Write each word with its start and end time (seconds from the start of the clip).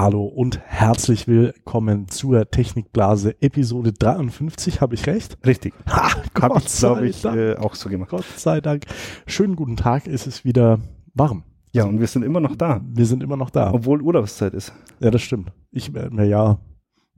Hallo 0.00 0.24
und 0.24 0.58
herzlich 0.64 1.28
willkommen 1.28 2.08
zur 2.08 2.50
Technikblase 2.50 3.36
Episode 3.42 3.92
53. 3.92 4.80
Habe 4.80 4.94
ich 4.94 5.06
recht? 5.06 5.36
Richtig. 5.44 5.74
Ha, 5.90 6.14
Habe 6.14 6.22
Gott 6.32 6.64
ich, 6.64 6.78
glaube 6.78 7.00
sei 7.00 7.06
ich, 7.08 7.20
Dank. 7.20 7.36
äh, 7.36 7.56
auch 7.56 7.74
so 7.74 7.90
gemacht. 7.90 8.08
Gott 8.08 8.24
sei 8.38 8.62
Dank. 8.62 8.86
Schönen 9.26 9.56
guten 9.56 9.76
Tag. 9.76 10.06
Es 10.06 10.26
ist 10.26 10.42
wieder 10.46 10.78
warm. 11.12 11.42
Ja, 11.72 11.84
und 11.84 12.00
wir 12.00 12.06
sind 12.06 12.22
immer 12.22 12.40
noch 12.40 12.56
da, 12.56 12.80
Wir 12.82 13.04
sind 13.04 13.22
immer 13.22 13.36
noch 13.36 13.50
da. 13.50 13.74
obwohl 13.74 14.00
Urlaubszeit 14.00 14.54
ist. 14.54 14.72
Ja, 15.00 15.10
das 15.10 15.20
stimmt. 15.20 15.52
Ich, 15.70 15.94
äh, 15.94 16.08
na 16.10 16.24
ja, 16.24 16.58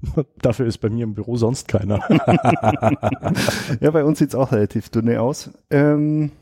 dafür 0.42 0.66
ist 0.66 0.78
bei 0.78 0.90
mir 0.90 1.04
im 1.04 1.14
Büro 1.14 1.36
sonst 1.36 1.68
keiner. 1.68 2.00
Ja, 3.80 3.92
bei 3.92 4.04
uns 4.04 4.18
sieht's 4.18 4.34
auch 4.34 4.50
relativ 4.50 4.88
dünne 4.88 5.20
aus. 5.20 5.50
Ähm, 5.70 6.32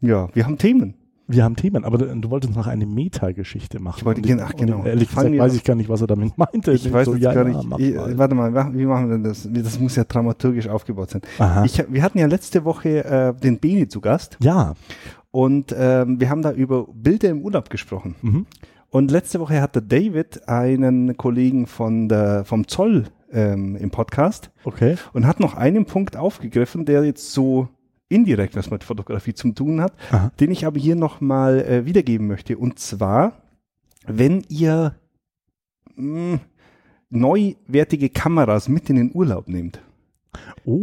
ja, 0.00 0.30
wir 0.34 0.46
haben 0.46 0.56
Themen. 0.56 0.94
Wir 1.26 1.42
haben 1.44 1.56
Themen, 1.56 1.84
aber 1.84 1.96
du, 1.98 2.14
du 2.16 2.30
wolltest 2.30 2.54
noch 2.54 2.66
eine 2.66 2.84
Meta-Geschichte 2.86 3.80
machen. 3.80 3.96
Ich 3.98 4.04
wollte- 4.04 4.20
Und 4.32 4.40
ach, 4.40 4.50
und 4.52 4.56
genau. 4.60 4.84
Ehrlich 4.84 5.08
Fangen 5.08 5.32
gesagt 5.32 5.50
weiß 5.52 5.56
ich 5.56 5.64
gar 5.64 5.74
nicht, 5.74 5.88
was 5.88 6.00
er 6.02 6.06
damit 6.06 6.36
meinte. 6.36 6.72
Ich 6.72 6.92
weiß 6.92 7.06
so, 7.06 7.14
jetzt 7.14 7.22
ja, 7.22 7.32
gar 7.32 7.48
ja, 7.48 7.56
nicht. 7.56 7.68
mach 7.68 7.78
eh, 7.78 7.92
mal. 7.92 8.18
warte 8.18 8.34
mal, 8.34 8.74
wie 8.74 8.84
machen 8.84 9.08
wir 9.08 9.16
denn 9.16 9.24
das? 9.24 9.48
Das 9.50 9.80
muss 9.80 9.96
ja 9.96 10.04
dramaturgisch 10.04 10.68
aufgebaut 10.68 11.10
sein. 11.10 11.22
Ich, 11.64 11.82
wir 11.88 12.02
hatten 12.02 12.18
ja 12.18 12.26
letzte 12.26 12.64
Woche 12.64 13.04
äh, 13.04 13.34
den 13.34 13.58
Beni 13.58 13.88
zu 13.88 14.00
Gast 14.02 14.36
ja. 14.40 14.74
und 15.30 15.74
ähm, 15.78 16.20
wir 16.20 16.28
haben 16.28 16.42
da 16.42 16.52
über 16.52 16.86
Bilder 16.92 17.30
im 17.30 17.40
Urlaub 17.42 17.70
gesprochen. 17.70 18.14
Mhm. 18.20 18.46
Und 18.90 19.10
letzte 19.10 19.40
Woche 19.40 19.60
hatte 19.60 19.82
David 19.82 20.46
einen 20.48 21.16
Kollegen 21.16 21.66
von 21.66 22.08
der, 22.08 22.44
vom 22.44 22.68
Zoll 22.68 23.04
ähm, 23.32 23.74
im 23.76 23.90
Podcast 23.90 24.50
Okay. 24.62 24.96
und 25.12 25.26
hat 25.26 25.40
noch 25.40 25.54
einen 25.54 25.84
Punkt 25.86 26.16
aufgegriffen, 26.16 26.84
der 26.84 27.02
jetzt 27.04 27.32
so 27.32 27.68
indirekt 28.14 28.56
was 28.56 28.70
mit 28.70 28.84
Fotografie 28.84 29.34
zu 29.34 29.52
tun 29.52 29.80
hat, 29.80 29.92
Aha. 30.10 30.30
den 30.40 30.50
ich 30.50 30.66
aber 30.66 30.78
hier 30.78 30.96
nochmal 30.96 31.60
äh, 31.60 31.84
wiedergeben 31.86 32.26
möchte. 32.26 32.56
Und 32.56 32.78
zwar, 32.78 33.42
wenn 34.06 34.44
ihr 34.48 34.94
mh, 35.96 36.38
neuwertige 37.10 38.08
Kameras 38.10 38.68
mit 38.68 38.88
in 38.88 38.96
den 38.96 39.10
Urlaub 39.14 39.48
nehmt, 39.48 39.80
Oh, 40.66 40.78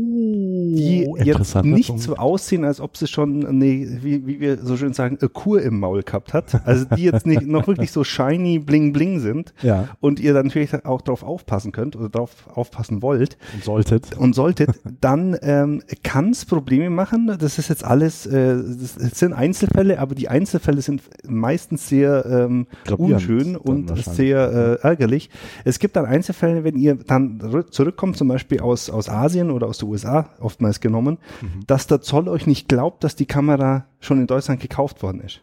die 0.78 1.08
jetzt 1.24 1.56
nicht 1.64 1.88
Punkt. 1.88 2.04
so 2.04 2.16
aussehen, 2.16 2.64
als 2.66 2.80
ob 2.80 2.96
sie 2.98 3.08
schon 3.08 3.46
eine, 3.46 3.64
wie, 3.66 4.26
wie 4.28 4.40
wir 4.40 4.58
so 4.60 4.78
schön 4.78 4.94
sagen, 4.94 5.18
eine 5.20 5.30
Kur 5.30 5.62
im 5.62 5.80
Maul 5.80 6.04
gehabt 6.04 6.34
hat. 6.34 6.66
Also 6.68 6.86
die 6.96 7.04
jetzt 7.04 7.26
nicht 7.26 7.42
noch 7.48 7.68
wirklich 7.68 7.92
so 7.92 8.04
shiny 8.04 8.60
bling 8.60 8.94
bling 8.94 9.20
sind 9.20 9.54
Ja, 9.64 9.90
und 10.00 10.20
ihr 10.20 10.34
dann 10.34 10.48
natürlich 10.48 10.74
auch 10.86 11.02
darauf 11.02 11.24
aufpassen 11.24 11.72
könnt 11.72 11.96
oder 11.96 12.10
darauf 12.10 12.32
aufpassen 12.54 13.02
wollt, 13.02 13.38
und 13.56 13.64
solltet. 13.64 14.18
und 14.18 14.36
solltet, 14.36 14.70
dann 15.02 15.36
ähm, 15.42 15.82
kann 16.04 16.30
es 16.30 16.46
Probleme 16.46 16.90
machen. 16.90 17.36
Das 17.40 17.58
ist 17.58 17.70
jetzt 17.70 17.84
alles, 17.84 18.26
äh, 18.28 18.56
das 18.58 18.96
sind 19.20 19.34
Einzelfälle, 19.34 20.00
aber 20.00 20.14
die 20.16 20.30
Einzelfälle 20.30 20.82
sind 20.82 21.02
meistens 21.28 21.88
sehr 21.90 22.26
ähm, 22.26 22.68
unschön 22.98 23.56
und 23.56 23.98
sehr 24.06 24.80
äh, 24.84 24.88
ärgerlich. 24.88 25.30
Es 25.66 25.80
gibt 25.80 25.96
dann 25.96 26.06
Einzelfälle, 26.06 26.64
wenn 26.64 26.76
ihr 26.76 26.96
dann 26.96 27.40
rü- 27.42 27.70
zurückkommt, 27.72 28.18
zum 28.18 28.28
Beispiel 28.28 28.60
aus, 28.60 28.90
aus 28.90 29.10
Asien 29.10 29.41
oder 29.50 29.68
aus 29.68 29.80
den 29.80 29.90
USA, 29.90 30.30
oftmals 30.40 30.80
genommen, 30.82 31.18
Mhm. 31.42 31.62
dass 31.66 31.88
der 31.88 32.02
Zoll 32.02 32.28
euch 32.28 32.46
nicht 32.46 32.68
glaubt, 32.68 33.04
dass 33.04 33.16
die 33.16 33.26
Kamera 33.26 33.86
schon 34.00 34.20
in 34.20 34.28
Deutschland 34.28 34.62
gekauft 34.62 35.02
worden 35.02 35.22
ist. 35.22 35.42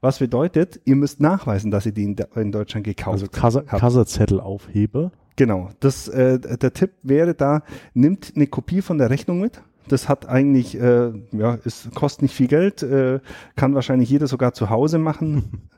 Was 0.00 0.18
bedeutet, 0.18 0.80
ihr 0.84 0.96
müsst 0.96 1.20
nachweisen, 1.20 1.70
dass 1.70 1.86
ihr 1.86 1.92
die 1.92 2.04
in, 2.04 2.16
in 2.34 2.52
Deutschland 2.52 2.84
gekauft 2.84 3.22
Also 3.40 3.58
habt. 3.60 3.80
Kassazettel 3.80 4.40
aufhebe. 4.40 5.12
Genau. 5.36 5.70
Das, 5.80 6.08
äh, 6.08 6.38
der 6.38 6.72
Tipp 6.72 6.90
wäre 7.02 7.34
da, 7.34 7.62
nimmt 7.94 8.32
eine 8.34 8.48
Kopie 8.48 8.82
von 8.82 8.98
der 8.98 9.08
Rechnung 9.10 9.40
mit. 9.40 9.62
Das 9.86 10.08
hat 10.08 10.28
eigentlich, 10.28 10.78
äh, 10.78 11.12
ja, 11.32 11.58
es 11.64 11.88
kostet 11.94 12.22
nicht 12.22 12.34
viel 12.34 12.48
Geld, 12.48 12.82
äh, 12.82 13.20
kann 13.56 13.74
wahrscheinlich 13.74 14.10
jeder 14.10 14.26
sogar 14.26 14.52
zu 14.52 14.68
Hause 14.68 14.98
machen. 14.98 15.62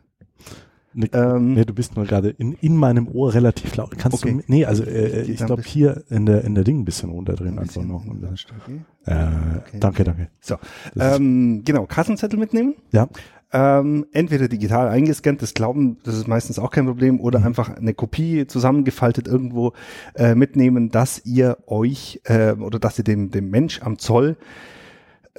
Ne, 0.93 1.09
Ähm, 1.13 1.55
nee, 1.55 1.65
du 1.65 1.73
bist 1.73 1.95
nur 1.97 2.05
gerade 2.05 2.31
in, 2.31 2.55
in 2.55 2.75
meinem 2.77 3.07
Ohr 3.09 3.33
relativ 3.33 3.77
laut. 3.77 3.97
Kannst 3.97 4.25
Okay. 4.25 4.39
du, 4.39 4.43
nee, 4.49 4.65
also 4.65 4.83
äh, 4.83 5.23
ich 5.23 5.37
glaube 5.39 5.63
bisschen- 5.63 5.73
hier 5.73 6.05
in 6.11 6.27
der 6.27 6.43
in 6.45 6.55
der 6.57 6.65
Ding 6.65 6.81
ein 6.81 6.85
bisschen 6.85 7.11
runter 7.11 7.35
drin 7.35 7.53
Ein 7.55 7.59
einfach 7.61 7.75
bisschen 7.75 7.89
noch. 7.89 8.05
Und, 8.07 8.23
Lautstärke. 8.23 8.73
äh, 9.07 9.59
Okay. 9.59 9.79
Danke, 9.79 10.03
danke. 10.05 10.29
So, 10.41 10.57
ähm, 10.99 11.63
genau, 11.65 11.87
Kassenzettel 11.87 12.39
mitnehmen. 12.39 12.75
Ja, 12.93 13.09
Ähm, 13.53 14.07
entweder 14.13 14.47
digital 14.47 14.87
eingescannt, 14.87 15.43
das 15.43 15.55
Glauben, 15.55 15.97
das 16.05 16.15
ist 16.17 16.29
meistens 16.29 16.61
auch 16.61 16.71
kein 16.71 16.87
Problem, 16.87 17.15
Mhm. 17.17 17.21
oder 17.23 17.45
einfach 17.45 17.69
eine 17.77 17.95
Kopie 17.95 18.47
zusammengefaltet 18.47 19.27
irgendwo 19.27 19.73
äh, 20.15 20.37
mitnehmen, 20.37 20.89
dass 20.91 21.25
ihr 21.27 21.59
euch 21.67 22.21
äh, 22.27 22.53
oder 22.53 22.79
dass 22.79 22.97
ihr 22.99 23.03
dem, 23.05 23.33
dem 23.33 23.51
Mensch 23.51 23.83
am 23.83 23.99
Zoll 23.99 24.37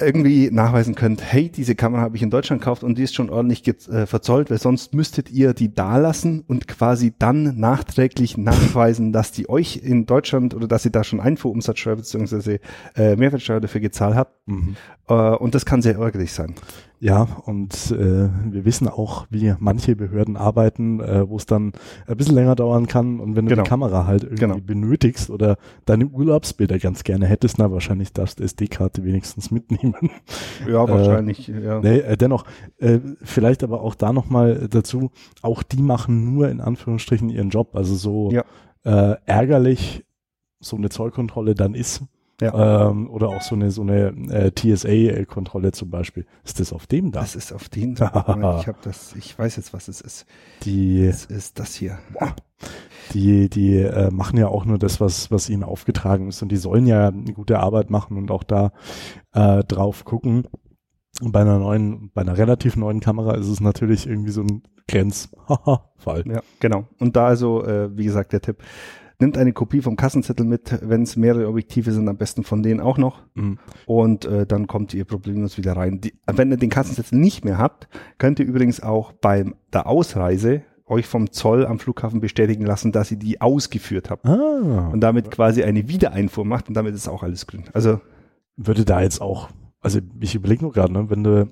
irgendwie 0.02 0.50
nachweisen 0.52 0.96
könnt, 0.96 1.22
hey, 1.24 1.50
diese 1.50 1.76
Kamera 1.76 2.02
habe 2.02 2.16
ich 2.16 2.24
in 2.24 2.30
Deutschland 2.30 2.62
gekauft 2.62 2.84
und 2.84 2.98
die 2.98 3.04
ist 3.04 3.16
schon 3.16 3.30
ordentlich 3.30 3.68
äh, 3.68 4.06
verzollt, 4.06 4.50
weil 4.50 4.60
sonst 4.60 4.94
müsstet 4.94 5.32
ihr 5.32 5.54
die 5.54 5.74
da 5.74 5.98
lassen 5.98 6.44
und 6.48 6.68
quasi 6.68 7.14
dann 7.18 7.60
nachträglich 7.60 8.38
nachweisen, 8.38 9.14
dass 9.14 9.32
die 9.32 9.50
euch 9.50 9.78
in 9.78 10.06
Deutschland 10.06 10.54
oder 10.54 10.68
dass 10.68 10.86
ihr 10.86 10.92
da 10.92 11.04
schon 11.04 11.20
Einfuhrumsatzsteuer 11.20 11.96
bzw. 11.98 12.60
Äh, 12.96 13.16
Mehrwertsteuer 13.16 13.60
dafür 13.62 13.82
gezahlt 13.82 14.16
habt. 14.16 14.48
mhm. 14.48 14.76
Äh, 15.08 15.14
und 15.14 15.56
das 15.56 15.66
kann 15.66 15.82
sehr 15.82 15.98
ärgerlich 15.98 16.32
sein. 16.32 16.56
Ja, 17.04 17.24
und 17.46 17.74
äh, 17.92 18.30
wir 18.52 18.64
wissen 18.64 18.88
auch, 18.88 19.26
wie 19.32 19.56
manche 19.58 19.96
Behörden 19.96 20.38
arbeiten, 20.38 21.00
äh, 21.00 21.28
wo 21.28 21.36
es 21.36 21.48
dann 21.48 21.74
ein 22.06 22.16
bisschen 22.16 22.36
länger 22.36 22.54
dauern 22.56 22.86
kann. 22.86 23.20
Und 23.20 23.36
wenn 23.36 23.46
du 23.46 23.50
Genau. 23.50 23.64
die 23.64 23.70
Kamera 23.70 24.06
halt 24.06 24.22
irgendwie 24.24 24.42
Genau. 24.42 24.58
benötigst 24.64 25.32
oder 25.32 25.58
deine 25.86 26.06
Urlaubsbilder 26.06 26.78
ganz 26.78 27.04
gerne 27.04 27.26
hättest, 27.26 27.58
na 27.58 27.72
wahrscheinlich 27.72 28.14
darfst 28.14 28.40
du 28.40 28.44
SD-Karte 28.44 29.04
wenigstens 29.04 29.50
mitnehmen. 29.50 29.96
Ja, 30.68 30.88
wahrscheinlich. 30.88 31.48
ja. 31.48 31.80
Nee, 31.82 31.98
äh, 32.02 32.18
dennoch, 32.18 32.46
äh, 32.78 33.00
vielleicht 33.24 33.64
aber 33.64 33.82
auch 33.82 33.96
da 33.96 34.14
nochmal 34.14 34.68
dazu, 34.70 35.10
auch 35.42 35.64
die 35.64 35.82
machen 35.82 36.36
nur 36.36 36.50
in 36.50 36.62
Anführungsstrichen 36.62 37.30
ihren 37.30 37.50
Job. 37.50 37.76
Also 37.76 37.96
so 37.96 38.30
Ja. 38.32 38.44
äh, 38.84 39.16
ärgerlich 39.26 40.06
so 40.60 40.78
eine 40.78 40.90
Zollkontrolle 40.90 41.56
dann 41.56 41.74
ist. 41.74 42.04
Ja. 42.41 42.90
Ähm, 42.90 43.09
oder 43.09 43.29
auch 43.29 43.41
so 43.41 43.53
eine 43.56 43.69
so 43.69 43.84
eine 43.84 44.07
äh, 44.29 44.52
TSA-Kontrolle 44.52 45.72
zum 45.72 45.91
Beispiel. 45.91 46.25
Ist 46.44 46.59
das 46.59 46.74
auf 46.74 46.88
dem 46.88 47.12
da? 47.12 47.22
Das 47.22 47.35
ist 47.35 47.53
auf 47.53 47.69
den. 47.69 47.94
ich 47.94 48.02
habe 48.02 48.78
das. 48.81 49.16
Ich 49.16 49.38
weiß 49.38 49.56
jetzt, 49.57 49.74
was 49.74 49.88
es 49.88 50.02
ist. 50.02 50.25
Die, 50.63 51.06
Es 51.06 51.25
ist 51.25 51.59
das 51.59 51.75
hier. 51.75 52.00
die, 53.13 53.47
die 53.50 53.78
äh, 53.78 54.09
machen 54.12 54.38
ja 54.40 54.47
auch 54.47 54.66
nur 54.66 54.79
das, 54.79 55.00
was, 55.00 55.29
was 55.29 55.50
ihnen 55.50 55.63
aufgetragen 55.63 56.29
ist. 56.29 56.41
Und 56.41 56.50
die 56.50 56.57
sollen 56.57 56.88
ja 56.88 57.09
eine 57.09 57.34
gute 57.34 57.59
Arbeit 57.59 57.90
machen 57.91 58.18
und 58.18 58.31
auch 58.31 58.44
da 58.44 58.72
äh, 59.34 59.63
drauf 59.63 60.03
gucken. 60.03 60.47
Und 61.22 61.31
bei 61.31 61.41
einer 61.41 61.59
neuen, 61.59 62.09
bei 62.13 62.22
einer 62.22 62.38
relativ 62.38 62.75
neuen 62.75 63.02
Kamera 63.02 63.35
ist 63.35 63.47
es 63.47 63.59
natürlich 63.59 64.08
irgendwie 64.08 64.31
so 64.31 64.41
ein 64.41 64.63
Grenzfall. 64.88 66.23
Ja, 66.25 66.41
genau. 66.59 66.88
Und 67.00 67.16
da 67.16 67.28
also, 67.28 67.63
äh, 67.63 67.96
wie 67.96 68.06
gesagt, 68.06 68.34
der 68.34 68.41
Tipp. 68.41 68.58
Nimmt 69.22 69.38
eine 69.38 69.54
Kopie 69.54 69.82
vom 69.82 69.96
Kassenzettel 69.96 70.46
mit, 70.46 70.80
wenn 70.82 71.04
es 71.04 71.16
mehrere 71.16 71.48
Objektive 71.48 71.92
sind, 71.92 72.09
am 72.09 72.18
besten 72.18 72.44
von 72.44 72.64
denen 72.64 72.80
auch 72.80 72.98
noch. 72.98 73.22
Mhm. 73.36 73.59
Und 73.86 74.26
äh, 74.26 74.48
dann 74.48 74.66
kommt 74.68 74.94
ihr 74.94 75.06
problemlos 75.06 75.58
wieder 75.58 75.74
rein. 75.78 76.02
Die, 76.02 76.14
wenn 76.26 76.50
ihr 76.52 76.58
den 76.58 76.72
Kassenzettel 76.72 77.20
nicht 77.20 77.46
mehr 77.46 77.59
habt, 77.59 77.88
könnt 78.18 78.40
ihr 78.40 78.46
übrigens 78.46 78.82
auch 78.82 79.12
beim 79.12 79.54
der 79.72 79.88
Ausreise 79.88 80.64
euch 80.88 81.06
vom 81.06 81.32
Zoll 81.32 81.66
am 81.66 81.80
Flughafen 81.80 82.20
bestätigen 82.20 82.66
lassen, 82.66 82.92
dass 82.92 83.12
ihr 83.12 83.18
die 83.18 83.40
ausgeführt 83.40 84.09
habt. 84.09 84.26
Ah, 84.26 84.90
Und 84.92 85.00
damit 85.02 85.32
quasi 85.32 85.64
eine 85.64 85.88
Wiedereinfuhr 85.88 86.44
macht 86.44 86.68
und 86.68 86.74
damit 86.76 86.94
ist 86.94 87.08
auch 87.08 87.24
alles 87.24 87.48
grün. 87.48 87.66
Also 87.74 88.02
würde 88.58 88.86
da 88.86 89.02
jetzt 89.02 89.22
auch, 89.22 89.50
also 89.80 90.00
ich 90.20 90.36
überlege 90.36 90.64
nur 90.64 90.74
gerade, 90.74 90.92
ne, 90.92 91.09
wenn 91.09 91.24
du 91.24 91.50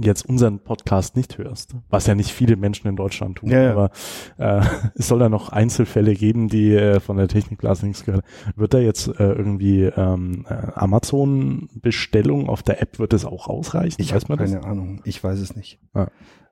jetzt 0.00 0.28
unseren 0.28 0.58
Podcast 0.60 1.16
nicht 1.16 1.38
hörst, 1.38 1.74
was 1.90 2.06
ja 2.06 2.14
nicht 2.14 2.30
viele 2.30 2.56
Menschen 2.56 2.88
in 2.88 2.96
Deutschland 2.96 3.38
tun, 3.38 3.50
Ja, 3.50 3.62
ja. 3.62 3.70
aber 3.72 3.90
äh, 4.38 4.62
es 4.94 5.08
soll 5.08 5.18
da 5.20 5.28
noch 5.28 5.50
Einzelfälle 5.50 6.14
geben, 6.14 6.48
die 6.48 6.74
äh, 6.74 7.00
von 7.00 7.16
der 7.16 7.28
Technikblase 7.28 7.86
nichts 7.86 8.04
gehört. 8.04 8.24
Wird 8.56 8.74
da 8.74 8.78
jetzt 8.78 9.08
äh, 9.08 9.12
irgendwie 9.32 9.84
ähm, 9.84 10.44
äh, 10.48 10.54
Amazon-Bestellung 10.74 12.48
auf 12.48 12.62
der 12.62 12.82
App, 12.82 12.98
wird 12.98 13.12
das 13.12 13.24
auch 13.24 13.48
ausreichen? 13.48 14.00
ich 14.00 14.12
habe 14.14 14.36
keine 14.36 14.64
Ahnung. 14.64 15.00
Ich 15.04 15.22
weiß 15.22 15.38
es 15.38 15.56
nicht. 15.56 15.78
Ah. 15.92 16.08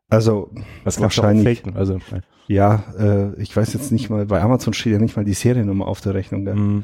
Also 0.09 0.50
das? 0.55 0.97
Das 0.97 1.00
wahrscheinlich. 1.00 1.62
also 1.75 1.99
Ja, 2.47 2.85
äh, 2.99 3.35
ich 3.41 3.56
weiß 3.56 3.73
jetzt 3.73 3.93
nicht 3.93 4.11
mal, 4.11 4.27
bei 4.27 4.43
Amazon 4.43 4.75
steht 4.75 4.93
ja 4.93 4.99
nicht 4.99 5.17
mal 5.17 5.25
die 5.25 5.33
Seriennummer 5.33 5.87
auf 5.87 6.00
der 6.03 6.15
Rechnung. 6.15 6.44
Gell? 6.44 6.55
mh, 6.55 6.83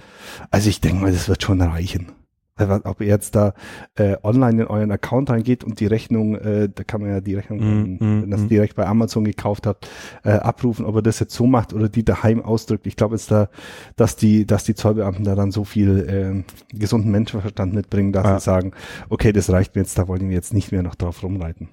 Also 0.51 0.71
ich 0.71 0.81
denke 0.81 1.03
mal, 1.03 1.13
das 1.13 1.29
wird 1.29 1.43
schon 1.43 1.61
reichen. 1.61 2.13
Weil, 2.59 2.81
Ob 2.85 3.01
ihr 3.01 3.07
jetzt 3.07 3.35
da 3.37 3.55
äh, 3.97 4.17
online 4.23 4.63
in 4.63 4.69
euren 4.69 4.91
Account 4.91 5.31
reingeht 5.31 5.65
und 5.65 5.81
die 5.81 5.87
Rechnung, 5.87 6.35
äh, 6.37 6.69
da 6.75 6.85
kann 6.85 7.01
man 7.01 7.11
ja 7.11 7.21
die 7.21 7.35
Rechnung, 7.35 7.59
Mm, 7.59 7.63
ähm, 7.63 7.93
mm, 8.01 8.23
wenn 8.23 8.31
das 8.31 8.43
mm. 8.43 8.49
direkt 8.49 8.77
bei 8.77 8.87
Amazon 8.87 9.25
gekauft 9.25 9.67
habt, 9.67 9.89
äh, 10.25 10.31
abrufen, 10.33 10.85
ob 10.85 10.97
er 10.97 11.03
das 11.03 11.19
jetzt 11.21 11.35
so 11.35 11.47
macht 11.47 11.73
oder 11.73 11.89
die 11.89 12.05
daheim 12.05 12.43
ausdrückt. 12.43 12.87
Ich 12.87 12.97
glaube 12.97 13.15
jetzt 13.15 13.31
da, 13.31 13.49
dass 13.97 14.17
die, 14.17 14.47
dass 14.47 14.65
die 14.65 14.75
Zollbeamten 14.75 15.25
da 15.25 15.35
dann 15.35 15.51
so 15.51 15.65
viel 15.65 16.07
ähm, 16.09 16.45
gesunden 16.73 17.11
Menschenverstand 17.11 17.75
mitbringen, 17.75 18.13
dass 18.13 18.25
Ja. 18.25 18.39
sie 18.39 18.45
sagen, 18.45 18.73
okay, 19.09 19.33
das 19.33 19.51
reicht 19.51 19.75
mir 19.75 19.83
jetzt, 19.83 19.99
da 19.99 20.09
wollen 20.09 20.29
wir 20.29 20.35
jetzt 20.35 20.53
nicht 20.55 20.73
mehr 20.73 20.83
noch 20.83 20.95
drauf 20.95 21.23
rumreiten. 21.23 21.69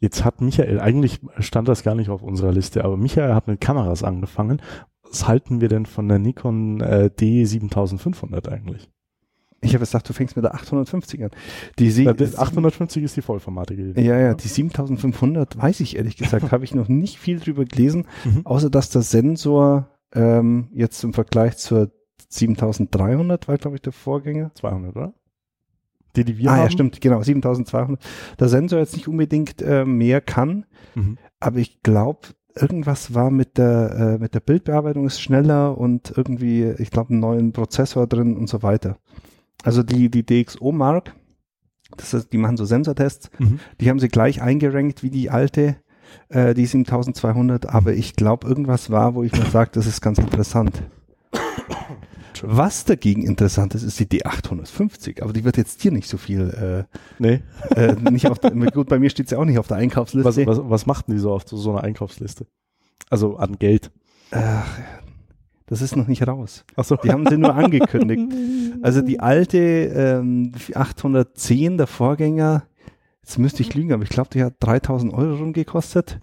Jetzt 0.00 0.24
hat 0.24 0.40
Michael, 0.40 0.80
eigentlich 0.80 1.20
stand 1.38 1.68
das 1.68 1.84
gar 1.84 1.94
nicht 1.94 2.10
auf 2.10 2.22
unserer 2.22 2.52
Liste, 2.52 2.84
aber 2.84 2.96
Michael 2.96 3.34
hat 3.34 3.46
mit 3.46 3.60
Kameras 3.60 4.02
angefangen. 4.02 4.60
Was 5.08 5.28
halten 5.28 5.60
wir 5.60 5.68
denn 5.68 5.86
von 5.86 6.08
der 6.08 6.18
Nikon 6.18 6.80
äh, 6.80 7.10
D7500 7.16 8.48
eigentlich? 8.48 8.90
Ich 9.64 9.70
habe 9.74 9.80
gesagt, 9.80 10.08
du 10.08 10.12
fängst 10.12 10.34
mit 10.36 10.44
der 10.44 10.54
850 10.54 11.22
an. 11.24 11.30
Die 11.78 11.90
Sie 11.90 12.04
das 12.04 12.36
850 12.36 13.02
ist 13.04 13.16
die 13.16 13.22
vollformatige. 13.22 13.92
ja, 14.00 14.18
ja, 14.18 14.34
die 14.34 14.48
7500 14.48 15.56
weiß 15.56 15.80
ich 15.80 15.96
ehrlich 15.96 16.16
gesagt, 16.16 16.50
habe 16.52 16.64
ich 16.64 16.74
noch 16.74 16.88
nicht 16.88 17.18
viel 17.18 17.38
drüber 17.40 17.64
gelesen, 17.64 18.06
Mhm. 18.24 18.44
außer 18.44 18.70
dass 18.70 18.90
der 18.90 19.02
Sensor 19.02 19.88
ähm, 20.14 20.68
jetzt 20.74 21.02
im 21.04 21.12
Vergleich 21.14 21.56
zur 21.56 21.90
7300 22.28 23.48
war, 23.48 23.58
glaube 23.58 23.76
ich, 23.76 23.82
der 23.82 23.92
Vorgänger. 23.92 24.50
200, 24.54 24.96
oder? 24.96 25.14
Die, 26.16 26.24
die 26.24 26.36
wir 26.38 26.50
ah 26.50 26.54
haben. 26.56 26.62
ja, 26.64 26.70
stimmt, 26.70 27.00
genau, 27.00 27.22
7200. 27.22 27.98
Der 28.38 28.48
Sensor 28.48 28.78
jetzt 28.80 28.94
nicht 28.96 29.08
unbedingt 29.08 29.62
äh, 29.62 29.84
mehr 29.84 30.20
kann, 30.20 30.66
Mhm. 30.94 31.16
aber 31.40 31.58
ich 31.58 31.82
glaube, 31.82 32.20
irgendwas 32.54 33.14
war 33.14 33.30
mit 33.30 33.56
der, 33.56 34.16
äh, 34.16 34.18
mit 34.18 34.34
der 34.34 34.40
Bildbearbeitung 34.40 35.06
ist 35.06 35.22
schneller 35.22 35.78
und 35.78 36.12
irgendwie, 36.16 36.64
ich 36.78 36.90
glaube, 36.90 37.10
einen 37.10 37.20
neuen 37.20 37.52
Prozessor 37.52 38.06
drin 38.06 38.36
und 38.36 38.48
so 38.48 38.62
weiter. 38.62 38.98
Also 39.62 39.82
die, 39.82 40.10
die 40.10 40.24
DxO 40.24 40.72
Mark, 40.72 41.14
das 41.96 42.14
ist, 42.14 42.32
die 42.32 42.38
machen 42.38 42.56
so 42.56 42.64
Sensortests, 42.64 43.30
Mhm. 43.38 43.60
die 43.80 43.88
haben 43.90 44.00
sie 44.00 44.08
gleich 44.08 44.42
eingerankt 44.42 45.02
wie 45.02 45.10
die 45.10 45.30
alte, 45.30 45.76
äh, 46.28 46.54
die 46.54 46.66
7200, 46.66 47.68
aber 47.68 47.92
ich 47.94 48.16
glaube, 48.16 48.46
irgendwas 48.48 48.90
war, 48.90 49.14
wo 49.14 49.22
ich 49.22 49.32
mir 49.32 49.44
sage, 49.46 49.70
das 49.74 49.86
ist 49.86 50.00
ganz 50.00 50.18
interessant. 50.18 50.82
Was 52.44 52.84
dagegen 52.84 53.22
interessant 53.22 53.74
ist, 53.76 53.84
ist 53.84 54.00
die 54.00 54.06
D850, 54.06 55.22
aber 55.22 55.32
die 55.32 55.44
wird 55.44 55.56
jetzt 55.56 55.80
hier 55.82 55.92
nicht 55.92 56.08
so 56.08 56.16
viel, 56.16 56.86
Nee. 57.20 57.40
äh, 57.76 57.86
äh, 57.92 58.10
nicht 58.10 58.26
auf 58.28 58.38
der, 58.40 58.50
gut, 58.50 58.88
bei 58.88 58.98
mir 58.98 59.10
steht 59.10 59.28
sie 59.28 59.36
auch 59.38 59.44
nicht 59.44 59.58
auf 59.58 59.68
der 59.68 59.76
Einkaufsliste. 59.76 60.46
Was, 60.46 60.58
was, 60.58 60.70
was 60.70 60.86
macht 60.86 61.06
denn 61.06 61.14
die 61.14 61.20
so 61.20 61.32
auf 61.32 61.44
so, 61.46 61.56
so 61.56 61.70
einer 61.70 61.84
Einkaufsliste? 61.84 62.46
Also 63.10 63.36
an 63.36 63.58
Geld. 63.58 63.92
Ach, 64.32 64.66
das 65.72 65.80
ist 65.80 65.96
noch 65.96 66.06
nicht 66.06 66.28
raus. 66.28 66.66
Achso. 66.76 66.96
Die 66.96 67.10
haben 67.10 67.26
sie 67.26 67.38
nur 67.38 67.54
angekündigt. 67.54 68.30
Also 68.82 69.00
die 69.00 69.20
alte 69.20 69.58
ähm, 69.58 70.50
810, 70.74 71.78
der 71.78 71.86
Vorgänger, 71.86 72.64
jetzt 73.22 73.38
müsste 73.38 73.62
ich 73.62 73.72
lügen, 73.74 73.92
aber 73.92 74.02
ich 74.02 74.08
glaube, 74.08 74.30
die 74.32 74.42
hat 74.42 74.54
3000 74.58 75.14
Euro 75.14 75.36
rumgekostet. 75.36 76.18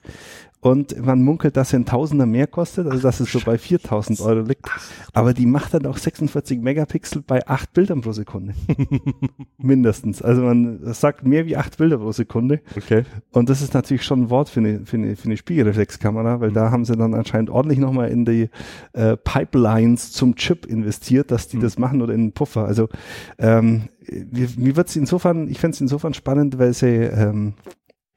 Und 0.61 1.05
man 1.05 1.21
munkelt, 1.21 1.55
dass 1.55 1.69
sie 1.69 1.77
ein 1.77 1.85
Tausender 1.85 2.25
mehr 2.25 2.47
kostet, 2.47 2.87
also 2.87 3.01
dass 3.01 3.19
es 3.19 3.31
so 3.31 3.39
bei 3.39 3.57
4000 3.57 4.19
Euro 4.21 4.41
liegt. 4.41 4.69
Aber 5.13 5.33
die 5.33 5.45
macht 5.45 5.73
dann 5.73 5.85
auch 5.85 5.97
46 5.97 6.59
Megapixel 6.59 7.21
bei 7.21 7.47
8 7.47 7.71
Bildern 7.71 8.01
pro 8.01 8.11
Sekunde. 8.11 8.55
Mindestens. 9.57 10.21
Also 10.21 10.41
man 10.41 10.93
sagt 10.93 11.25
mehr 11.25 11.45
wie 11.45 11.55
8 11.55 11.77
Bilder 11.77 11.99
pro 11.99 12.11
Sekunde. 12.11 12.61
Okay. 12.75 13.03
Und 13.31 13.49
das 13.49 13.61
ist 13.61 13.73
natürlich 13.73 14.03
schon 14.03 14.23
ein 14.23 14.29
Wort 14.29 14.49
für 14.49 14.59
eine, 14.59 14.85
für 14.85 14.97
eine, 14.97 15.15
für 15.15 15.25
eine 15.25 15.37
Spiegelreflexkamera, 15.37 16.41
weil 16.41 16.51
da 16.51 16.71
haben 16.71 16.83
sie 16.83 16.95
dann 16.97 17.13
anscheinend 17.13 17.49
ordentlich 17.49 17.79
nochmal 17.79 18.09
in 18.09 18.25
die 18.25 18.49
äh, 18.93 19.15
Pipelines 19.15 20.11
zum 20.11 20.35
Chip 20.35 20.65
investiert, 20.65 21.31
dass 21.31 21.47
die 21.47 21.59
Mhm. 21.59 21.61
das 21.61 21.77
machen 21.77 22.01
oder 22.01 22.13
in 22.13 22.27
den 22.27 22.31
Puffer. 22.31 22.65
Also 22.65 22.89
ähm, 23.37 23.89
mir, 24.31 24.47
mir 24.57 24.75
wird 24.75 24.89
es 24.89 24.95
insofern, 24.95 25.47
ich 25.47 25.59
fände 25.59 25.75
es 25.75 25.81
insofern 25.81 26.13
spannend, 26.13 26.57
weil 26.57 26.73
sie, 26.73 26.87
ähm, 26.87 27.53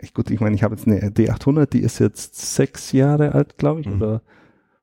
ich, 0.02 0.12
gut, 0.14 0.30
ich 0.30 0.40
meine, 0.40 0.54
ich 0.54 0.62
habe 0.62 0.74
jetzt 0.74 0.86
eine 0.86 1.00
D800, 1.10 1.66
die 1.66 1.80
ist 1.80 1.98
jetzt 1.98 2.54
sechs 2.54 2.92
Jahre 2.92 3.34
alt, 3.34 3.56
glaube 3.58 3.80
ich, 3.80 3.86
Mhm. 3.86 3.94
oder 3.96 4.22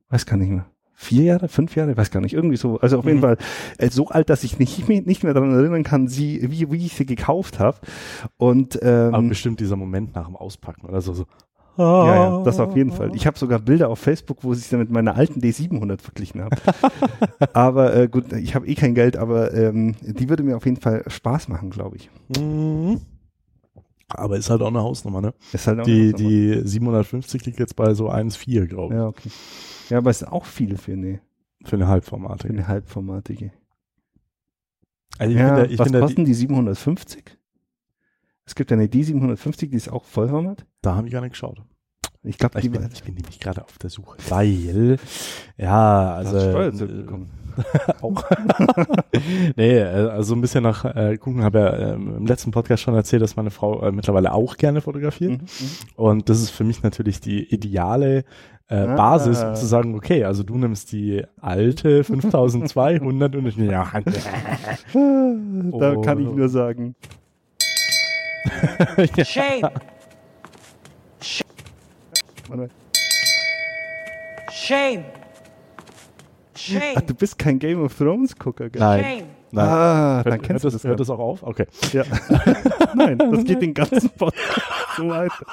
weiß 0.10 0.26
gar 0.26 0.38
nicht 0.38 0.50
mehr. 0.50 0.66
Vier 1.02 1.24
Jahre, 1.24 1.48
fünf 1.48 1.76
Jahre, 1.78 1.96
weiß 1.96 2.12
gar 2.12 2.20
nicht, 2.20 2.34
irgendwie 2.34 2.58
so. 2.58 2.78
Also 2.80 3.00
auf 3.00 3.06
jeden 3.06 3.18
Mhm. 3.20 3.22
Fall 3.22 3.38
äh, 3.78 3.90
so 3.90 4.08
alt, 4.08 4.30
dass 4.30 4.44
ich 4.44 4.60
nicht, 4.60 4.88
mehr- 4.90 5.02
nicht 5.02 5.24
mehr 5.24 5.34
daran 5.34 5.52
erinnern 5.54 5.84
kann, 5.84 6.08
sie, 6.10 6.42
wie, 6.52 6.70
wie 6.72 6.86
ich 6.86 6.94
sie 6.96 7.06
gekauft 7.06 7.60
habe. 7.60 7.78
Und 8.38 8.78
ähm, 8.82 9.14
Aber 9.14 9.28
bestimmt 9.30 9.60
dieser 9.62 9.78
Moment 9.78 10.14
nach 10.16 10.26
dem 10.26 10.36
Auspacken 10.36 10.86
oder 10.88 11.00
so. 11.00 11.14
so. 11.14 11.26
ja, 11.78 12.16
ja, 12.38 12.44
das 12.44 12.60
auf 12.60 12.76
jeden 12.76 12.92
Fall. 12.92 13.12
Ich 13.16 13.26
habe 13.26 13.40
sogar 13.40 13.60
Bilder 13.60 13.88
auf 13.88 14.00
Facebook, 14.00 14.44
wo 14.44 14.52
ich 14.52 14.60
sie 14.60 14.76
mit 14.76 14.90
meiner 14.92 15.16
alten 15.16 15.40
D700 15.40 16.02
verglichen 16.02 16.42
habe. 16.44 16.58
aber 17.54 17.96
äh, 17.96 18.08
gut, 18.10 18.34
ich 18.34 18.54
habe 18.56 18.68
eh 18.68 18.76
kein 18.76 18.94
Geld, 18.96 19.16
aber 19.16 19.54
ähm, 19.54 19.96
die 20.02 20.28
würde 20.28 20.44
mir 20.44 20.58
auf 20.58 20.66
jeden 20.66 20.82
Fall 20.82 21.04
Spaß 21.08 21.48
machen, 21.48 21.70
glaube 21.70 21.96
ich. 21.96 22.10
Mhm. 22.38 23.00
Aber 24.10 24.38
ist 24.38 24.50
halt 24.50 24.62
auch 24.62 24.68
eine 24.68 24.82
Hausnummer, 24.82 25.22
ne? 25.22 25.34
Ist 25.52 25.68
halt 25.68 25.80
auch 25.80 25.84
Die, 25.84 25.92
eine 25.92 26.14
Hausnummer. 26.14 26.40
die 26.64 26.68
750 26.68 27.46
liegt 27.46 27.60
jetzt 27.60 27.76
bei 27.76 27.94
so 27.94 28.10
1,4, 28.10 28.66
glaube 28.68 28.94
ich. 28.94 29.00
ja, 29.00 29.08
okay. 29.08 29.30
Ja, 29.90 29.98
aber 30.00 30.10
es 30.12 30.22
ist 30.22 30.28
auch 30.28 30.46
viel 30.46 30.78
für 30.78 30.94
eine, 30.94 31.22
Für 31.64 31.76
eine 31.76 31.86
für 31.86 31.90
Halbformatige. 31.92 32.54
eine 32.54 32.68
halbformatige. 32.68 33.52
Also 35.18 35.34
ich 35.34 35.40
ja, 35.40 35.48
finde, 35.56 35.66
ich 35.74 35.80
was 35.80 35.86
finde 35.86 36.00
die, 36.00 36.04
kosten 36.06 36.26
die 36.26 36.34
750? 36.34 37.38
Es 38.46 38.56
gibt 38.56 38.72
eine 38.72 38.86
D750, 38.86 39.70
die 39.70 39.76
ist 39.78 39.90
auch 39.90 40.06
Vollformat. 40.06 40.66
da 40.82 40.96
habe 40.96 41.08
ich 41.08 41.14
gar 41.14 41.22
nicht 41.22 41.32
geschaut. 41.32 41.62
Ich 42.24 42.38
glaube, 42.38 42.58
Ich 42.60 42.64
die 42.64 42.70
bin, 42.70 42.90
ich 42.92 43.04
bin 43.04 43.14
nämlich 43.16 43.40
gerade 43.40 43.64
auf 43.64 43.78
der 43.78 43.90
Suche. 43.90 44.18
Weil, 44.30 44.98
ja, 45.58 46.14
also. 46.14 46.38
äh. 46.38 46.72
auch. 48.02 48.24
nee, 49.56 49.78
äh, 49.78 49.84
also 50.10 50.36
ein 50.36 50.42
bisschen 50.42 50.64
nach 50.64 50.86
äh, 50.86 51.18
gucken, 51.18 51.44
habe 51.44 51.60
ja 51.60 51.94
ähm, 51.94 52.16
im 52.18 52.26
letzten 52.26 52.52
Podcast 52.52 52.84
schon 52.84 52.96
erzählt, 52.96 53.22
dass 53.22 53.36
meine 53.36 53.52
Frau 53.52 53.82
äh, 53.82 53.92
mittlerweile 53.92 54.34
auch 54.34 54.58
gerne 54.58 54.82
fotografiert. 54.82 55.32
Mhm, 55.42 55.46
Und 55.96 56.30
das 56.30 56.42
ist 56.42 56.50
für 56.52 56.64
mich 56.64 56.84
natürlich 56.84 57.20
die 57.22 57.44
ideale 57.54 58.24
äh, 58.68 58.76
Ah. 58.76 58.96
Basis, 58.96 59.42
um 59.44 59.56
zu 59.56 59.66
sagen, 59.66 59.96
okay, 59.96 60.26
also 60.26 60.44
du 60.44 60.56
nimmst 60.56 60.92
die 60.92 61.24
alte 61.42 62.04
5200 62.06 63.36
und 63.36 63.48
ich, 63.48 63.58
ja, 63.58 63.88
mhm. 64.94 65.74
Da 65.80 65.94
Oh. 65.96 66.02
kann 66.02 66.20
ich 66.20 66.28
nur 66.30 66.50
sagen, 66.50 66.96
Shame. 69.24 69.62
warte. 72.48 72.70
Shame. 74.52 75.04
Shame. 76.60 76.96
Ach, 76.96 77.02
du 77.02 77.14
bist 77.14 77.38
kein 77.40 77.60
Game 77.60 77.82
of 77.84 77.98
Thrones 77.98 78.36
Gucker, 78.38 78.70
gell? 78.70 78.80
nein, 78.82 79.04
Shame. 79.04 79.24
nein. 79.52 79.68
Ah, 79.68 80.24
dann 80.24 80.34
hört, 80.34 80.44
kennst 80.44 80.64
hört, 80.64 80.74
du 80.74 80.76
das, 80.76 80.82
das. 80.82 80.90
hört 80.90 81.00
das 81.00 81.10
auch 81.10 81.20
auf? 81.20 81.44
Okay. 81.44 81.66
Ja. 81.94 82.04
Nein, 82.96 83.20
das 83.20 83.44
geht 83.44 83.62
den 83.62 83.74
ganzen 83.76 84.10
Podcast 84.10 84.62
so 84.98 85.10
weiter. 85.10 85.46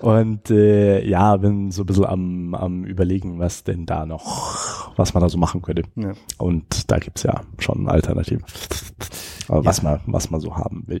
Und 0.00 0.50
äh, 0.50 1.04
ja, 1.04 1.36
bin 1.36 1.70
so 1.70 1.82
ein 1.82 1.86
bisschen 1.86 2.04
am, 2.04 2.54
am 2.54 2.84
überlegen, 2.84 3.38
was 3.38 3.64
denn 3.64 3.84
da 3.84 4.06
noch, 4.06 4.96
was 4.96 5.12
man 5.14 5.22
da 5.22 5.28
so 5.28 5.38
machen 5.38 5.60
könnte. 5.62 5.82
Ja. 5.96 6.12
Und 6.38 6.90
da 6.90 6.98
gibt's 6.98 7.24
ja 7.24 7.40
schon 7.58 7.88
Alternativen, 7.88 8.44
Aber 9.48 9.64
was, 9.64 9.82
man, 9.82 10.00
was 10.06 10.30
man 10.30 10.40
so 10.40 10.56
haben 10.56 10.84
will. 10.86 11.00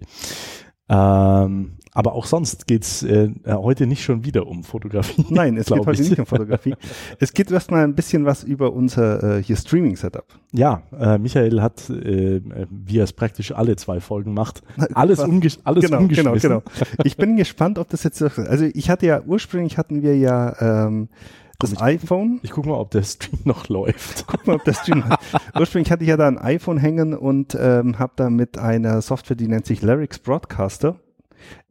Ähm, 0.88 1.77
aber 1.98 2.12
auch 2.12 2.26
sonst 2.26 2.68
geht's 2.68 3.02
äh, 3.02 3.32
heute 3.44 3.88
nicht 3.88 4.04
schon 4.04 4.24
wieder 4.24 4.46
um 4.46 4.62
Fotografie. 4.62 5.26
Nein, 5.30 5.56
es 5.56 5.66
geht 5.66 5.84
heute 5.84 6.00
ich. 6.00 6.10
nicht 6.10 6.20
um 6.20 6.26
Fotografie. 6.26 6.76
Es 7.18 7.32
geht 7.32 7.50
erstmal 7.50 7.82
ein 7.82 7.96
bisschen 7.96 8.24
was 8.24 8.44
über 8.44 8.72
unser 8.72 9.38
äh, 9.38 9.42
hier 9.42 9.56
Streaming-Setup. 9.56 10.24
Ja, 10.52 10.82
äh, 10.96 11.18
Michael 11.18 11.60
hat, 11.60 11.90
äh, 11.90 12.40
wie 12.70 12.98
er 12.98 13.04
es 13.04 13.12
praktisch 13.12 13.50
alle 13.50 13.74
zwei 13.74 13.98
Folgen 13.98 14.32
macht, 14.32 14.62
alles, 14.94 15.18
Was? 15.18 15.28
umgesch 15.28 15.58
alles 15.64 15.82
genau, 15.84 15.96
genau, 16.06 16.30
umgeschmissen. 16.30 16.50
genau. 16.50 16.62
Ich 17.02 17.16
bin 17.16 17.36
gespannt, 17.36 17.80
ob 17.80 17.88
das 17.88 18.04
jetzt, 18.04 18.22
also 18.22 18.64
ich 18.72 18.90
hatte 18.90 19.06
ja, 19.06 19.20
ursprünglich 19.26 19.76
hatten 19.76 20.02
wir 20.02 20.16
ja 20.16 20.86
ähm, 20.86 21.08
das 21.58 21.72
ich- 21.72 21.80
iPhone. 21.82 22.38
Ich 22.44 22.52
gucke 22.52 22.68
mal, 22.68 22.76
ob 22.78 22.92
der 22.92 23.02
Stream 23.02 23.40
noch 23.42 23.68
läuft. 23.68 24.24
Guck 24.28 24.46
mal, 24.46 24.54
ob 24.54 24.64
das 24.64 24.78
Stream 24.82 25.02
Ursprünglich 25.58 25.90
hatte 25.90 26.04
ich 26.04 26.10
ja 26.10 26.16
da 26.16 26.28
ein 26.28 26.38
iPhone 26.38 26.78
hängen 26.78 27.12
und 27.14 27.56
ähm, 27.60 27.98
habe 27.98 28.12
da 28.14 28.30
mit 28.30 28.56
einer 28.56 29.02
Software, 29.02 29.34
die 29.36 29.48
nennt 29.48 29.66
sich 29.66 29.82
Lyrics 29.82 30.20
Broadcaster, 30.20 30.94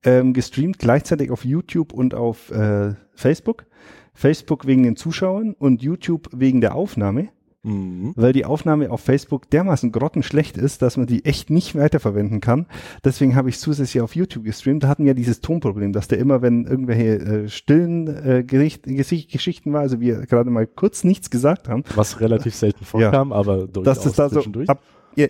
ähm, 0.04 0.34
gestreamt, 0.34 0.80
gleichzeitig 0.80 1.32
auf 1.32 1.46
YouTube 1.46 1.94
und 1.94 2.14
auf 2.14 2.52
äh, 2.52 2.94
Facebook. 3.14 3.66
Facebook 4.14 4.66
wegen 4.66 4.84
den 4.84 4.96
Zuschauern 4.96 5.54
und 5.58 5.82
YouTube 5.84 6.30
wegen 6.34 6.62
der 6.62 6.76
Aufnahme, 6.76 7.30
Mhm. 7.64 8.14
weil 8.16 8.34
die 8.34 8.46
Aufnahme 8.46 8.90
auf 8.92 9.02
Facebook 9.02 9.50
dermaßen 9.50 9.92
grottenschlecht 9.92 10.58
ist, 10.58 10.82
dass 10.82 10.96
man 10.96 11.06
die 11.06 11.26
echt 11.26 11.50
nicht 11.50 11.76
weiterverwenden 11.76 12.40
kann. 12.40 12.66
Deswegen 13.04 13.36
habe 13.36 13.50
ich 13.50 13.60
zusätzlich 13.60 14.00
auf 14.02 14.16
YouTube 14.16 14.46
gestreamt. 14.46 14.84
Da 14.84 14.88
hatten 14.88 15.04
wir 15.06 15.16
dieses 15.16 15.42
Tonproblem, 15.42 15.92
dass 15.92 16.08
der 16.08 16.20
immer, 16.20 16.42
wenn 16.42 16.66
irgendwelche 16.66 17.18
äh, 17.18 17.50
stillen 17.50 18.08
äh, 18.08 18.44
Gericht, 18.44 18.84
Geschichten 18.84 19.74
war, 19.74 19.82
also 19.82 20.00
wir 20.00 20.22
gerade 20.28 20.50
mal 20.50 20.66
kurz 20.66 21.04
nichts 21.04 21.30
gesagt 21.30 21.68
haben, 21.68 21.84
Was 21.96 22.22
relativ 22.22 22.56
selten 22.56 22.86
vorkam, 22.86 23.34
aber 23.34 23.68
durchaus 23.68 23.98
dass 23.98 24.06
es 24.06 24.14
da 24.14 24.30
so 24.30 24.36
zwischendurch. 24.36 24.70
ab, 24.70 24.82
ja, 25.16 25.28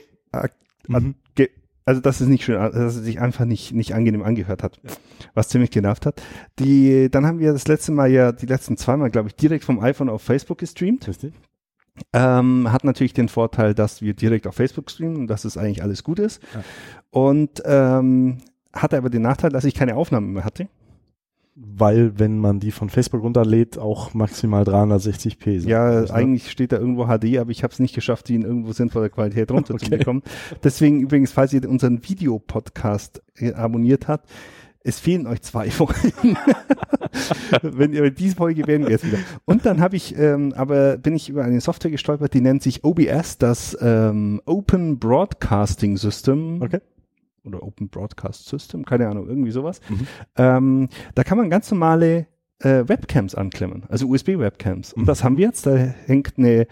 Mhm. 0.87 1.15
Also 1.87 2.01
dass 2.01 2.19
es 2.19 2.27
nicht 2.27 2.43
schön, 2.43 2.59
dass 2.59 2.95
es 2.95 3.05
sich 3.05 3.21
einfach 3.21 3.45
nicht 3.45 3.71
nicht 3.71 3.95
angenehm 3.95 4.21
angehört 4.21 4.61
hat, 4.61 4.77
was 5.33 5.47
ziemlich 5.47 5.71
genervt 5.71 6.05
hat. 6.05 6.21
Die, 6.59 7.09
dann 7.09 7.25
haben 7.25 7.39
wir 7.39 7.53
das 7.53 7.65
letzte 7.69 7.93
Mal 7.93 8.11
ja 8.11 8.33
die 8.33 8.45
letzten 8.45 8.75
zweimal, 8.75 9.09
glaube 9.09 9.29
ich, 9.29 9.35
direkt 9.35 9.63
vom 9.63 9.79
iPhone 9.79 10.09
auf 10.09 10.21
Facebook 10.21 10.57
gestreamt. 10.57 11.07
Richtig? 11.07 11.33
Ähm, 12.11 12.71
hat 12.73 12.83
natürlich 12.83 13.13
den 13.13 13.29
Vorteil, 13.29 13.73
dass 13.73 14.01
wir 14.01 14.13
direkt 14.13 14.47
auf 14.47 14.55
Facebook 14.55 14.91
streamen 14.91 15.15
und 15.15 15.27
dass 15.27 15.45
es 15.45 15.57
eigentlich 15.57 15.81
alles 15.81 16.03
gut 16.03 16.19
ist. 16.19 16.43
Ja. 16.53 16.63
Und 17.09 17.63
ähm, 17.63 18.39
hatte 18.73 18.97
aber 18.97 19.09
den 19.09 19.21
Nachteil, 19.21 19.51
dass 19.51 19.63
ich 19.63 19.73
keine 19.73 19.95
Aufnahme 19.95 20.27
mehr 20.27 20.43
hatte. 20.43 20.67
Weil, 21.59 22.19
wenn 22.19 22.37
man 22.37 22.59
die 22.59 22.69
von 22.71 22.89
Facebook 22.89 23.23
runterlädt, 23.23 23.79
auch 23.79 24.13
maximal 24.13 24.63
360p 24.63 25.61
sind. 25.61 25.69
Ja, 25.69 26.01
Ne? 26.01 26.13
eigentlich 26.13 26.51
steht 26.51 26.71
da 26.71 26.77
irgendwo 26.77 27.05
HD, 27.07 27.39
aber 27.39 27.49
ich 27.49 27.63
habe 27.63 27.73
es 27.73 27.79
nicht 27.79 27.95
geschafft, 27.95 28.29
die 28.29 28.35
in 28.35 28.43
irgendwo 28.43 28.73
sinnvoller 28.73 29.09
Qualität 29.09 29.49
runterzubekommen. 29.51 30.21
Deswegen 30.63 31.01
übrigens, 31.01 31.31
falls 31.31 31.53
ihr 31.53 31.67
unseren 31.67 32.07
Videopodcast 32.07 33.23
äh, 33.37 33.53
abonniert 33.53 34.07
habt, 34.07 34.29
Es 34.83 34.99
fehlen 34.99 35.25
euch 35.27 35.41
zwei 35.41 35.69
Folgen. 35.71 36.37
Wenn 37.61 37.91
ihr 37.93 38.09
diese 38.11 38.35
Folge 38.35 38.65
werden 38.67 38.83
wir 38.83 38.91
jetzt 38.91 39.05
wieder. 39.05 39.17
Und 39.45 39.65
dann 39.65 39.81
habe 39.81 39.95
ich, 39.95 40.17
ähm, 40.17 40.53
aber 40.55 40.97
bin 40.97 41.15
ich 41.15 41.27
über 41.27 41.43
eine 41.43 41.59
Software 41.59 41.91
gestolpert, 41.91 42.33
die 42.33 42.41
nennt 42.41 42.61
sich 42.63 42.83
OBS, 42.83 43.37
das 43.37 43.77
ähm, 43.81 44.41
Open 44.45 44.99
Broadcasting 44.99 45.97
System. 45.97 46.61
Okay. 46.61 46.79
Oder 47.47 47.63
Open 47.63 47.89
Broadcast 47.89 48.45
System, 48.47 48.85
keine 48.85 49.07
Ahnung, 49.07 49.27
irgendwie 49.27 49.51
sowas. 49.51 49.79
Mhm. 49.89 50.07
Ähm, 50.37 50.89
da 51.15 51.23
kann 51.23 51.37
man 51.37 51.49
ganz 51.49 51.71
normale 51.71 52.27
äh, 52.59 52.83
Webcams 52.87 53.35
anklemmen, 53.35 53.83
also 53.87 54.07
USB-Webcams. 54.07 54.93
Und 54.93 55.03
Mhm. 55.03 55.05
das 55.05 55.23
haben 55.23 55.37
wir 55.37 55.45
jetzt. 55.45 55.65
Da 55.65 55.75
hängt 55.75 56.33
eine 56.37 56.67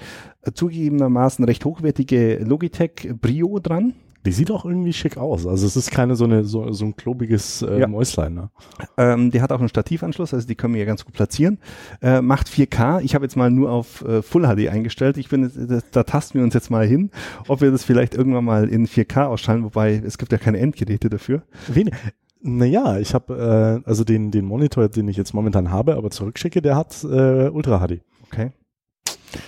zugegebenermaßen 0.53 1.43
recht 1.45 1.63
hochwertige 1.65 2.37
Logitech 2.43 3.09
Brio 3.19 3.59
dran. 3.59 3.93
Die 4.25 4.31
sieht 4.31 4.49
auch 4.51 4.65
irgendwie 4.65 4.93
schick 4.93 5.17
aus. 5.17 5.45
Also 5.45 5.65
es 5.67 5.75
ist 5.75 5.91
keine 5.91 6.15
so 6.15 6.23
eine 6.25 6.43
so, 6.43 6.71
so 6.71 6.85
ein 6.85 6.95
klobiges 6.95 7.61
äh, 7.61 7.79
Ja. 7.81 7.87
Mäuslein. 7.87 8.33
Ne? 8.33 8.49
Ähm, 8.97 9.31
die 9.31 9.41
hat 9.41 9.51
auch 9.51 9.59
einen 9.59 9.69
Stativanschluss, 9.69 10.33
also 10.33 10.47
die 10.47 10.55
können 10.55 10.73
wir 10.73 10.79
ja 10.81 10.85
ganz 10.87 11.05
gut 11.05 11.13
platzieren. 11.13 11.59
Äh, 12.01 12.21
macht 12.21 12.47
4K. 12.47 13.01
Ich 13.01 13.15
habe 13.15 13.25
jetzt 13.25 13.35
mal 13.37 13.51
nur 13.51 13.69
auf 13.71 14.03
äh, 14.03 14.21
Full 14.21 14.43
HD 14.43 14.69
eingestellt. 14.69 15.17
Ich 15.17 15.29
bin, 15.29 15.43
jetzt- 15.43 15.57
da, 15.69 15.79
da 15.91 16.03
tasten 16.03 16.39
wir 16.39 16.43
uns 16.43 16.53
jetzt 16.53 16.69
mal 16.71 16.85
hin, 16.85 17.11
ob 17.47 17.61
wir 17.61 17.71
das 17.71 17.83
vielleicht 17.83 18.15
irgendwann 18.15 18.45
mal 18.45 18.67
in 18.67 18.87
4K 18.87 19.25
ausschalten, 19.25 19.63
wobei 19.63 19.93
es 20.05 20.17
gibt 20.17 20.31
ja 20.31 20.37
keine 20.37 20.57
Endgeräte 20.59 21.09
dafür. 21.09 21.43
Wen? 21.67 21.91
Naja, 22.41 22.99
ich 22.99 23.13
habe 23.15 23.81
äh, 23.83 23.87
also 23.89 24.03
den 24.03 24.29
den 24.31 24.45
Monitor, 24.45 24.87
den 24.87 25.07
ich 25.07 25.17
jetzt 25.17 25.33
momentan 25.33 25.71
habe, 25.71 25.95
aber 25.95 26.11
zurückschicke, 26.11 26.61
der 26.61 26.75
hat 26.75 27.03
äh, 27.03 27.49
Ultra 27.49 27.79
HD. 27.87 28.01
Okay. 28.31 28.51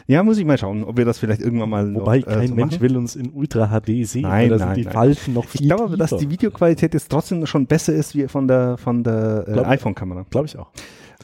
Ja, 0.07 0.23
muss 0.23 0.37
ich 0.37 0.45
mal 0.45 0.57
schauen, 0.57 0.83
ob 0.83 0.97
wir 0.97 1.05
das 1.05 1.19
vielleicht 1.19 1.41
irgendwann 1.41 1.69
mal 1.69 1.85
noch, 1.85 2.01
Wobei 2.01 2.19
äh, 2.19 2.23
kein 2.23 2.47
so 2.47 2.55
Mensch 2.55 2.73
machen. 2.73 2.81
will 2.81 2.97
uns 2.97 3.15
in 3.15 3.31
Ultra 3.31 3.67
HD 3.79 4.07
sehen. 4.07 4.21
Nein, 4.23 4.49
da 4.49 4.59
sind 4.59 4.77
die 4.77 4.83
nein. 4.83 4.93
Falten 4.93 5.33
noch 5.33 5.45
viel 5.45 5.61
Ich 5.61 5.67
glaube 5.67 5.83
aber, 5.83 5.97
dass 5.97 6.11
die 6.17 6.29
Videoqualität 6.29 6.93
jetzt 6.93 7.09
trotzdem 7.09 7.45
schon 7.45 7.65
besser 7.67 7.93
ist 7.93 8.15
wie 8.15 8.27
von 8.27 8.47
der 8.47 8.77
von 8.77 9.03
der 9.03 9.45
äh, 9.47 9.59
iPhone-Kamera. 9.65 10.25
Glaube 10.29 10.47
ich 10.47 10.57
auch. 10.57 10.67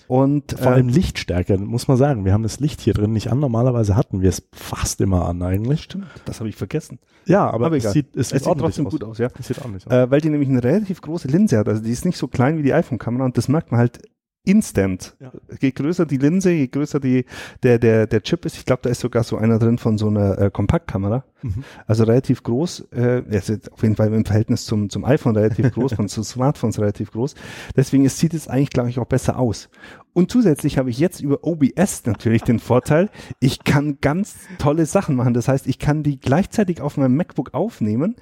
Und 0.08 0.52
Vor 0.60 0.72
äh, 0.72 0.76
allem 0.76 0.90
Lichtstärke, 0.90 1.58
muss 1.58 1.88
man 1.88 1.96
sagen. 1.98 2.26
Wir 2.26 2.34
haben 2.34 2.44
das 2.44 2.60
Licht 2.60 2.82
hier 2.82 2.94
drin 2.94 3.14
nicht 3.14 3.32
an. 3.32 3.40
Normalerweise 3.40 3.96
hatten 3.96 4.22
wir 4.22 4.30
es 4.30 4.44
fast 4.52 5.00
immer 5.02 5.28
an 5.28 5.42
eigentlich. 5.42 5.84
stimmt, 5.84 6.08
das 6.26 6.40
habe 6.40 6.50
ich 6.50 6.56
vergessen. 6.56 7.00
Ja, 7.26 7.50
aber, 7.50 7.68
Aber 7.68 7.78
es 7.78 7.84
egal. 7.84 7.94
sieht, 7.94 8.16
es 8.16 8.32
Es 8.34 8.44
sieht 8.44 8.58
trotzdem 8.58 8.86
aus. 8.86 8.92
gut 8.92 9.04
aus, 9.04 9.18
ja. 9.18 9.30
Es 9.40 9.48
sieht 9.48 9.60
ordentlich 9.60 9.88
aus. 9.88 9.94
Äh, 9.94 10.12
weil 10.12 10.20
die 10.20 10.30
nämlich 10.30 10.50
eine 10.50 10.62
relativ 10.64 11.02
große 11.02 11.30
Linse 11.30 11.58
hat. 11.58 11.70
Also 11.70 11.82
die 11.82 11.92
ist 11.92 12.04
nicht 12.06 12.18
so 12.18 12.28
klein 12.28 12.58
wie 12.58 12.64
die 12.64 12.74
iPhone-Kamera 12.74 13.24
und 13.24 13.38
das 13.38 13.48
merkt 13.48 13.72
man 13.72 13.80
halt 13.80 14.02
instant. 14.46 15.16
Ja. 15.20 15.32
Je 15.62 15.72
größer 15.72 16.06
die 16.06 16.18
Linse, 16.18 16.52
je 16.52 16.68
größer 16.68 17.00
die, 17.00 17.26
der, 17.64 17.80
der, 17.80 18.08
der 18.08 18.22
Chip 18.24 18.46
ist, 18.46 18.58
ich 18.58 18.66
glaube, 18.66 18.82
da 18.84 18.90
ist 18.90 19.00
sogar 19.00 19.24
so 19.24 19.38
einer 19.38 19.58
drin 19.58 19.78
von 19.78 19.98
so 19.98 20.08
einer 20.08 20.38
äh, 20.38 20.52
Kompaktkamera. 20.52 21.24
Mhm. 21.42 21.64
Also 21.88 22.04
relativ 22.04 22.44
groß, 22.44 22.88
äh, 22.94 23.24
jetzt 23.30 23.72
auf 23.72 23.82
jeden 23.84 23.96
Fall 23.96 24.14
im 24.14 24.26
Verhältnis 24.26 24.66
zum, 24.66 24.90
zum 24.90 25.06
iPhone 25.06 25.36
relativ 25.36 25.72
groß, 25.72 25.94
von 25.96 26.10
zu 26.10 26.24
Smartphones 26.24 26.80
relativ 26.80 27.12
groß. 27.12 27.36
Deswegen 27.76 28.04
ist, 28.06 28.18
sieht 28.18 28.34
es 28.34 28.48
eigentlich, 28.48 28.72
glaube 28.72 28.90
ich, 28.90 29.00
auch 29.00 29.06
besser 29.06 29.40
aus. 29.40 29.70
Und 30.14 30.30
zusätzlich 30.30 30.78
habe 30.78 30.90
ich 30.90 31.00
jetzt 31.00 31.22
über 31.22 31.44
OBS 31.44 32.06
natürlich 32.06 32.44
den 32.44 32.60
Vorteil, 32.60 33.10
ich 33.40 33.64
kann 33.64 33.98
ganz 34.00 34.36
tolle 34.60 34.86
Sachen 34.86 35.16
machen. 35.16 35.34
Das 35.34 35.48
heißt, 35.48 35.68
ich 35.68 35.80
kann 35.80 36.04
die 36.04 36.20
gleichzeitig 36.20 36.82
auf 36.82 36.98
meinem 36.98 37.16
MacBook 37.16 37.54
aufnehmen, 37.54 38.16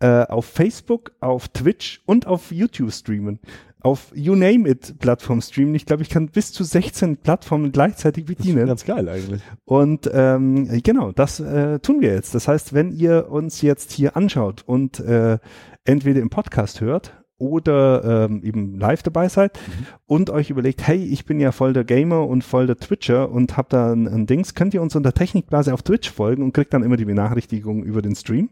äh, 0.00 0.22
auf 0.24 0.46
Facebook, 0.46 1.12
auf 1.20 1.48
Twitch 1.48 2.02
und 2.06 2.26
auf 2.26 2.50
YouTube 2.50 2.92
streamen. 2.92 3.38
Auf 3.80 4.10
You 4.14 4.34
Name 4.34 4.68
It 4.68 4.98
Plattform 4.98 5.40
streamen. 5.40 5.74
Ich 5.74 5.86
glaube, 5.86 6.02
ich 6.02 6.08
kann 6.08 6.28
bis 6.28 6.52
zu 6.52 6.64
16 6.64 7.18
Plattformen 7.18 7.72
gleichzeitig 7.72 8.24
Das 8.24 8.32
ist 8.32 8.38
bedienen. 8.38 8.66
ganz 8.66 8.84
geil 8.84 9.08
eigentlich. 9.08 9.42
Und 9.64 10.10
ähm, 10.12 10.68
genau, 10.82 11.12
das 11.12 11.38
äh, 11.40 11.78
tun 11.80 12.00
wir 12.00 12.12
jetzt. 12.12 12.34
Das 12.34 12.48
heißt, 12.48 12.72
wenn 12.74 12.90
ihr 12.92 13.30
uns 13.30 13.62
jetzt 13.62 13.92
hier 13.92 14.16
anschaut 14.16 14.62
und 14.66 14.98
äh, 15.00 15.38
entweder 15.84 16.20
im 16.20 16.30
Podcast 16.30 16.80
hört 16.80 17.12
oder 17.38 18.26
ähm, 18.30 18.42
eben 18.42 18.78
live 18.78 19.02
dabei 19.02 19.28
seid 19.28 19.58
und 20.06 20.30
euch 20.30 20.48
überlegt, 20.48 20.86
hey, 20.86 21.04
ich 21.04 21.26
bin 21.26 21.38
ja 21.38 21.52
voll 21.52 21.74
der 21.74 21.84
Gamer 21.84 22.26
und 22.26 22.42
voll 22.42 22.66
der 22.66 22.78
Twitcher 22.78 23.30
und 23.30 23.58
hab 23.58 23.68
da 23.68 23.92
ein, 23.92 24.08
ein 24.08 24.26
Dings, 24.26 24.54
könnt 24.54 24.72
ihr 24.72 24.80
uns 24.80 24.96
unter 24.96 25.12
Technikblase 25.12 25.74
auf 25.74 25.82
Twitch 25.82 26.10
folgen 26.10 26.42
und 26.42 26.54
kriegt 26.54 26.72
dann 26.72 26.82
immer 26.82 26.96
die 26.96 27.04
Benachrichtigung 27.04 27.82
über 27.84 28.00
den 28.00 28.14
Stream. 28.16 28.48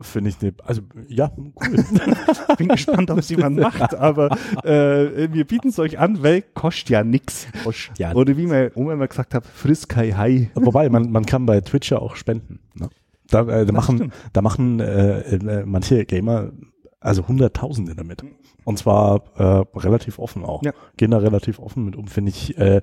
Finde 0.00 0.30
ich 0.30 0.40
ne, 0.40 0.54
also 0.64 0.82
ja, 1.08 1.32
cool. 1.36 1.84
Bin 2.56 2.68
gespannt, 2.68 3.10
ob 3.10 3.18
es 3.18 3.28
jemand 3.30 3.56
macht, 3.58 3.96
aber 3.96 4.30
äh, 4.62 5.32
wir 5.32 5.44
bieten 5.44 5.70
es 5.70 5.78
euch 5.80 5.98
an, 5.98 6.22
weil 6.22 6.42
kostet 6.54 6.90
ja 6.90 7.02
nix. 7.02 7.48
ja. 7.96 8.14
Oder 8.14 8.36
wie 8.36 8.46
meine 8.46 8.70
Oma 8.76 8.92
immer 8.92 9.08
gesagt 9.08 9.34
hat, 9.34 9.44
friss 9.44 9.88
kein 9.88 10.16
Hai. 10.16 10.50
Wobei, 10.54 10.88
man, 10.88 11.10
man 11.10 11.26
kann 11.26 11.46
bei 11.46 11.60
Twitch 11.60 11.90
ja 11.90 11.98
auch 11.98 12.14
spenden. 12.14 12.60
Ne? 12.74 12.88
Da, 13.28 13.40
äh, 13.48 13.66
da 13.66 13.72
machen, 13.72 13.96
stimmt. 13.96 14.14
da 14.32 14.40
machen 14.40 14.78
äh, 14.78 15.18
äh, 15.34 15.66
manche 15.66 16.04
Gamer 16.04 16.52
also 17.00 17.26
Hunderttausende 17.28 17.94
damit. 17.94 18.22
Und 18.64 18.78
zwar 18.78 19.22
äh, 19.36 19.78
relativ 19.78 20.18
offen 20.18 20.44
auch. 20.44 20.62
Ja. 20.62 20.72
Gehen 20.96 21.10
da 21.10 21.18
relativ 21.18 21.58
offen 21.58 21.84
mit 21.84 21.96
um, 21.96 22.06
finde 22.06 22.30
ich. 22.30 22.56
Äh, 22.58 22.82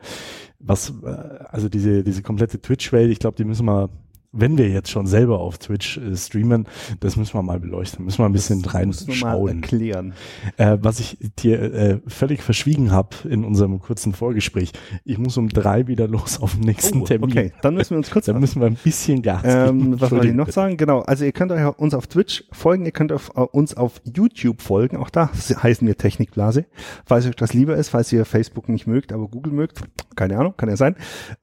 was, 0.60 0.94
äh, 1.04 1.08
also 1.50 1.70
diese, 1.70 2.04
diese 2.04 2.24
komplette 2.24 2.60
Twitch-Welt, 2.62 3.12
ich 3.12 3.20
glaube, 3.20 3.38
die 3.38 3.44
müssen 3.44 3.66
wir, 3.66 3.90
wenn 4.36 4.58
wir 4.58 4.70
jetzt 4.70 4.90
schon 4.90 5.08
selber 5.08 5.40
auf 5.40 5.58
Twitch 5.58 5.98
äh, 5.98 6.16
streamen, 6.16 6.66
das 7.00 7.16
müssen 7.16 7.34
wir 7.34 7.42
mal 7.42 7.60
beleuchten. 7.60 8.06
Müssen 8.06 8.20
wir 8.20 8.26
ein 8.26 8.34
bisschen 8.34 8.58
Muss 8.58 8.66
nur 8.66 8.74
mal 8.74 8.80
reinschauen. 8.80 9.62
erklären. 9.62 10.14
Äh, 10.58 10.78
was 10.82 11.00
ich 11.00 11.18
dir 11.40 11.62
äh, 11.62 12.00
völlig 12.08 12.42
verschwiegen 12.42 12.92
habe 12.92 13.10
in 13.30 13.44
unserem 13.44 13.80
kurzen 13.80 14.14
Vorgespräch. 14.14 14.72
Ich 15.04 15.18
muss 15.18 15.38
um 15.38 15.50
drei 15.50 15.88
wieder 15.88 16.08
los 16.08 16.42
auf 16.42 16.54
den 16.54 16.62
nächsten 16.62 17.06
Termin. 17.06 17.30
Oh, 17.30 17.32
Okay, 17.36 17.52
dann 17.62 17.76
müssen 17.76 17.92
wir 17.92 17.98
uns 17.98 18.12
kurz 18.12 18.26
Da 18.26 18.34
müssen 18.34 18.60
wir 18.62 18.68
ein 18.68 18.78
bisschen 18.82 19.22
Gas 19.22 19.44
geben. 19.44 19.56
Ähm, 19.56 20.02
was 20.02 20.12
wollte 20.12 20.28
ich 20.28 20.34
noch 20.34 20.50
sagen? 20.50 20.78
Genau, 20.78 21.02
also 21.02 21.26
ihr 21.26 21.32
könnt 21.32 21.52
euch 21.52 21.66
uns 21.80 21.94
auf 21.94 22.08
Twitch 22.08 22.44
folgen, 22.52 22.86
ihr 22.86 22.92
könnt 22.92 23.12
auf, 23.12 23.36
auf 23.36 23.54
uns 23.54 23.76
auf 23.76 24.02
YouTube 24.04 24.62
folgen, 24.62 24.98
auch 24.98 25.10
da 25.10 25.30
heißen 25.64 25.88
wir 25.88 25.98
Technikblase. 25.98 26.66
Falls 27.06 27.26
euch 27.26 27.36
das 27.36 27.54
lieber 27.54 27.76
ist, 27.76 27.90
falls 27.90 28.12
ihr 28.12 28.26
Facebook 28.26 28.70
nicht 28.70 28.88
mögt, 28.88 29.12
aber 29.14 29.28
Google 29.28 29.54
mögt, 29.54 29.82
keine 30.16 30.38
Ahnung, 30.38 30.54
kann 30.58 30.70
ja 30.70 30.78
sein. 30.78 30.96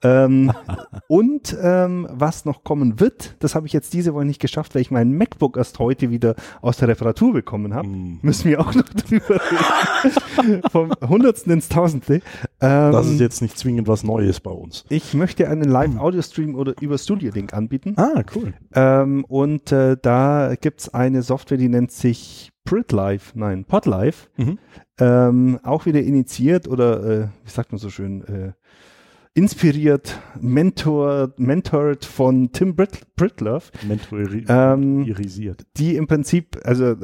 Ähm, 0.03 0.53
und 1.09 1.57
ähm, 1.61 2.07
was 2.11 2.45
noch 2.45 2.65
kommen 2.83 3.01
wird, 3.01 3.37
das 3.39 3.55
habe 3.55 3.67
ich 3.67 3.73
jetzt 3.73 3.93
diese 3.93 4.12
Woche 4.15 4.25
nicht 4.25 4.41
geschafft, 4.41 4.75
weil 4.75 4.83
ich 4.83 4.91
mein 4.91 5.12
MacBook 5.17 5.57
erst 5.57 5.79
heute 5.79 6.11
wieder 6.11 6.35
aus 6.61 6.79
der 6.79 6.89
Reparatur 6.89 7.33
bekommen 7.33 7.75
habe. 7.75 7.87
Mm. 7.87 8.19
Müssen 8.23 8.51
wir 8.51 8.61
auch 8.61 8.75
noch 8.75 8.89
drüber 8.89 9.41
reden. 10.43 10.62
Vom 10.71 10.93
Hundertsten 11.09 11.53
ins 11.53 11.69
Tausendste. 11.69 12.15
Ähm, 12.61 12.93
Das 12.93 13.07
ist 13.09 13.21
jetzt 13.21 13.41
nicht 13.41 13.57
zwingend 13.57 13.87
was 13.87 14.03
Neues 14.03 14.41
bei 14.41 14.51
uns. 14.51 14.85
ich 14.89 15.15
möchte 15.15 15.49
einen 15.49 15.69
Live-Audio-Stream 15.71 16.55
oder 16.57 16.75
über 16.81 16.99
Studio 16.99 17.31
Link 17.33 17.55
anbieten. 17.55 17.95
Ah, 17.97 18.23
cool. 18.35 18.55
Ähm, 18.75 19.25
und 19.27 19.71
äh, 19.71 19.97
da 20.01 20.55
gibt's 20.61 20.89
eine 20.89 21.23
Software, 21.23 21.59
die 21.59 21.69
nennt 21.69 21.93
sich 21.93 22.51
PritLife, 22.65 23.39
nein, 23.39 23.65
PodLife. 23.65 24.29
Mhm. 24.37 24.59
Ähm, 24.99 25.59
auch 25.62 25.87
wieder 25.87 26.01
initiiert 26.03 26.69
oder, 26.69 27.03
äh, 27.05 27.29
wie 27.45 27.51
sagt 27.51 27.73
man 27.73 27.79
so 27.79 27.91
schön, 27.91 28.23
äh, 28.25 28.53
inspiriert, 29.35 30.21
mentor, 30.41 31.33
mentored 31.37 32.05
von 32.05 32.53
Tim 32.53 32.77
Brit 32.77 33.01
Britlove, 33.17 33.71
Mentorisiert. 33.87 34.49
Ähm, 34.49 35.67
die 35.77 35.97
im 35.97 36.07
Prinzip, 36.07 36.59
also 36.65 36.95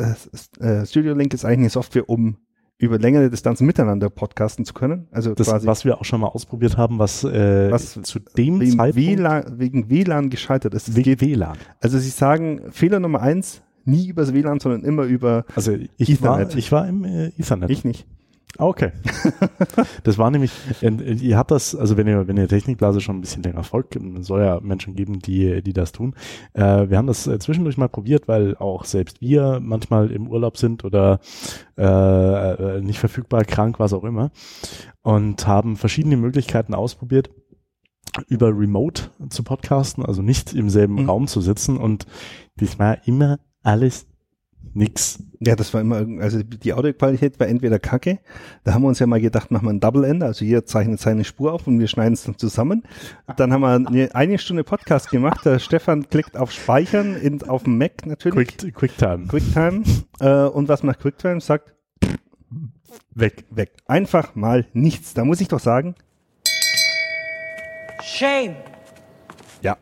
äh, 0.61 0.87
Studio 0.87 1.15
Link 1.15 1.33
ist 1.35 1.45
eigentlich 1.45 1.59
eine 1.59 1.71
Software, 1.71 2.09
um 2.09 2.37
über 2.79 2.99
längere 2.99 3.29
Distanzen 3.29 3.67
miteinander 3.67 4.09
podcasten 4.09 4.65
zu 4.65 4.73
können. 4.73 5.09
Also 5.11 5.35
das, 5.35 5.49
quasi 5.49 5.67
was 5.67 5.85
wir 5.85 5.99
auch 6.01 6.05
schon 6.05 6.21
mal 6.21 6.29
ausprobiert 6.29 6.77
haben, 6.77 6.99
was, 6.99 7.25
äh, 7.25 7.71
Was 7.71 8.01
zu 8.03 8.21
dem 8.21 8.61
wegen 8.61 8.79
Zeitpunkt 8.79 8.97
WLAN, 8.97 9.59
wegen 9.59 9.91
WLAN 9.91 10.31
gescheitert 10.31 10.75
ist. 10.75 10.95
Wegen 10.95 11.17
geht, 11.17 11.21
WLAN. 11.21 11.59
also 11.81 11.99
sie 11.99 12.11
sagen, 12.11 12.71
Fehler 12.71 13.01
Nummer 13.01 13.21
eins, 13.21 13.63
nie 13.85 14.07
übers 14.09 14.33
WLAN, 14.33 14.61
sondern 14.61 14.85
immer 14.85 15.05
über 15.05 15.45
Also 15.57 15.73
ich 15.97 16.23
war, 16.23 16.37
Ethernet. 16.41 16.57
ich 16.57 16.71
war 16.71 16.87
im 16.87 17.05
äh, 17.05 17.29
Ethernet. 17.37 17.71
ich 17.71 17.85
nicht. 17.85 18.07
Ah, 18.57 18.65
Okay. 18.67 18.93
das 20.05 20.17
war 20.19 20.31
nämlich, 20.31 20.53
äh, 20.83 20.89
ihr 20.91 21.37
habt 21.37 21.51
das, 21.51 21.75
also 21.75 21.97
wenn 21.97 22.07
ihr, 22.07 22.27
wenn 22.27 22.37
ihr 22.37 22.49
Technikblase 22.49 23.01
schon 23.01 23.19
ein 23.19 23.21
bisschen 23.21 23.43
länger 23.43 23.63
folgt, 23.63 23.97
es 23.97 24.27
soll 24.27 24.41
ja 24.41 24.61
Menschen 24.61 24.95
geben, 24.95 25.19
die, 25.21 25.63
die 25.63 25.73
das 25.73 25.93
tun. 25.93 26.15
Äh, 26.55 26.89
wir 26.89 26.97
haben 26.97 27.07
das 27.07 27.27
äh, 27.27 27.39
zwischendurch 27.39 27.77
mal 27.77 27.89
probiert, 27.89 28.27
weil 28.27 28.57
auch 28.57 28.85
selbst 28.85 29.21
wir 29.21 29.61
manchmal 29.63 30.11
im 30.11 30.29
Urlaub 30.29 30.57
sind 30.57 30.85
oder 30.85 31.21
äh, 31.77 31.83
äh, 31.85 32.81
nicht 32.81 32.99
verfügbar, 32.99 33.45
krank, 33.45 33.79
was 33.79 33.93
auch 33.93 34.05
immer. 34.05 34.31
Und 35.03 35.47
haben 35.47 35.77
verschiedene 35.77 36.17
Möglichkeiten 36.17 36.75
ausprobiert 36.75 37.31
über 38.27 38.49
Remote 38.49 39.11
zu 39.29 39.45
podcasten, 39.45 40.05
also 40.05 40.23
nicht 40.23 40.55
im 40.55 40.71
selben 40.71 40.95
Mhm. 41.03 41.09
Raum 41.09 41.27
zu 41.29 41.41
sitzen 41.41 41.77
und 41.77 42.07
das 42.57 42.79
war 42.79 43.07
immer 43.07 43.39
alles 43.63 44.08
nix. 44.75 45.23
Ja, 45.41 45.55
das 45.55 45.73
war 45.73 45.81
immer, 45.81 46.05
also 46.21 46.43
die 46.43 46.73
Audioqualität 46.73 47.39
war 47.39 47.47
entweder 47.47 47.79
kacke, 47.79 48.19
da 48.65 48.75
haben 48.75 48.83
wir 48.83 48.89
uns 48.89 48.99
ja 48.99 49.07
mal 49.07 49.21
gedacht, 49.21 49.51
machen 49.51 49.67
wir 49.67 49.73
ein 49.73 49.81
Double 49.81 50.05
Ender, 50.05 50.27
also 50.27 50.45
jeder 50.45 50.65
zeichnet 50.65 51.01
seine 51.01 51.25
Spur 51.25 51.53
auf 51.53 51.67
und 51.67 51.79
wir 51.79 51.87
schneiden 51.87 52.15
es 52.15 52.25
dann 52.25 52.39
zusammen. 52.39 52.83
Dann 53.37 53.53
haben 53.53 53.61
wir 53.61 53.75
eine, 53.75 54.15
eine 54.15 54.39
Stunde 54.39 54.65
Podcast 54.65 55.11
gemacht, 55.11 55.45
der 55.45 55.59
Stefan 55.59 56.09
klickt 56.09 56.37
auf 56.37 56.51
Speichern 56.51 57.17
in, 57.17 57.43
auf 57.49 57.65
dem 57.65 57.79
Mac 57.79 58.07
natürlich, 58.07 58.57
Quick, 58.57 58.75
QuickTime. 58.75 59.27
QuickTime, 59.27 59.85
äh, 60.21 60.45
und 60.45 60.69
was 60.69 60.83
macht 60.83 61.01
QuickTime? 61.01 61.41
Sagt, 61.41 61.75
Weg. 63.15 63.45
weg. 63.51 63.73
Einfach 63.87 64.35
mal 64.35 64.67
nichts. 64.73 65.15
Da 65.15 65.25
muss 65.25 65.41
ich 65.41 65.49
doch 65.49 65.61
sagen, 65.61 65.95
Shame. 68.01 68.57
ja, 69.63 69.77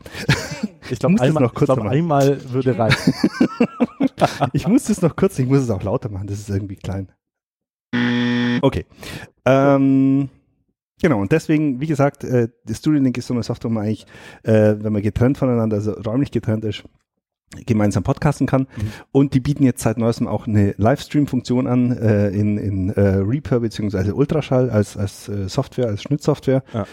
Ich 0.91 0.99
glaube, 0.99 1.21
einmal, 1.21 1.49
glaub, 1.49 1.81
einmal 1.81 2.53
würde 2.53 2.79
reichen. 2.79 3.15
ich 4.53 4.67
muss 4.67 4.85
das 4.85 5.03
noch 5.03 5.17
kurz, 5.17 5.39
ich 5.39 5.47
muss 5.47 5.61
es 5.61 5.71
auch 5.71 5.83
lauter 5.83 6.09
machen, 6.09 6.27
das 6.27 6.39
ist 6.39 6.51
irgendwie 6.51 6.77
klein. 6.77 7.09
Okay. 8.63 8.87
Ähm, 9.45 10.29
genau, 11.01 11.21
und 11.21 11.33
deswegen, 11.33 11.81
wie 11.81 11.87
gesagt, 11.87 12.25
äh, 12.25 12.49
das 12.65 12.79
Studio 12.79 13.01
Link 13.01 13.17
ist 13.19 13.27
so 13.27 13.35
eine 13.35 13.43
Software, 13.43 13.71
wo 13.71 13.75
man 13.75 13.85
eigentlich, 13.85 14.07
äh, 14.43 14.77
wenn 14.79 14.93
man 14.93 15.03
getrennt 15.03 15.39
voneinander, 15.39 15.77
also 15.77 15.93
räumlich 15.93 16.31
getrennt 16.31 16.65
ist, 16.65 16.85
gemeinsam 17.65 18.03
podcasten 18.03 18.47
kann. 18.47 18.63
Mhm. 18.63 18.93
Und 19.13 19.35
die 19.35 19.41
bieten 19.41 19.63
jetzt 19.63 19.83
seit 19.83 19.99
neuestem 19.99 20.27
auch 20.27 20.47
eine 20.47 20.75
Livestream-Funktion 20.77 21.67
an 21.67 21.97
äh, 21.97 22.29
in, 22.29 22.59
in 22.59 22.91
äh, 22.91 23.17
Reaper 23.19 23.61
beziehungsweise 23.61 24.15
Ultraschall 24.15 24.69
als, 24.69 24.97
als 24.97 25.29
äh, 25.29 25.49
Software, 25.49 25.87
als 25.87 26.03
Schnittsoftware. 26.03 26.63
Ja. 26.73 26.87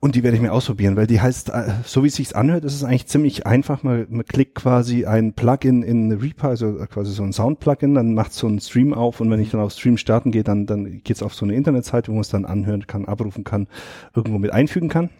Und 0.00 0.14
die 0.14 0.22
werde 0.22 0.36
ich 0.36 0.42
mir 0.42 0.52
ausprobieren, 0.52 0.94
weil 0.96 1.08
die 1.08 1.20
heißt, 1.20 1.50
äh, 1.50 1.72
so 1.84 2.04
wie 2.04 2.08
es 2.08 2.14
sich 2.14 2.36
anhört, 2.36 2.64
ist 2.64 2.74
es 2.74 2.84
eigentlich 2.84 3.06
ziemlich 3.06 3.46
einfach. 3.46 3.82
Man, 3.82 4.06
man 4.10 4.24
klickt 4.24 4.54
quasi 4.54 5.06
ein 5.06 5.32
Plugin 5.32 5.82
in 5.82 6.12
Reaper, 6.12 6.48
also 6.48 6.74
quasi 6.86 7.12
so 7.12 7.24
ein 7.24 7.32
Sound-Plugin, 7.32 7.94
dann 7.94 8.14
macht 8.14 8.32
so 8.32 8.46
einen 8.46 8.60
Stream 8.60 8.94
auf 8.94 9.20
und 9.20 9.30
wenn 9.30 9.40
ich 9.40 9.50
dann 9.50 9.60
auf 9.60 9.72
Stream 9.72 9.96
starten 9.96 10.30
gehe, 10.30 10.44
dann, 10.44 10.66
dann 10.66 11.02
geht's 11.02 11.22
auf 11.22 11.34
so 11.34 11.44
eine 11.44 11.54
Internetseite, 11.54 12.08
wo 12.10 12.14
man 12.14 12.20
es 12.20 12.28
dann 12.28 12.44
anhören 12.44 12.86
kann, 12.86 13.06
abrufen 13.06 13.42
kann, 13.42 13.66
irgendwo 14.14 14.38
mit 14.38 14.52
einfügen 14.52 14.88
kann. 14.88 15.10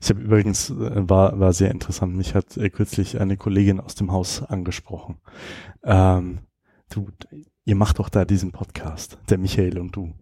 Ich 0.00 0.08
habe 0.08 0.20
übrigens, 0.20 0.70
äh, 0.70 1.08
war, 1.08 1.38
war 1.38 1.52
sehr 1.52 1.70
interessant, 1.70 2.16
mich 2.16 2.34
hat 2.34 2.56
äh, 2.56 2.70
kürzlich 2.70 3.20
eine 3.20 3.36
Kollegin 3.36 3.78
aus 3.78 3.94
dem 3.94 4.10
Haus 4.10 4.42
angesprochen. 4.42 5.18
Ähm, 5.84 6.38
du, 6.90 7.08
ihr 7.64 7.76
macht 7.76 7.98
doch 7.98 8.08
da 8.08 8.24
diesen 8.24 8.52
Podcast, 8.52 9.18
der 9.28 9.38
Michael 9.38 9.78
und 9.78 9.94
du. 9.94 10.12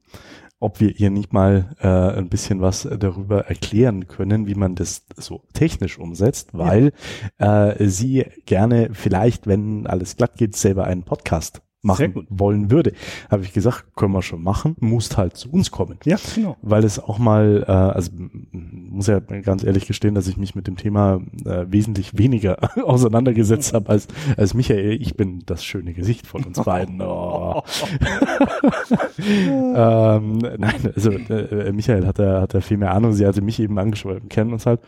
Ob 0.61 0.79
wir 0.79 1.01
ihr 1.01 1.11
nicht 1.11 1.33
mal 1.33 1.75
äh, 1.81 1.89
ein 1.89 2.29
bisschen 2.29 2.61
was 2.61 2.87
darüber 2.99 3.47
erklären 3.47 4.07
können, 4.09 4.47
wie 4.47 4.55
man 4.55 4.75
das 4.75 5.07
so 5.17 5.43
technisch 5.55 5.99
umsetzt, 5.99 6.51
weil 6.53 6.93
äh, 7.39 7.87
sie 7.87 8.27
gerne 8.45 8.91
vielleicht, 8.93 9.47
wenn 9.47 9.87
alles 9.87 10.17
glatt 10.17 10.37
geht, 10.37 10.57
selber 10.57 10.85
einen 10.85 11.03
Podcast 11.03 11.63
machen 11.83 12.27
wollen 12.29 12.71
würde. 12.71 12.93
Habe 13.31 13.43
ich 13.43 13.53
gesagt, 13.53 13.97
können 13.97 14.13
wir 14.13 14.23
schon 14.23 14.43
machen, 14.43 14.77
musst 14.81 15.17
halt 15.17 15.37
zu 15.37 15.51
uns 15.51 15.71
kommen 15.71 15.99
Ja, 16.05 16.19
genau. 16.35 16.57
weil 16.63 16.85
es 16.85 16.99
auch 16.99 17.19
mal, 17.19 17.65
äh, 17.67 17.71
also 17.71 18.11
muss 18.53 19.07
ja 19.07 19.21
ganz 19.21 19.65
ehrlich 19.65 19.87
gestehen, 19.87 20.15
dass 20.15 20.29
ich 20.29 20.37
mich 20.37 20.55
mit 20.55 20.67
dem 20.67 20.77
Thema 20.77 21.21
äh, 21.45 21.67
wesentlich 21.69 22.19
weniger 22.19 22.59
auseinandergesetzt 22.85 23.73
habe 23.73 23.89
als, 23.89 24.09
als 24.37 24.55
Michael. 24.55 25.01
Ich 25.01 25.17
bin 25.17 25.43
das 25.47 25.65
schöne 25.65 25.95
Gesicht 25.95 26.27
von 26.27 26.45
uns 26.45 26.63
beiden. 26.63 27.01
Oh. 27.11 27.63
ähm, 29.19 30.39
nein, 30.39 30.93
also 30.95 31.11
äh, 31.11 31.73
Michael 31.73 32.07
hat 32.07 32.19
da, 32.19 32.43
hat 32.43 32.55
da 32.55 32.61
viel 32.61 32.77
mehr 32.77 32.93
Ahnung. 32.93 33.13
Sie 33.13 33.27
hatte 33.27 33.43
mich 33.43 33.59
eben 33.59 33.77
wir 33.77 34.21
kennen 34.29 34.53
uns 34.53 34.67
halt. 34.67 34.81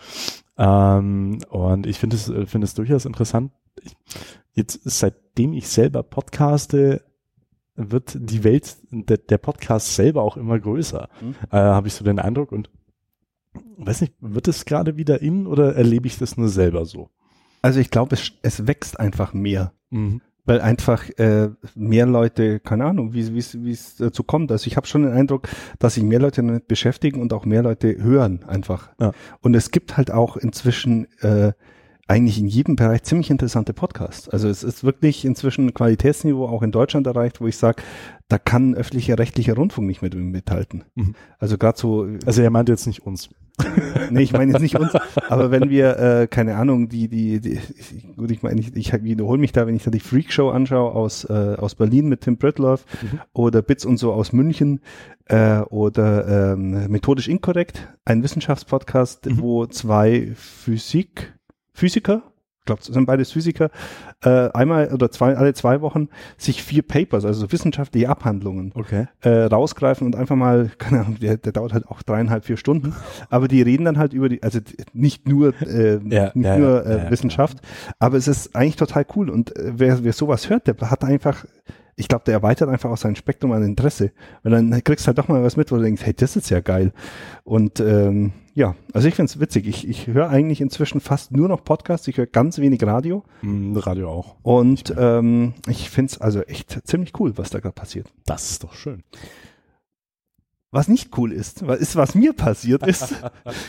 Ähm, 0.59 1.39
und 1.49 1.87
ich 1.87 1.99
finde 1.99 2.17
es, 2.17 2.29
äh, 2.29 2.47
finde 2.47 2.67
es 2.67 2.75
durchaus 2.75 3.05
interessant. 3.05 3.53
Ich, 3.83 3.97
jetzt, 4.55 4.81
seitdem 4.85 5.53
ich 5.53 5.69
selber 5.69 6.03
podcaste, 6.03 7.03
wird 7.75 8.17
die 8.19 8.45
Welt 8.45 8.77
der, 8.91 9.17
der 9.19 9.39
Podcast 9.39 9.95
selber 9.95 10.23
auch 10.23 10.37
immer 10.37 10.59
größer, 10.59 11.09
Mhm. 11.21 11.35
äh, 11.51 11.57
habe 11.57 11.89
ich 11.89 11.95
so 11.95 12.05
den 12.05 12.19
Eindruck. 12.19 12.53
Und 12.53 12.71
weiß 13.79 14.03
nicht, 14.03 14.15
wird 14.21 14.49
es 14.49 14.65
gerade 14.65 14.97
wieder 14.97 15.23
in 15.23 15.47
oder 15.47 15.75
erlebe 15.75 16.07
ich 16.07 16.19
das 16.19 16.37
nur 16.37 16.49
selber 16.49 16.85
so? 16.85 17.09
Also 17.63 17.81
ich 17.81 17.91
glaube, 17.91 18.15
es, 18.15 18.33
es 18.43 18.67
wächst 18.67 18.99
einfach 19.01 19.33
mehr. 19.35 19.73
Mhm. 19.91 20.21
weil 20.45 20.61
einfach 20.61 21.09
äh, 21.19 21.51
mehr 21.77 22.05
Leute, 22.07 22.59
keine 22.59 22.87
Ahnung, 22.87 23.13
wie 23.15 23.33
wie 23.33 23.39
es 23.39 23.63
wie 23.63 23.71
es 23.71 23.95
dazu 23.97 24.25
kommt. 24.25 24.51
Also 24.51 24.67
ich 24.67 24.77
habe 24.77 24.89
schon 24.89 25.03
den 25.05 25.13
Eindruck, 25.13 25.47
dass 25.79 25.95
sich 25.95 26.03
mehr 26.03 26.19
Leute 26.19 26.43
damit 26.43 26.67
beschäftigen 26.67 27.21
und 27.21 27.33
auch 27.33 27.45
mehr 27.45 27.63
Leute 27.63 28.03
hören 28.03 28.43
einfach. 28.43 28.91
Ja. 28.99 29.13
Und 29.41 29.55
es 29.55 29.71
gibt 29.71 29.97
halt 29.97 30.11
auch 30.11 30.37
inzwischen 30.37 31.07
äh, 31.21 31.53
eigentlich 32.13 32.39
in 32.39 32.47
jedem 32.47 32.77
Bereich 32.77 33.03
ziemlich 33.05 33.31
interessante 33.31 33.73
Podcasts. 33.73 34.29
Also 34.29 34.49
es 34.49 34.63
ist 34.63 34.85
wirklich 34.85 35.25
inzwischen 35.25 35.73
Qualitätsniveau 35.75 36.47
auch 36.47 36.63
in 36.63 36.71
Deutschland 36.73 37.07
erreicht, 37.07 37.41
wo 37.41 37.47
ich 37.47 37.57
sage, 37.57 37.83
da 38.29 38.39
kann 38.39 38.75
öffentlicher 38.75 39.19
rechtlicher 39.19 39.55
Rundfunk 39.55 39.87
nicht 39.87 40.03
mehr 40.03 40.15
mithalten. 40.15 40.85
Mhm. 40.95 41.15
Also 41.39 41.59
gerade 41.59 41.79
so 41.79 42.07
Also 42.27 42.43
er 42.43 42.51
meint 42.51 42.69
jetzt 42.69 42.87
nicht 42.87 43.05
uns. 43.07 43.31
nee, 44.11 44.23
ich 44.23 44.33
meine 44.33 44.53
jetzt 44.53 44.63
nicht 44.63 44.77
uns, 44.79 44.93
aber 45.29 45.51
wenn 45.51 45.69
wir, 45.69 45.99
äh, 45.99 46.27
keine 46.27 46.57
Ahnung, 46.57 46.89
die, 46.89 47.09
die, 47.09 47.39
die 47.41 47.59
gut, 48.17 48.31
ich 48.31 48.43
meine, 48.43 48.61
ich, 48.61 48.75
ich 48.75 48.93
wiederhole 49.03 49.39
mich 49.39 49.53
da, 49.53 49.67
wenn 49.67 49.77
ich 49.77 49.85
da 49.85 49.91
die 49.91 50.01
Freak 50.01 50.33
Show 50.33 50.49
anschaue 50.49 50.93
aus, 50.93 51.25
äh, 51.25 51.57
aus 51.59 51.75
Berlin 51.75 52.09
mit 52.09 52.23
Tim 52.23 52.39
Britloff 52.39 52.85
Mhm. 53.03 53.21
oder 53.35 53.61
Bits 53.63 53.85
und 53.85 53.99
so 53.99 54.13
aus 54.13 54.33
München 54.33 54.81
äh, 55.27 55.59
oder 55.61 56.53
ähm, 56.55 56.87
Methodisch 56.91 57.29
Inkorrekt, 57.29 57.89
ein 58.07 58.23
Wissenschaftspodcast, 58.23 59.27
Mhm. 59.27 59.39
wo 59.41 59.67
zwei 59.67 60.33
Physik, 60.35 61.35
Physiker, 61.73 62.23
ich 62.61 62.67
glaube, 62.67 62.83
sind 62.85 63.07
beides 63.07 63.33
Physiker, 63.33 63.71
äh, 64.23 64.49
einmal 64.53 64.93
oder 64.95 65.11
zwei, 65.11 65.37
alle 65.37 65.53
zwei 65.53 65.81
Wochen 65.81 66.09
sich 66.37 66.63
vier 66.63 66.83
Papers, 66.83 67.25
also 67.25 67.51
wissenschaftliche 67.51 68.09
Abhandlungen, 68.09 68.71
Okay. 68.77 69.09
äh, 69.23 69.29
rausgreifen 69.47 70.07
und 70.07 70.15
einfach 70.15 70.37
mal, 70.37 70.71
keine 70.79 71.01
Ahnung, 71.01 71.19
der, 71.19 71.39
der 71.39 71.51
dauert 71.51 71.73
halt 71.73 71.89
auch 71.89 72.03
dreieinhalb, 72.05 72.45
vier 72.45 72.57
Stunden, 72.57 72.95
aber 73.31 73.49
die 73.49 73.63
reden 73.63 73.85
dann 73.85 73.99
halt 73.99 74.13
über 74.13 74.29
die, 74.29 74.43
also 74.45 74.61
nicht 74.93 75.27
nur, 75.27 75.61
äh, 75.63 75.99
Ja, 76.09 76.31
nicht 76.35 76.47
ja, 76.47 76.57
nur 76.57 76.87
ja, 76.87 77.07
äh, 77.07 77.11
Wissenschaft, 77.11 77.59
aber 77.99 78.17
es 78.17 78.29
ist 78.29 78.55
eigentlich 78.55 78.77
total 78.77 79.07
cool. 79.17 79.29
Und 79.29 79.57
äh, 79.57 79.73
wer, 79.75 80.05
wer 80.05 80.13
sowas 80.13 80.49
hört, 80.49 80.69
der 80.69 80.77
hat 80.89 81.03
einfach, 81.03 81.45
ich 81.97 82.07
glaube, 82.07 82.23
der 82.27 82.35
erweitert 82.35 82.69
einfach 82.69 82.91
auch 82.91 82.97
sein 82.97 83.17
Spektrum 83.17 83.51
an 83.51 83.65
Interesse, 83.65 84.13
weil 84.45 84.53
dann 84.53 84.85
kriegst 84.85 85.05
du 85.05 85.09
halt 85.09 85.19
doch 85.19 85.27
mal 85.27 85.43
was 85.43 85.57
mit, 85.57 85.73
wo 85.73 85.77
du 85.77 85.83
denkst, 85.83 86.03
hey, 86.05 86.15
das 86.15 86.37
ist 86.37 86.49
ja 86.49 86.61
geil. 86.61 86.93
Und 87.43 87.81
ähm, 87.81 88.33
ja, 88.55 88.75
also 88.93 89.09
ich 89.09 89.15
find's 89.15 89.41
witzig, 89.41 89.67
ich, 89.67 89.89
ich 89.89 90.07
höre 90.07 90.29
eigentlich 90.29 90.61
inzwischen 90.61 91.01
fast 91.01 91.33
nur 91.33 91.49
noch 91.49 91.65
Podcasts, 91.65 92.07
ich 92.09 92.19
höre 92.19 92.27
ganz 92.27 92.59
wenig 92.59 92.83
Radio 92.85 93.25
Mhm, 93.43 93.77
Radio 93.77 94.11
auch. 94.11 94.37
und 94.43 94.95
ähm, 94.99 95.55
ich 95.69 95.89
find's 95.91 96.21
also 96.21 96.43
echt 96.43 96.87
ziemlich 96.87 97.13
cool, 97.19 97.37
was 97.39 97.51
da 97.51 97.61
gerade 97.61 97.75
passiert. 97.75 98.13
Das 98.27 98.51
ist 98.51 98.65
doch 98.65 98.75
schön. 98.75 99.03
Was 100.75 100.89
nicht 100.89 101.17
cool 101.19 101.33
ist, 101.33 101.67
was 101.67 101.79
ist, 101.81 101.97
was 101.97 102.15
mir 102.15 102.33
passiert 102.33 102.87
ist, 102.87 103.15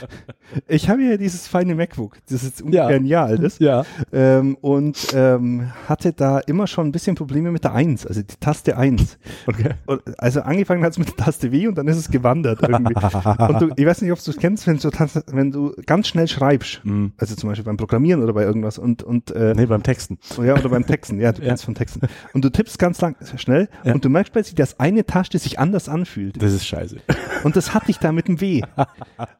ich 0.69 0.89
habe 0.89 1.03
ja 1.03 1.17
dieses 1.17 1.47
feine 1.47 1.75
MacBook, 1.75 2.17
das 2.29 2.43
ist 2.43 2.61
ungefähr 2.61 2.89
Ja. 2.91 2.95
ein 2.95 3.05
Jahr 3.05 3.25
alt 3.25 3.41
ist, 3.41 3.59
Ja. 3.59 3.83
ähm, 4.13 4.55
und 4.61 5.07
ähm, 5.13 5.69
hatte 5.89 6.13
da 6.13 6.39
immer 6.39 6.65
schon 6.65 6.87
ein 6.87 6.91
bisschen 6.93 7.15
Probleme 7.15 7.51
mit 7.51 7.65
der 7.65 7.73
Eins, 7.73 8.07
also 8.07 8.21
die 8.21 8.35
Taste 8.39 8.77
Eins. 8.77 9.17
Okay. 9.47 9.71
Und, 9.85 10.01
also 10.17 10.41
angefangen 10.43 10.81
hat 10.83 10.93
es 10.93 10.97
mit 10.97 11.09
der 11.09 11.17
Taste 11.17 11.51
W 11.51 11.67
und 11.67 11.77
dann 11.77 11.87
ist 11.89 11.97
es 11.97 12.09
gewandert 12.09 12.61
irgendwie. 12.61 12.93
und 13.37 13.61
du, 13.61 13.69
ich 13.75 13.85
weiß 13.85 14.01
nicht, 14.01 14.11
ob 14.13 14.23
du 14.23 14.31
es 14.31 14.37
kennst, 14.37 14.65
wenn 14.67 14.77
du, 14.77 14.89
wenn 15.33 15.51
du 15.51 15.73
ganz 15.85 16.07
schnell 16.07 16.27
schreibst, 16.29 16.79
Mhm. 16.85 17.11
also 17.17 17.35
zum 17.35 17.49
Beispiel 17.49 17.65
beim 17.65 17.75
Programmieren 17.77 18.23
oder 18.23 18.31
bei 18.33 18.43
irgendwas 18.43 18.77
und, 18.77 19.03
und 19.03 19.31
äh, 19.31 19.53
Nee, 19.55 19.65
beim 19.65 19.83
Texten. 19.83 20.19
ja, 20.41 20.53
oder 20.53 20.69
beim 20.69 20.85
Texten, 20.85 21.19
ja, 21.19 21.33
du 21.33 21.41
Ja. 21.43 21.49
kennst 21.49 21.65
von 21.65 21.75
Texten. 21.75 21.99
Und 22.33 22.45
du 22.45 22.49
tippst 22.49 22.79
ganz 22.79 23.01
lang, 23.01 23.17
schnell 23.35 23.67
Ja. 23.83 23.93
und 23.93 24.05
du 24.05 24.09
merkst 24.09 24.31
plötzlich, 24.31 24.55
dass 24.55 24.79
eine 24.79 25.05
Taste 25.05 25.37
sich 25.37 25.59
anders 25.59 25.89
anfühlt. 25.89 26.41
Das 26.41 26.53
ist 26.53 26.65
scheiße. 26.65 26.92
Und 27.43 27.55
das 27.55 27.73
hatte 27.73 27.91
ich 27.91 27.99
da 27.99 28.11
mit 28.11 28.27
dem 28.27 28.39
W. 28.39 28.61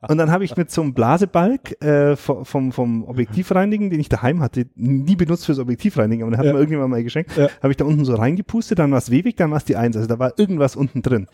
Und 0.07 0.17
dann 0.17 0.31
habe 0.31 0.43
ich 0.43 0.57
mit 0.57 0.71
so 0.71 0.81
einem 0.81 0.93
Blasebalg 0.93 1.81
äh, 1.81 2.15
vom, 2.15 2.71
vom, 2.71 3.03
Objektivreinigen, 3.05 3.89
den 3.89 3.99
ich 3.99 4.09
daheim 4.09 4.41
hatte, 4.41 4.65
nie 4.75 5.15
benutzt 5.15 5.45
fürs 5.45 5.59
Objektivreinigen, 5.59 6.23
aber 6.23 6.31
den 6.31 6.37
hat 6.39 6.45
Ja. 6.45 6.53
mir 6.53 6.59
irgendjemand 6.59 6.89
mal 6.91 7.03
geschenkt, 7.03 7.35
Ja. 7.37 7.47
habe 7.61 7.71
ich 7.71 7.77
da 7.77 7.85
unten 7.85 8.05
so 8.05 8.15
reingepustet, 8.15 8.79
dann 8.79 8.91
war 8.91 8.97
es 8.97 9.09
W 9.09 9.23
weg, 9.23 9.37
dann 9.37 9.51
war 9.51 9.57
es 9.57 9.65
die 9.65 9.75
Eins. 9.75 9.95
Also 9.95 10.07
da 10.07 10.19
war 10.19 10.33
irgendwas 10.37 10.75
unten 10.75 11.01
drin. 11.01 11.27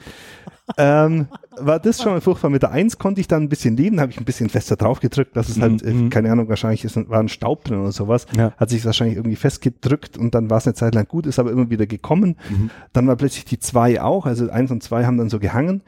Ähm, 0.77 1.27
war 1.57 1.79
das 1.79 2.01
schon 2.01 2.13
mal 2.13 2.21
furchtbar. 2.21 2.49
Mit 2.49 2.61
der 2.63 2.71
Eins 2.71 2.97
konnte 2.97 3.19
ich 3.21 3.27
dann 3.27 3.43
ein 3.43 3.49
bisschen 3.49 3.75
leben, 3.77 3.99
habe 3.99 4.11
ich 4.11 4.17
ein 4.17 4.25
bisschen 4.25 4.49
fester 4.49 4.75
drauf 4.75 4.99
gedrückt, 4.99 5.35
dass 5.35 5.49
es 5.49 5.59
halt, 5.59 5.81
äh, 5.83 5.91
Mhm. 5.93 6.09
keine 6.09 6.31
Ahnung, 6.31 6.47
wahrscheinlich 6.49 6.85
ist, 6.85 6.95
war 7.09 7.19
ein 7.19 7.27
Staub 7.29 7.63
drin 7.65 7.79
oder 7.79 7.91
sowas. 7.91 8.25
Ja. 8.35 8.53
Hat 8.57 8.69
sich 8.69 8.85
wahrscheinlich 8.85 9.17
irgendwie 9.17 9.35
festgedrückt 9.35 10.17
und 10.17 10.35
dann 10.35 10.49
war 10.49 10.57
es 10.57 10.67
eine 10.67 10.73
Zeit 10.73 10.95
lang 10.95 11.07
gut, 11.07 11.25
ist 11.25 11.39
aber 11.39 11.51
immer 11.51 11.69
wieder 11.69 11.85
gekommen. 11.87 12.35
Mhm. 12.49 12.69
Dann 12.93 13.07
war 13.07 13.15
plötzlich 13.15 13.45
die 13.45 13.59
zwei 13.59 14.01
auch, 14.01 14.25
also 14.25 14.49
eins 14.49 14.71
und 14.71 14.83
zwei 14.83 15.05
haben 15.05 15.17
dann 15.17 15.29
so 15.29 15.39
gehangen. 15.39 15.81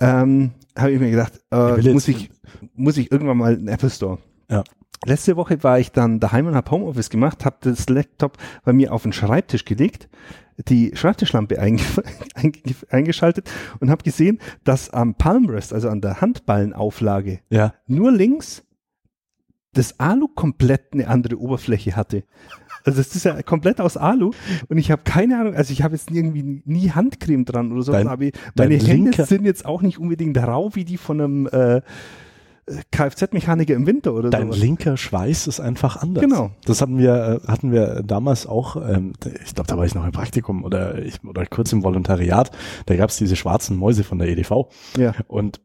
Ähm, 0.00 0.52
habe 0.78 0.92
ich 0.92 1.00
mir 1.00 1.10
gedacht, 1.10 1.32
äh, 1.52 1.80
jetzt- 1.80 1.92
muss 1.94 2.08
ich, 2.08 2.30
muss 2.74 2.96
ich 2.96 3.10
irgendwann 3.12 3.36
mal 3.36 3.54
einen 3.54 3.68
Apple 3.68 3.90
Store. 3.90 4.18
Ja. 4.50 4.64
Letzte 5.04 5.36
Woche 5.36 5.62
war 5.62 5.78
ich 5.78 5.92
dann 5.92 6.18
daheim 6.18 6.46
und 6.48 6.54
habe 6.56 6.70
Homeoffice 6.72 7.08
gemacht, 7.10 7.44
habe 7.44 7.56
das 7.60 7.88
Laptop 7.88 8.36
bei 8.64 8.72
mir 8.72 8.92
auf 8.92 9.02
den 9.04 9.12
Schreibtisch 9.12 9.64
gelegt, 9.64 10.08
die 10.68 10.90
Schreibtischlampe 10.94 11.58
einge 11.58 11.82
einge 12.34 12.52
eingeschaltet 12.90 13.50
und 13.80 13.90
habe 13.90 14.02
gesehen, 14.02 14.38
dass 14.64 14.90
am 14.90 15.14
Palmrest, 15.14 15.72
also 15.72 15.88
an 15.88 16.00
der 16.00 16.20
Handballenauflage, 16.20 17.40
Ja. 17.50 17.74
nur 17.86 18.10
links 18.12 18.64
das 19.74 20.00
Alu 20.00 20.28
komplett 20.28 20.92
eine 20.92 21.06
andere 21.08 21.38
Oberfläche 21.38 21.94
hatte. 21.94 22.24
Also 22.84 23.00
es 23.00 23.14
ist 23.14 23.24
ja 23.24 23.42
komplett 23.42 23.80
aus 23.80 23.96
Alu 23.96 24.30
und 24.68 24.78
ich 24.78 24.90
habe 24.90 25.02
keine 25.04 25.38
Ahnung, 25.38 25.54
also 25.54 25.72
ich 25.72 25.82
habe 25.82 25.94
jetzt 25.94 26.10
irgendwie 26.10 26.62
nie 26.64 26.90
Handcreme 26.90 27.44
dran 27.44 27.70
oder 27.72 27.82
so, 27.82 27.92
aber 27.94 28.16
meine 28.56 28.76
Hände 28.76 29.24
sind 29.26 29.44
jetzt 29.44 29.66
auch 29.66 29.82
nicht 29.82 29.98
unbedingt 29.98 30.38
rau 30.38 30.74
wie 30.74 30.84
die 30.84 30.96
von 30.96 31.20
einem 31.20 31.46
äh, 31.48 31.82
Kfz-Mechaniker 32.90 33.74
im 33.74 33.86
Winter 33.86 34.14
oder 34.14 34.30
Dein 34.30 34.52
so. 34.52 34.58
linker 34.58 34.96
Schweiß 34.96 35.46
ist 35.46 35.60
einfach 35.60 35.96
anders. 35.96 36.22
Genau. 36.22 36.50
Das 36.64 36.80
hatten 36.80 36.98
wir, 36.98 37.40
äh, 37.44 37.48
hatten 37.48 37.72
wir 37.72 38.02
damals 38.02 38.46
auch, 38.46 38.76
ähm, 38.76 39.12
ich 39.44 39.54
glaube, 39.54 39.68
da 39.68 39.76
war 39.76 39.84
ich 39.84 39.94
noch 39.94 40.04
im 40.04 40.12
Praktikum 40.12 40.64
oder 40.64 40.98
ich, 40.98 41.24
oder 41.24 41.46
kurz 41.46 41.72
im 41.72 41.82
Volontariat. 41.82 42.50
Da 42.86 42.96
gab 42.96 43.10
es 43.10 43.16
diese 43.16 43.36
schwarzen 43.36 43.76
Mäuse 43.76 44.04
von 44.04 44.18
der 44.18 44.28
EDV. 44.28 44.68
Ja. 44.96 45.14
Und 45.26 45.60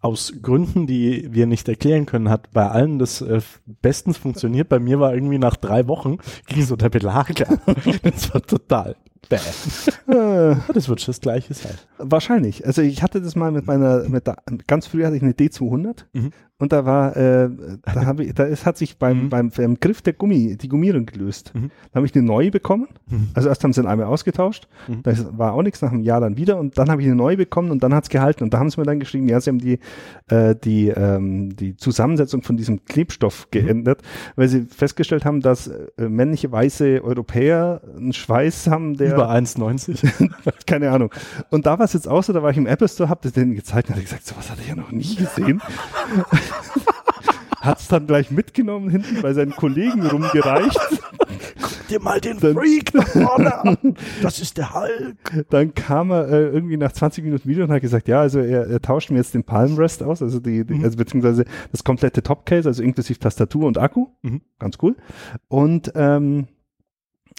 aus 0.00 0.32
Gründen, 0.42 0.88
die 0.88 1.28
wir 1.32 1.46
nicht 1.46 1.68
erklären 1.68 2.06
können, 2.06 2.28
hat 2.28 2.50
bei 2.50 2.68
allen 2.68 2.98
das 2.98 3.20
äh, 3.20 3.40
bestens 3.80 4.18
funktioniert. 4.18 4.68
Bei 4.68 4.80
mir 4.80 4.98
war 4.98 5.14
irgendwie 5.14 5.38
nach 5.38 5.56
drei 5.56 5.86
Wochen 5.86 6.18
ging 6.48 6.64
so 6.64 6.74
der 6.74 6.88
Belag 6.88 7.40
ab. 7.48 7.60
Das 8.02 8.34
war 8.34 8.42
total 8.42 8.96
Bäh. 9.28 9.36
Äh, 10.08 10.56
Das 10.74 10.88
wird 10.88 11.00
schon 11.00 11.12
das 11.12 11.20
gleiche 11.20 11.54
sein. 11.54 11.74
wahrscheinlich. 11.98 12.66
Also 12.66 12.82
ich 12.82 13.02
hatte 13.02 13.20
das 13.20 13.34
mal 13.36 13.50
mit 13.52 13.66
meiner, 13.66 14.08
mit 14.08 14.26
der, 14.26 14.36
ganz 14.66 14.86
früh 14.86 15.04
hatte 15.04 15.16
ich 15.16 15.22
eine 15.22 15.32
D200 15.32 16.04
Mhm. 16.12 16.30
Und 16.62 16.72
da 16.72 16.84
war, 16.84 17.16
äh, 17.16 17.50
da 17.82 18.06
habe 18.06 18.22
ich, 18.22 18.34
da 18.34 18.44
ist, 18.44 18.64
hat 18.66 18.78
sich 18.78 18.96
beim, 18.96 19.24
Mhm. 19.24 19.28
beim, 19.30 19.50
beim 19.50 19.80
Griff 19.80 20.00
der 20.00 20.12
Gummi, 20.12 20.56
die 20.56 20.68
Gummierung 20.68 21.06
gelöst. 21.06 21.50
Mhm. 21.56 21.70
Da 21.90 21.96
habe 21.96 22.06
ich 22.06 22.14
eine 22.14 22.22
neue 22.24 22.52
bekommen. 22.52 22.86
Mhm. 23.10 23.30
Also 23.34 23.48
erst 23.48 23.64
haben 23.64 23.72
sie 23.72 23.84
einmal 23.84 24.06
ausgetauscht, 24.06 24.68
Mhm. 24.86 25.02
das 25.02 25.26
war 25.36 25.54
auch 25.54 25.62
nichts, 25.62 25.82
nach 25.82 25.90
einem 25.90 26.02
Jahr 26.04 26.20
dann 26.20 26.36
wieder 26.36 26.58
und 26.60 26.78
dann 26.78 26.88
habe 26.88 27.02
ich 27.02 27.08
eine 27.08 27.16
neue 27.16 27.36
bekommen 27.36 27.72
und 27.72 27.82
dann 27.82 27.92
hat's 27.92 28.08
gehalten 28.10 28.44
und 28.44 28.54
da 28.54 28.60
haben 28.60 28.70
sie 28.70 28.78
mir 28.78 28.86
dann 28.86 29.00
geschrieben, 29.00 29.28
ja, 29.28 29.40
sie 29.40 29.50
haben 29.50 29.58
die, 29.58 29.80
äh, 30.28 30.54
die, 30.54 30.88
ähm, 30.90 31.56
die 31.56 31.76
Zusammensetzung 31.76 32.42
von 32.42 32.56
diesem 32.56 32.84
Klebstoff 32.84 33.48
geändert, 33.50 34.02
weil 34.36 34.46
sie 34.46 34.62
festgestellt 34.62 35.24
haben, 35.24 35.40
dass 35.40 35.66
äh, 35.66 36.08
männliche 36.08 36.52
weiße 36.52 37.02
Europäer 37.02 37.80
einen 37.96 38.12
Schweiß 38.12 38.68
haben, 38.68 38.96
der 38.96 39.14
Über 39.14 39.30
1,90. 39.30 40.30
keine 40.68 40.90
Ahnung. 40.92 41.12
Und 41.50 41.66
da 41.66 41.78
war 41.80 41.86
es 41.86 41.92
jetzt 41.92 42.06
auch 42.06 42.22
so, 42.22 42.32
da 42.32 42.40
war 42.44 42.50
ich 42.52 42.56
im 42.56 42.66
Apple 42.66 42.86
Store, 42.88 43.08
hab 43.10 43.20
das 43.22 43.32
denen 43.32 43.54
gezeigt 43.56 43.88
und 43.88 43.96
hab 43.96 44.02
gesagt, 44.02 44.24
sowas 44.24 44.48
hatte 44.48 44.60
ich 44.62 44.68
ja 44.68 44.76
noch 44.76 44.92
nie 44.92 45.16
gesehen. 45.16 45.60
Hat's 47.60 47.86
dann 47.86 48.08
gleich 48.08 48.30
mitgenommen, 48.32 48.90
hinten 48.90 49.22
bei 49.22 49.32
seinen 49.34 49.52
Kollegen 49.54 50.04
rumgereicht. 50.04 50.76
dir 51.88 52.00
mal 52.00 52.20
den 52.20 52.40
Dann- 52.40 52.54
Freak 52.54 52.90
da 52.92 53.02
vorne 53.02 53.54
an. 53.60 53.78
Das 54.22 54.40
ist 54.40 54.56
der 54.58 54.74
Hulk. 54.74 55.46
Dann 55.50 55.72
kam 55.72 56.10
er 56.10 56.28
äh, 56.28 56.48
irgendwie 56.48 56.76
nach 56.76 56.90
20 56.90 57.22
Minuten 57.22 57.48
wieder 57.48 57.62
und 57.64 57.70
hat 57.70 57.80
gesagt, 57.80 58.08
ja, 58.08 58.20
also 58.20 58.40
er, 58.40 58.66
er 58.66 58.80
tauscht 58.82 59.10
mir 59.10 59.18
jetzt 59.18 59.34
den 59.34 59.44
Palm 59.44 59.76
Rest 59.76 60.02
aus, 60.02 60.22
also 60.22 60.40
die, 60.40 60.64
die 60.64 60.82
also 60.82 60.96
beziehungsweise 60.96 61.44
das 61.70 61.84
komplette 61.84 62.22
Topcase, 62.22 62.68
also 62.68 62.82
inklusive 62.82 63.20
Tastatur 63.20 63.66
und 63.66 63.78
Akku. 63.78 64.08
Mhm. 64.22 64.40
Ganz 64.58 64.78
cool. 64.82 64.96
Und 65.48 65.92
ähm, 65.94 66.48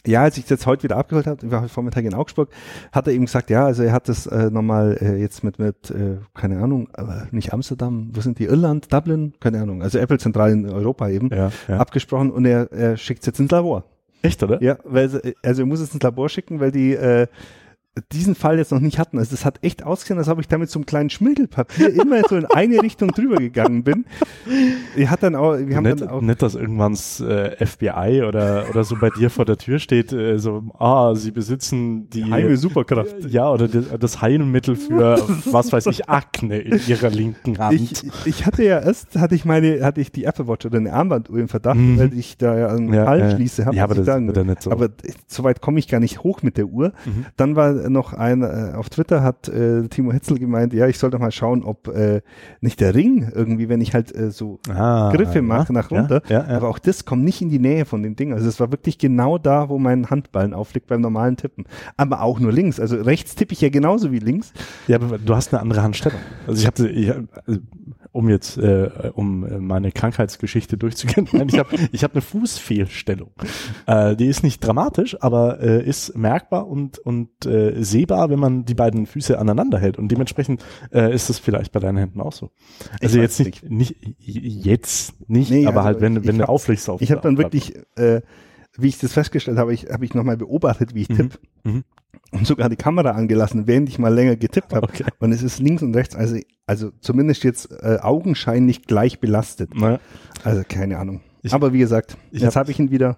ja, 0.05 0.23
als 0.23 0.37
ich 0.37 0.49
jetzt 0.49 0.65
heute 0.65 0.83
wieder 0.83 0.97
abgeholt 0.97 1.27
habe, 1.27 1.45
ich 1.45 1.51
war 1.51 1.61
heute 1.61 1.73
Vormittag 1.73 2.03
in 2.03 2.13
Augsburg, 2.13 2.49
hat 2.91 3.07
er 3.07 3.13
eben 3.13 3.25
gesagt, 3.25 3.49
ja, 3.49 3.65
also 3.65 3.83
er 3.83 3.93
hat 3.93 4.09
das 4.09 4.25
äh, 4.27 4.49
nochmal 4.49 4.97
äh, 4.99 5.15
jetzt 5.15 5.43
mit, 5.43 5.59
mit 5.59 5.91
äh, 5.91 6.17
keine 6.33 6.59
Ahnung, 6.61 6.89
aber 6.93 7.27
nicht 7.31 7.53
Amsterdam, 7.53 8.09
wo 8.13 8.21
sind 8.21 8.39
die, 8.39 8.45
Irland, 8.45 8.91
Dublin, 8.91 9.33
keine 9.39 9.61
Ahnung, 9.61 9.81
also 9.81 9.99
Apple 9.99 10.17
zentral 10.17 10.51
in 10.51 10.69
Europa 10.69 11.09
eben, 11.09 11.29
Ja, 11.29 11.51
ja. 11.67 11.77
abgesprochen 11.77 12.31
und 12.31 12.45
er, 12.45 12.71
er 12.71 12.97
schickt 12.97 13.21
es 13.21 13.27
jetzt 13.27 13.39
ins 13.39 13.51
Labor. 13.51 13.85
Echt, 14.21 14.41
oder? 14.41 14.61
Ja, 14.63 14.77
weil 14.85 15.33
also 15.43 15.61
er 15.61 15.65
muss 15.65 15.81
es 15.81 15.93
ins 15.93 16.01
Labor 16.01 16.29
schicken, 16.29 16.59
weil 16.59 16.71
die 16.71 16.93
äh, 16.93 17.27
diesen 18.11 18.33
Fall 18.33 18.57
jetzt 18.57 18.71
noch 18.71 18.79
nicht 18.79 18.97
hatten. 18.97 19.19
Also 19.19 19.31
das 19.31 19.45
hat 19.45 19.59
echt 19.61 19.83
ausgesehen, 19.83 20.17
als 20.17 20.27
ob 20.27 20.39
ich 20.39 20.47
da 20.47 20.57
mit 20.57 20.69
so 20.69 20.79
einem 20.79 20.85
kleinen 20.87 21.09
Schmirgelpapier 21.11 21.93
immer 21.93 22.21
so 22.27 22.35
in 22.35 22.45
eine 22.45 22.77
Richtung 22.81 23.09
drüber 23.11 23.35
gegangen 23.37 23.83
bin. 23.83 24.05
Er 24.97 25.11
hat 25.11 25.21
dann 25.21 25.35
auch, 25.35 25.53
wir 25.57 25.75
haben 25.75 25.83
Nicht, 25.83 26.01
dann 26.01 26.09
auch, 26.09 26.21
nicht, 26.21 26.41
dass 26.41 26.55
irgendwann 26.55 26.93
das 26.93 27.19
äh, 27.21 27.63
FBI 27.65 28.23
oder, 28.27 28.65
oder 28.69 28.83
so 28.83 28.95
bei 28.99 29.09
dir 29.11 29.29
vor 29.29 29.45
der 29.45 29.57
Tür 29.57 29.77
steht, 29.77 30.11
äh, 30.11 30.37
so, 30.39 30.63
ah, 30.79 31.13
sie 31.15 31.29
besitzen 31.31 32.09
die 32.09 32.25
Heime 32.25 32.57
Superkraft. 32.57 33.25
Ja, 33.29 33.51
oder 33.51 33.67
die, 33.67 33.83
das 33.99 34.21
Heilmittel 34.21 34.75
für, 34.75 35.17
was 35.51 35.71
weiß 35.71 35.85
ich, 35.87 36.09
Akne 36.09 36.59
in 36.59 36.79
ihrer 36.87 37.09
linken 37.11 37.57
Hand. 37.59 37.73
Ich, 37.79 38.03
ich 38.25 38.45
hatte 38.47 38.63
ja 38.63 38.79
erst, 38.79 39.15
hatte 39.19 39.35
ich 39.35 39.45
meine, 39.45 39.83
hatte 39.85 40.01
ich 40.01 40.11
die 40.11 40.23
Apple 40.23 40.47
Watch 40.47 40.65
oder 40.65 40.77
eine 40.79 40.93
Armbanduhr 40.93 41.37
im 41.39 41.47
Verdacht, 41.47 41.77
Mhm. 41.77 41.99
weil 41.99 42.13
ich 42.17 42.37
da 42.37 42.57
ja 42.57 42.67
einen 42.69 42.91
Ja, 42.93 43.05
Fall 43.05 43.21
äh, 43.21 43.35
schließe. 43.35 43.65
hab, 43.65 43.73
ja, 43.75 43.83
aber 43.83 43.95
das 43.95 44.05
sagen. 44.07 44.27
wird 44.27 44.37
ja 44.37 44.43
nicht 44.43 44.63
so. 44.63 44.71
Aber 44.71 44.89
so 45.27 45.43
weit 45.43 45.61
komme 45.61 45.77
ich 45.79 45.87
gar 45.87 45.99
nicht 45.99 46.23
hoch 46.23 46.41
mit 46.43 46.57
der 46.57 46.65
Uhr. 46.65 46.93
Mhm. 47.05 47.25
Dann 47.37 47.55
war 47.55 47.82
noch 47.89 48.13
ein, 48.13 48.41
äh, 48.41 48.73
auf 48.75 48.89
Twitter 48.89 49.23
hat 49.23 49.47
äh, 49.47 49.87
Timo 49.87 50.11
Hetzel 50.11 50.39
gemeint, 50.39 50.73
ja, 50.73 50.87
ich 50.87 50.97
soll 50.97 51.09
doch 51.09 51.19
mal 51.19 51.31
schauen, 51.31 51.63
ob 51.63 51.87
äh, 51.87 52.21
nicht 52.61 52.79
der 52.79 52.95
Ring 52.95 53.31
irgendwie, 53.33 53.69
wenn 53.69 53.81
ich 53.81 53.93
halt 53.93 54.15
äh, 54.15 54.31
so 54.31 54.59
ah, 54.69 55.11
Griffe 55.13 55.35
ja, 55.35 55.41
mache 55.41 55.73
nach 55.73 55.91
runter. 55.91 56.21
Ja, 56.27 56.45
ja. 56.47 56.57
Aber 56.57 56.69
auch 56.69 56.79
das 56.79 57.05
kommt 57.05 57.23
nicht 57.23 57.41
in 57.41 57.49
die 57.49 57.59
Nähe 57.59 57.85
von 57.85 58.03
dem 58.03 58.15
Ding. 58.15 58.33
Also 58.33 58.47
es 58.47 58.59
war 58.59 58.71
wirklich 58.71 58.97
genau 58.97 59.37
da, 59.37 59.69
wo 59.69 59.77
mein 59.77 60.09
Handballen 60.09 60.53
aufliegt 60.53 60.87
beim 60.87 61.01
normalen 61.01 61.37
Tippen. 61.37 61.65
Aber 61.97 62.21
auch 62.21 62.39
nur 62.39 62.51
links. 62.51 62.79
Also 62.79 62.97
rechts 62.97 63.35
tippe 63.35 63.53
ich 63.53 63.61
ja 63.61 63.69
genauso 63.69 64.11
wie 64.11 64.19
links. 64.19 64.53
Ja, 64.87 64.97
aber 64.97 65.17
du 65.17 65.35
hast 65.35 65.53
eine 65.53 65.61
andere 65.61 65.83
Handstellung. 65.83 66.19
Also 66.47 66.59
ich 66.59 66.67
habe, 66.67 67.27
also, 67.45 67.59
um 68.13 68.29
jetzt, 68.29 68.57
äh, 68.57 69.11
um 69.13 69.43
äh, 69.45 69.57
meine 69.59 69.91
Krankheitsgeschichte 69.91 70.77
durchzugehen, 70.77 71.27
nein, 71.33 71.49
ich 71.49 71.57
habe 71.59 71.75
ich 71.91 72.03
hab 72.03 72.13
eine 72.13 72.21
Fußfehlstellung. 72.21 73.31
Äh, 73.87 74.15
die 74.15 74.27
ist 74.27 74.43
nicht 74.43 74.59
dramatisch, 74.65 75.17
aber 75.21 75.59
äh, 75.59 75.83
ist 75.83 76.15
merkbar 76.15 76.67
und, 76.67 76.99
und 76.99 77.45
äh, 77.45 77.83
sehbar, 77.83 78.29
wenn 78.29 78.39
man 78.39 78.65
die 78.65 78.75
beiden 78.75 79.07
Füße 79.07 79.37
aneinander 79.37 79.79
hält. 79.79 79.97
Und 79.97 80.09
dementsprechend 80.09 80.63
äh, 80.93 81.13
ist 81.13 81.29
es 81.29 81.39
vielleicht 81.39 81.71
bei 81.71 81.79
deinen 81.79 81.97
Händen 81.97 82.21
auch 82.21 82.33
so. 82.33 82.51
Also 83.01 83.19
jetzt 83.19 83.39
nicht, 83.39 83.69
nicht, 83.69 83.95
jetzt 84.19 85.29
nicht, 85.29 85.51
Nee, 85.51 85.65
aber 85.65 85.77
also 85.77 85.87
halt, 85.87 86.01
wenn, 86.01 86.25
wenn 86.25 86.37
du 86.37 86.47
auflegst 86.47 86.89
auf 86.89 87.01
Ich 87.01 87.11
habe 87.11 87.21
dann 87.21 87.37
wirklich, 87.37 87.73
äh, 87.95 88.21
wie 88.77 88.87
ich 88.87 88.99
das 88.99 89.13
festgestellt 89.13 89.57
habe, 89.57 89.73
ich, 89.73 89.87
habe 89.89 90.05
ich 90.05 90.13
nochmal 90.13 90.37
beobachtet, 90.37 90.93
wie 90.93 91.01
ich 91.01 91.09
Mhm. 91.09 91.15
tippe. 91.15 91.39
Mhm. 91.63 91.83
Und 92.31 92.47
sogar 92.47 92.69
die 92.69 92.75
Kamera 92.75 93.11
angelassen, 93.11 93.67
während 93.67 93.89
ich 93.89 93.99
mal 93.99 94.13
länger 94.13 94.35
getippt 94.35 94.73
habe. 94.73 94.87
Okay. 94.87 95.03
Und 95.19 95.31
es 95.31 95.43
ist 95.43 95.59
links 95.59 95.83
und 95.83 95.95
rechts, 95.95 96.15
also, 96.15 96.37
also 96.65 96.91
zumindest 96.99 97.43
jetzt 97.43 97.71
äh, 97.71 97.99
augenscheinlich 98.01 98.83
gleich 98.83 99.19
belastet. 99.19 99.75
Naja, 99.75 99.99
Also 100.43 100.63
keine 100.67 100.97
Ahnung. 100.97 101.21
Ich- 101.43 101.53
Aber 101.53 101.73
wie 101.73 101.79
gesagt, 101.79 102.17
jetzt 102.31 102.43
hab- 102.45 102.55
habe 102.55 102.71
ich 102.71 102.79
ihn 102.79 102.89
wieder. 102.89 103.17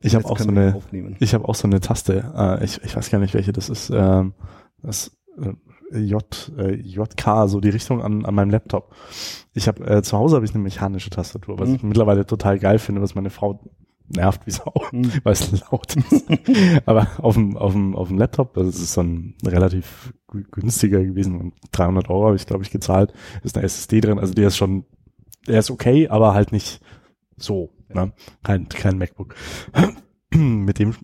ich 0.00 0.14
habe 0.14 0.24
auch 0.26 0.38
so 0.38 0.48
eine. 0.48 0.80
Ich 1.18 1.34
habe 1.34 1.48
auch 1.48 1.54
so 1.54 1.66
eine 1.66 1.80
Taste. 1.80 2.32
Äh, 2.36 2.64
ich, 2.64 2.80
ich 2.84 2.94
weiß 2.94 3.10
gar 3.10 3.18
nicht, 3.18 3.34
welche 3.34 3.52
das 3.52 3.68
ist. 3.68 3.90
Ähm, 3.90 4.34
das 4.82 5.16
äh, 5.40 5.98
J, 5.98 6.52
äh, 6.58 6.74
JK, 6.74 7.48
so 7.48 7.60
die 7.60 7.68
Richtung 7.70 8.02
an, 8.02 8.24
an 8.24 8.34
meinem 8.34 8.50
Laptop. 8.50 8.94
Ich 9.54 9.68
habe 9.68 9.84
äh, 9.86 10.02
zu 10.02 10.16
Hause 10.18 10.36
habe 10.36 10.44
ich 10.44 10.54
eine 10.54 10.62
mechanische 10.62 11.10
Tastatur, 11.10 11.58
was 11.58 11.68
Mhm. 11.68 11.74
ich 11.76 11.82
mittlerweile 11.82 12.26
total 12.26 12.58
geil 12.58 12.78
finde, 12.78 13.00
was 13.02 13.14
meine 13.14 13.30
Frau 13.30 13.60
nervt 14.08 14.46
wie 14.46 14.50
Sau, 14.50 14.72
Mhm. 14.92 15.12
weil 15.22 15.32
es 15.32 15.50
laut 15.70 15.96
ist. 15.96 16.24
Aber 16.86 17.08
auf 17.18 17.34
dem, 17.34 17.56
auf 17.56 17.72
dem, 17.72 17.96
auf 17.96 18.08
dem 18.08 18.18
Laptop, 18.18 18.54
das 18.54 18.76
ist 18.76 18.92
so 18.94 19.02
ein 19.02 19.34
relativ 19.44 20.12
gü- 20.28 20.44
günstiger 20.50 21.02
gewesen, 21.04 21.52
300 21.72 22.08
Euro 22.10 22.26
habe 22.26 22.36
ich 22.36 22.46
glaube 22.46 22.64
ich 22.64 22.70
gezahlt, 22.70 23.12
ist 23.42 23.56
eine 23.56 23.64
SSD 23.66 24.00
drin, 24.00 24.18
also 24.18 24.34
der 24.34 24.48
ist 24.48 24.56
schon, 24.56 24.84
der 25.46 25.58
ist 25.58 25.70
okay, 25.70 26.08
aber 26.08 26.34
halt 26.34 26.52
nicht 26.52 26.80
so, 27.36 27.70
ne? 27.92 28.12
kein, 28.42 28.68
kein 28.68 28.98
MacBook. 28.98 29.34
Mit 30.34 30.78
dem 30.78 30.94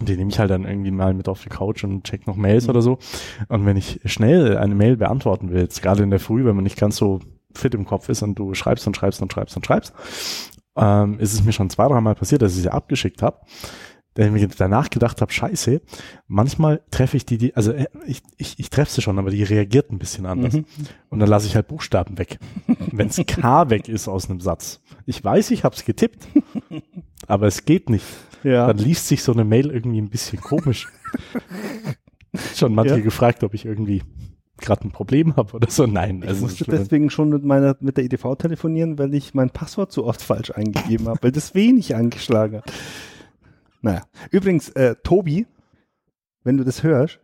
den 0.00 0.16
nehme 0.16 0.30
ich 0.30 0.38
halt 0.38 0.50
dann 0.52 0.64
irgendwie 0.64 0.92
mal 0.92 1.12
mit 1.12 1.28
auf 1.28 1.42
die 1.42 1.48
Couch 1.48 1.82
und 1.82 2.04
check 2.04 2.28
noch 2.28 2.36
Mails 2.36 2.64
Mhm. 2.64 2.70
oder 2.70 2.82
so. 2.82 2.98
Und 3.48 3.66
wenn 3.66 3.76
ich 3.76 4.00
schnell 4.04 4.56
eine 4.56 4.76
Mail 4.76 4.96
beantworten 4.96 5.50
will, 5.50 5.60
jetzt 5.62 5.82
gerade 5.82 6.04
in 6.04 6.10
der 6.10 6.20
Früh, 6.20 6.44
wenn 6.44 6.54
man 6.54 6.62
nicht 6.62 6.78
ganz 6.78 6.96
so 6.96 7.18
fit 7.52 7.74
im 7.74 7.84
Kopf 7.84 8.08
ist 8.08 8.22
und 8.22 8.36
du 8.38 8.54
schreibst 8.54 8.86
und 8.86 8.96
schreibst 8.96 9.20
und 9.22 9.32
schreibst 9.32 9.56
und 9.56 9.66
schreibst, 9.66 9.92
ähm, 10.78 11.18
ist 11.18 11.32
es 11.34 11.44
mir 11.44 11.52
schon 11.52 11.70
zwei, 11.70 11.88
dreimal 11.88 12.14
passiert, 12.14 12.42
dass 12.42 12.56
ich 12.56 12.62
sie 12.62 12.70
abgeschickt 12.70 13.22
habe. 13.22 13.38
Da 14.14 14.24
ich 14.24 14.32
mir 14.32 14.48
danach 14.48 14.90
gedacht 14.90 15.20
habe, 15.20 15.32
scheiße, 15.32 15.80
manchmal 16.26 16.80
treffe 16.90 17.16
ich 17.16 17.24
die, 17.24 17.38
die 17.38 17.54
also 17.54 17.70
äh, 17.70 17.86
ich, 18.04 18.20
ich, 18.36 18.58
ich 18.58 18.68
treffe 18.68 18.90
sie 18.90 19.00
schon, 19.00 19.16
aber 19.18 19.30
die 19.30 19.44
reagiert 19.44 19.92
ein 19.92 19.98
bisschen 20.00 20.26
anders. 20.26 20.54
Mhm. 20.54 20.64
Und 21.08 21.20
dann 21.20 21.28
lasse 21.28 21.46
ich 21.46 21.54
halt 21.54 21.68
Buchstaben 21.68 22.18
weg. 22.18 22.38
Wenn's 22.90 23.20
K 23.26 23.70
weg 23.70 23.88
ist 23.88 24.08
aus 24.08 24.28
einem 24.28 24.40
Satz. 24.40 24.80
Ich 25.06 25.22
weiß, 25.22 25.52
ich 25.52 25.62
habe 25.62 25.76
es 25.76 25.84
getippt, 25.84 26.26
aber 27.28 27.46
es 27.46 27.64
geht 27.64 27.90
nicht 27.90 28.04
Ja. 28.42 28.66
dann 28.66 28.78
liest 28.78 29.06
sich 29.06 29.22
so 29.22 29.32
eine 29.32 29.44
Mail 29.44 29.70
irgendwie 29.70 30.00
ein 30.00 30.10
bisschen 30.10 30.40
komisch. 30.40 30.88
Schon 32.56 32.74
manche 32.74 32.96
Ja. 32.96 33.00
gefragt, 33.00 33.44
ob 33.44 33.54
ich 33.54 33.64
irgendwie 33.66 34.02
gerade 34.58 34.86
ein 34.86 34.90
Problem 34.90 35.36
habe 35.36 35.54
oder 35.54 35.70
so. 35.70 35.86
Nein, 35.86 36.20
Ich 36.22 36.28
also 36.28 36.42
musste 36.42 36.64
es 36.64 36.68
ist- 36.68 36.78
deswegen 36.80 37.10
schon 37.10 37.30
mit 37.30 37.44
meiner 37.44 37.76
mit 37.80 37.96
der 37.96 38.04
EDV 38.04 38.34
telefonieren, 38.36 38.98
weil 38.98 39.14
ich 39.14 39.34
mein 39.34 39.50
Passwort 39.50 39.92
zu 39.92 40.04
oft 40.04 40.20
falsch 40.22 40.50
eingegeben 40.50 41.08
habe, 41.08 41.18
weil 41.22 41.32
das 41.32 41.54
wenig 41.54 41.94
angeschlagen 41.94 42.58
hat. 42.58 42.72
Naja. 43.80 44.02
Übrigens, 44.30 44.68
äh, 44.70 44.96
Tobi, 45.02 45.46
wenn 46.44 46.56
du 46.56 46.64
das 46.64 46.82
hörst, 46.82 47.20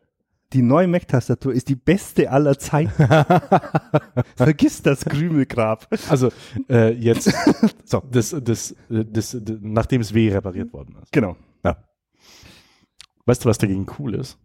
die 0.53 0.63
neue 0.63 0.87
Mac-Tastatur 0.87 1.53
ist 1.53 1.69
die 1.69 1.75
beste 1.75 2.31
aller 2.31 2.57
Zeiten. 2.59 2.93
Vergiss 4.37 4.83
das 4.83 5.05
Krümelgrab. 5.05 5.89
also 6.09 6.31
äh, 6.69 6.93
jetzt, 6.93 7.33
so, 7.85 8.03
das, 8.11 8.31
das, 8.45 8.75
das, 8.89 9.37
das, 9.41 9.59
nachdem 9.61 10.01
es 10.01 10.15
W 10.15 10.31
repariert 10.33 10.73
worden 10.73 10.97
ist. 11.03 11.11
Genau. 11.13 11.37
Weißt 13.27 13.43
du, 13.45 13.49
was 13.49 13.57
dagegen 13.59 13.87
cool 13.99 14.15
ist? 14.17 14.39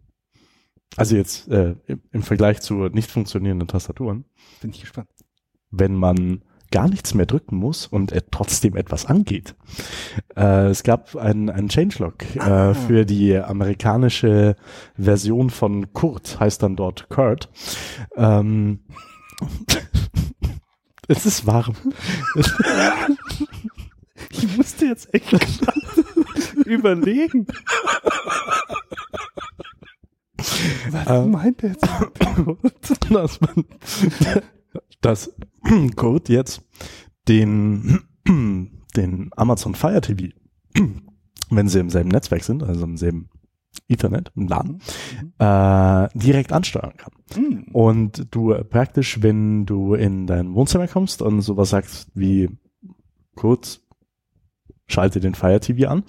Also 0.98 1.16
jetzt 1.16 1.48
äh, 1.50 1.76
im, 2.12 2.24
Vergleich 2.24 2.62
zu 2.62 2.74
nicht 2.90 3.10
funktionierenden 3.12 3.68
Tastaturen, 3.68 4.26
Bin 4.62 4.72
ich 4.72 4.82
gespannt. 4.82 5.08
wenn 5.72 5.96
man 5.96 6.44
gar 6.72 6.88
nichts 6.88 7.14
mehr 7.16 7.26
drücken 7.26 7.56
muss 7.56 7.88
und 7.88 8.12
er 8.12 8.30
trotzdem 8.30 8.76
etwas 8.76 9.06
angeht. 9.08 9.56
Äh, 10.36 10.68
es 10.68 10.84
gab 10.84 11.16
einen, 11.16 11.50
einen 11.50 11.70
Changelog 11.70 12.16
Ah. 12.40 12.72
äh, 12.72 12.74
für 12.76 13.06
die 13.06 13.36
amerikanische 13.38 14.56
Version 14.96 15.50
von 15.50 15.94
Kurt, 15.94 16.40
heißt 16.40 16.62
dann 16.62 16.76
dort 16.76 17.10
Kurt. 17.10 17.50
Ähm, 18.16 18.82
es 21.08 21.26
ist 21.26 21.48
warm. 21.48 21.76
Ich 24.32 24.58
musste 24.58 24.86
jetzt 24.86 25.12
echt 25.14 25.34
überlegen. 26.66 27.48
Was 30.92 31.08
Ähm. 31.08 31.32
meint 31.32 31.64
er 31.64 31.70
jetzt? 31.70 31.88
dass 33.10 33.42
man, 33.42 33.66
dass 35.02 35.34
Kurt 35.96 36.30
jetzt 36.30 36.62
den, 37.28 38.02
den 38.96 39.30
Amazon 39.36 39.76
Fire 39.76 40.02
TV, 40.02 40.34
wenn 41.50 41.68
sie 41.68 41.80
im 41.80 41.90
selben 41.90 42.10
Netzwerk 42.10 42.44
sind, 42.44 42.64
also 42.64 42.84
im 42.84 42.98
selben 42.98 43.30
Ethernet, 43.88 44.32
im 44.36 44.48
LAN, 44.48 44.82
äh, 45.40 46.10
direkt 46.18 46.52
ansteuern 46.54 46.98
kann. 46.98 47.14
Hm. 47.34 47.64
Und 47.72 48.28
du 48.32 48.52
äh, 48.52 48.64
praktisch, 48.64 49.22
wenn 49.22 49.66
du 49.66 49.94
in 49.94 50.28
dein 50.28 50.54
Wohnzimmer 50.54 50.88
kommst 50.88 51.22
und 51.22 51.42
sowas 51.42 51.70
sagst 51.70 52.10
wie 52.14 52.50
kurz, 53.36 53.82
schalte 54.88 55.20
den 55.20 55.36
Fire 55.36 55.60
TV 55.60 55.90
an, 55.90 56.04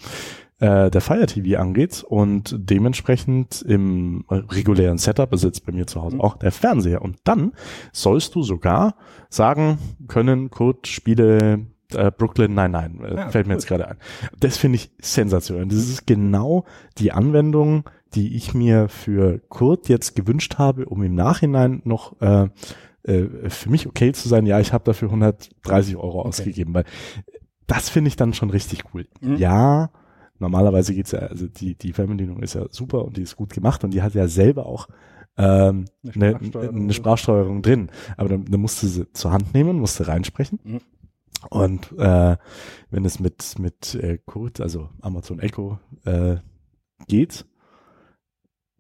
äh, 0.61 0.91
der 0.91 1.01
Fire 1.01 1.27
TV 1.27 1.59
angeht 1.61 2.05
und 2.07 2.55
dementsprechend 2.59 3.63
im 3.63 4.25
regulären 4.29 4.99
Setup 4.99 5.33
ist 5.33 5.43
jetzt 5.45 5.67
bei 5.67 5.73
mir 5.73 5.87
zu 5.87 6.03
Hause 6.03 6.17
Mhm. 6.17 6.21
auch 6.21 6.37
der 6.37 6.53
Fernseher. 6.53 7.03
Und 7.03 7.17
dann 7.25 7.53
sollst 7.93 8.35
du 8.35 8.43
sogar 8.43 8.95
sagen 9.29 9.79
können, 10.09 10.51
Kurt, 10.51 10.87
spiele 10.87 11.67
äh, 11.93 12.13
Brooklyn, 12.17 12.55
nein, 12.55 12.71
nein, 12.71 13.01
äh, 13.03 13.17
Ja, 13.17 13.29
fällt 13.31 13.47
mir 13.49 13.55
cool. 13.55 13.59
jetzt 13.59 13.67
gerade 13.67 13.89
ein. 13.89 13.97
Das 14.39 14.57
finde 14.57 14.77
ich 14.77 14.93
sensationell. 15.01 15.67
Das 15.67 15.79
ist 15.79 16.07
genau 16.07 16.65
die 16.99 17.11
Anwendung, 17.11 17.83
die 18.15 18.37
ich 18.37 18.55
mir 18.55 18.89
für 18.89 19.41
Kurt 19.49 19.89
jetzt 19.89 20.15
gewünscht 20.15 20.57
habe, 20.59 20.85
um 20.87 21.03
im 21.03 21.15
Nachhinein 21.15 21.81
noch 21.85 22.21
äh, 22.21 22.49
äh, 23.05 23.49
für 23.49 23.71
mich 23.71 23.87
okay 23.89 24.13
zu 24.13 24.29
sein. 24.29 24.47
Ja, 24.47 24.61
ich 24.61 24.73
habe 24.73 24.85
dafür 24.85 25.09
130 25.09 25.97
Euro 25.97 26.23
ausgegeben, 26.23 26.75
weil 26.75 26.85
das 27.67 27.89
finde 27.89 28.09
ich 28.09 28.17
dann 28.17 28.35
schon 28.35 28.51
richtig 28.51 28.83
cool. 28.95 29.07
Mhm. 29.21 29.37
Ja, 29.37 29.91
normalerweise 30.41 30.95
geht's 30.95 31.13
ja, 31.13 31.21
also 31.21 31.47
die, 31.47 31.75
die 31.77 31.93
Fernbedienung 31.93 32.43
ist 32.43 32.55
ja 32.55 32.67
super 32.71 33.05
und 33.05 33.17
die 33.17 33.23
ist 33.23 33.37
gut 33.37 33.53
gemacht 33.53 33.85
und 33.85 33.93
die 33.93 34.03
hat 34.03 34.15
ja 34.15 34.27
selber 34.29 34.67
auch 34.67 34.89
ähm, 35.37 35.85
Eine 36.03 36.13
eine, 36.15 36.31
Sprachsteuerung. 36.35 36.77
eine 36.81 36.93
Sprachsteuerung 36.93 37.63
drin. 37.63 37.91
Aber 38.17 38.29
dann, 38.29 38.45
dann 38.47 38.61
musst 38.61 38.83
du 38.83 38.89
sie 38.89 39.13
zur 39.13 39.31
Hand 39.33 39.55
nehmen, 39.55 39.79
musst 39.79 40.01
du 40.01 40.05
reinsprechen. 40.09 40.59
Mhm. 40.65 40.81
Und 41.49 41.93
äh, 41.99 42.37
wenn 42.91 43.05
es 43.05 43.21
mit, 43.21 43.59
mit 43.59 43.95
äh, 43.95 44.19
Kurt, 44.19 44.61
also 44.61 44.91
Amazon 45.01 45.39
Echo, 45.41 45.79
äh, 46.05 46.37
geht, 47.09 47.47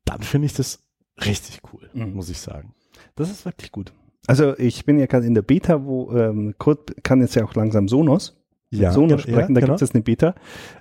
dann 0.05 0.23
finde 0.23 0.46
ich 0.46 0.55
das 0.55 0.83
richtig 1.25 1.61
cool, 1.73 1.88
Mhm. 1.94 2.14
muss 2.14 2.29
ich 2.29 2.38
sagen. 2.40 2.75
Das 3.16 3.31
ist 3.31 3.44
wirklich 3.44 3.73
gut. 3.73 3.92
Also 4.27 4.57
ich 4.59 4.85
bin 4.85 4.99
ja 4.99 5.07
gerade 5.07 5.27
in 5.27 5.35
der 5.35 5.42
Beta, 5.42 5.85
wo 5.85 6.12
ähm, 6.12 6.55
Kurt 6.59 7.03
kann 7.03 7.20
jetzt 7.23 7.35
ja 7.35 7.44
auch 7.44 7.55
langsam 7.55 7.88
Sonos. 7.88 8.37
Mit 8.71 8.93
Sonos 8.93 9.25
ja, 9.25 9.33
sprechen, 9.33 9.55
da 9.55 9.61
genau. 9.61 9.73
gibt 9.73 9.83
es 9.83 9.89
jetzt 9.89 9.95
eine 9.95 10.03
Beta. 10.03 10.35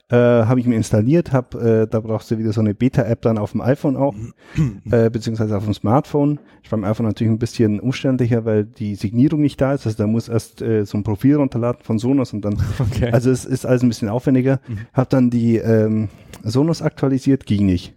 Äh, 0.09 0.15
habe 0.15 0.59
ich 0.59 0.67
mir 0.67 0.75
installiert, 0.75 1.31
hab, 1.31 1.55
äh, 1.55 1.87
da 1.87 1.99
brauchst 1.99 2.29
du 2.29 2.37
wieder 2.37 2.53
so 2.53 2.61
eine 2.61 2.75
Beta-App 2.75 3.21
dann 3.21 3.37
auf 3.37 3.51
dem 3.53 3.61
iPhone 3.61 3.95
auch, 3.97 4.15
äh, 4.91 5.09
beziehungsweise 5.09 5.57
auf 5.57 5.65
dem 5.65 5.73
Smartphone. 5.73 6.39
Ist 6.63 6.69
beim 6.69 6.83
iPhone 6.83 7.07
natürlich 7.07 7.31
ein 7.31 7.39
bisschen 7.39 7.79
umständlicher, 7.79 8.45
weil 8.45 8.65
die 8.65 8.95
Signierung 8.95 9.41
nicht 9.41 9.59
da 9.59 9.73
ist. 9.73 9.85
Also 9.85 9.97
da 9.97 10.07
muss 10.07 10.29
erst 10.29 10.61
äh, 10.61 10.85
so 10.85 10.97
ein 10.97 11.03
Profil 11.03 11.35
runterladen 11.37 11.81
von 11.83 11.97
Sonos 11.97 12.31
und 12.33 12.45
dann, 12.45 12.57
Okay. 12.79 13.11
also 13.11 13.31
es 13.31 13.45
ist 13.45 13.65
alles 13.65 13.81
ein 13.81 13.89
bisschen 13.89 14.09
aufwendiger. 14.09 14.59
Mhm. 14.67 14.77
Hab 14.93 15.09
dann 15.09 15.29
die 15.29 15.57
ähm, 15.57 16.09
Sonos 16.43 16.81
aktualisiert, 16.81 17.45
ging 17.45 17.65
nicht. 17.65 17.95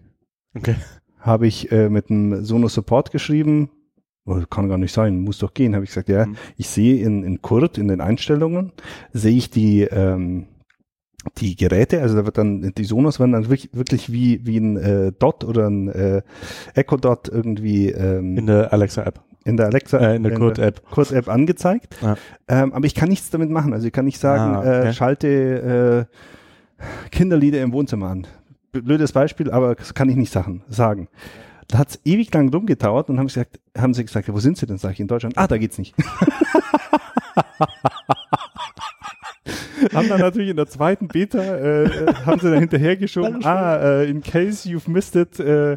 okay. 0.57 0.77
Habe 1.19 1.47
ich 1.47 1.71
äh, 1.71 1.89
mit 1.89 2.09
dem 2.09 2.45
Sonos 2.45 2.75
Support 2.75 3.13
geschrieben, 3.13 3.71
oh, 4.27 4.41
kann 4.51 4.69
gar 4.69 4.79
nicht 4.79 4.93
sein, 4.93 5.21
muss 5.21 5.39
doch 5.39 5.55
gehen. 5.55 5.75
Habe 5.75 5.85
ich 5.85 5.91
gesagt, 5.91 6.09
ja, 6.09 6.27
Mhm. 6.27 6.37
ich 6.57 6.69
sehe 6.69 7.05
in, 7.05 7.23
in 7.25 7.43
Kurt, 7.43 7.79
in 7.79 7.89
den 7.89 8.01
Einstellungen, 8.01 8.73
sehe 9.13 9.37
ich 9.37 9.51
die, 9.51 9.83
ähm, 9.83 10.47
die 11.39 11.55
Geräte, 11.55 12.03
also 12.03 12.17
da 12.17 12.25
wird 12.25 12.37
dann, 12.37 12.73
die 12.77 12.85
Sonos 12.85 13.21
werden 13.21 13.33
dann 13.33 13.45
wirklich, 13.45 13.71
wirklich 13.73 14.13
wie, 14.13 14.45
wie 14.45 14.57
ein 14.59 14.77
äh, 14.77 15.13
Dot 15.13 15.45
oder 15.45 15.69
ein 15.71 15.89
äh, 15.89 16.23
Echo 16.75 16.97
Dot 16.97 17.29
irgendwie 17.29 17.91
ähm, 17.91 18.37
In 18.39 18.47
der 18.47 18.73
Alexa-App, 18.73 19.21
in 19.45 19.57
der 19.57 19.67
Alexa, 19.67 19.99
äh, 19.99 20.17
in 20.17 20.25
der 20.25 20.35
Kurt-App. 20.35 20.83
Kurt-App 20.91 21.29
angezeigt. 21.29 21.97
Ja. 22.03 22.17
Ähm, 22.49 22.73
aber 22.73 22.87
ich 22.87 22.95
kann 22.97 23.09
nichts 23.09 23.31
damit 23.31 23.51
machen. 23.51 23.73
Also 23.73 23.87
ich 23.87 23.93
kann 23.93 24.05
nicht 24.05 24.19
sagen, 24.19 24.55
Ah, 24.57 24.59
okay. 24.61 24.89
äh, 24.89 24.93
schalte 24.93 26.09
äh, 26.09 26.85
Kinderlieder 27.11 27.63
im 27.63 27.73
Wohnzimmer 27.73 28.09
an. 28.09 28.27
Blödes 28.73 29.13
Beispiel, 29.13 29.51
aber 29.51 29.75
das 29.77 29.95
kann 29.95 30.09
ich 30.09 30.17
nicht 30.17 30.33
sagen. 30.33 30.63
sagen. 30.69 31.07
Da 31.73 31.79
hat 31.79 31.89
es 31.89 31.99
ewig 32.05 32.33
lang 32.35 32.53
rumgedauert 32.53 33.09
und 33.09 33.19
haben, 33.19 33.31
sie 33.31 33.41
gesagt, 33.41 33.59
haben 33.79 33.95
sie 33.95 34.05
gesagt, 34.05 34.31
wo 34.31 34.39
sind 34.39 34.59
sie 34.59 34.67
denn? 34.67 34.77
Sag 34.77 34.93
ich, 34.93 35.01
in 35.01 35.09
Deutschland. 35.09 35.39
Ah, 35.39 35.47
da 35.47 35.57
geht's 35.57 35.79
nicht. 35.79 35.95
haben 39.95 40.07
dann 40.11 40.21
natürlich 40.21 40.51
in 40.51 40.57
der 40.57 40.67
zweiten 40.67 41.09
Beta, 41.09 41.39
äh, 41.39 41.85
äh, 41.85 42.15
haben 42.27 42.39
sie 42.41 42.51
dann 42.51 42.59
hinterhergeschoben, 42.59 43.43
ah, 43.47 43.77
äh, 43.77 44.11
in 44.11 44.21
case 44.23 44.69
you've 44.69 44.91
missed 44.91 45.17
it, 45.17 45.41
äh, 45.41 45.73